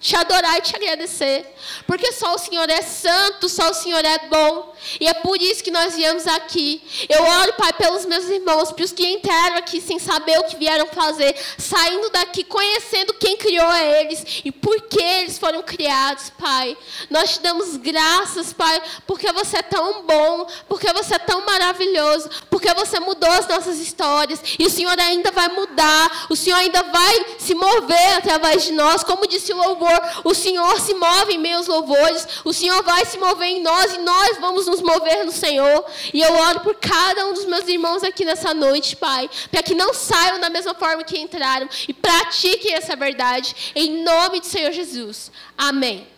te 0.00 0.16
adorar 0.16 0.58
e 0.58 0.62
te 0.62 0.76
agradecer. 0.76 1.46
Porque 1.86 2.12
só 2.12 2.34
o 2.34 2.38
Senhor 2.38 2.68
é 2.70 2.82
santo, 2.82 3.48
só 3.48 3.70
o 3.70 3.74
Senhor 3.74 4.04
é 4.04 4.18
bom. 4.28 4.74
E 5.00 5.06
é 5.06 5.14
por 5.14 5.40
isso 5.40 5.62
que 5.62 5.70
nós 5.70 5.96
viemos 5.96 6.26
aqui. 6.26 6.82
Eu 7.08 7.22
oro, 7.22 7.54
Pai, 7.54 7.72
pelos 7.72 8.04
meus 8.06 8.24
irmãos, 8.26 8.72
para 8.72 8.84
os 8.84 8.92
que 8.92 9.06
entraram 9.06 9.56
aqui 9.56 9.80
sem 9.80 9.98
saber 9.98 10.38
o 10.38 10.44
que 10.44 10.56
vieram 10.56 10.86
fazer, 10.86 11.34
saindo 11.58 12.10
daqui 12.10 12.44
conhecendo 12.44 13.14
quem 13.14 13.36
criou 13.36 13.72
eles 13.74 14.42
e 14.44 14.52
por 14.52 14.80
que 14.82 15.02
eles 15.02 15.38
foram 15.38 15.62
criados, 15.62 16.30
Pai. 16.30 16.76
Nós 17.10 17.34
te 17.34 17.40
damos 17.40 17.76
graças, 17.76 18.52
Pai, 18.52 18.80
porque 19.06 19.32
você 19.32 19.58
é 19.58 19.62
tão 19.62 20.02
bom, 20.02 20.46
porque 20.68 20.92
você 20.92 21.14
é 21.14 21.18
tão 21.18 21.44
maravilhoso, 21.44 22.30
porque 22.48 22.72
você 22.74 23.00
mudou 23.00 23.30
as 23.30 23.48
nossas 23.48 23.78
histórias 23.78 24.40
e 24.58 24.64
o 24.64 24.70
Senhor 24.70 24.98
ainda 24.98 25.30
vai 25.30 25.48
mudar, 25.48 26.26
o 26.30 26.36
Senhor 26.36 26.56
ainda 26.56 26.82
vai 26.84 27.26
se 27.38 27.54
mover 27.54 28.16
através 28.16 28.64
de 28.64 28.72
nós, 28.72 29.02
como 29.02 29.26
disse 29.26 29.52
o 29.52 29.56
louvor 29.56 29.87
louvor. 29.88 30.22
O 30.24 30.34
Senhor 30.34 30.80
se 30.80 30.94
move 30.94 31.34
em 31.34 31.38
meus 31.38 31.66
louvores. 31.66 32.26
O 32.44 32.52
Senhor 32.52 32.82
vai 32.82 33.04
se 33.04 33.18
mover 33.18 33.48
em 33.48 33.62
nós 33.62 33.94
e 33.94 33.98
nós 33.98 34.38
vamos 34.38 34.66
nos 34.66 34.80
mover 34.80 35.24
no 35.24 35.32
Senhor. 35.32 35.84
E 36.12 36.20
eu 36.20 36.32
oro 36.34 36.60
por 36.60 36.74
cada 36.76 37.26
um 37.26 37.34
dos 37.34 37.46
meus 37.46 37.66
irmãos 37.68 38.02
aqui 38.02 38.24
nessa 38.24 38.52
noite, 38.54 38.96
Pai, 38.96 39.28
para 39.50 39.62
que 39.62 39.74
não 39.74 39.94
saiam 39.94 40.40
da 40.40 40.50
mesma 40.50 40.74
forma 40.74 41.02
que 41.02 41.18
entraram 41.18 41.68
e 41.86 41.92
pratiquem 41.92 42.74
essa 42.74 42.94
verdade. 42.94 43.72
Em 43.74 44.02
nome 44.02 44.40
do 44.40 44.46
Senhor 44.46 44.72
Jesus. 44.72 45.30
Amém. 45.56 46.17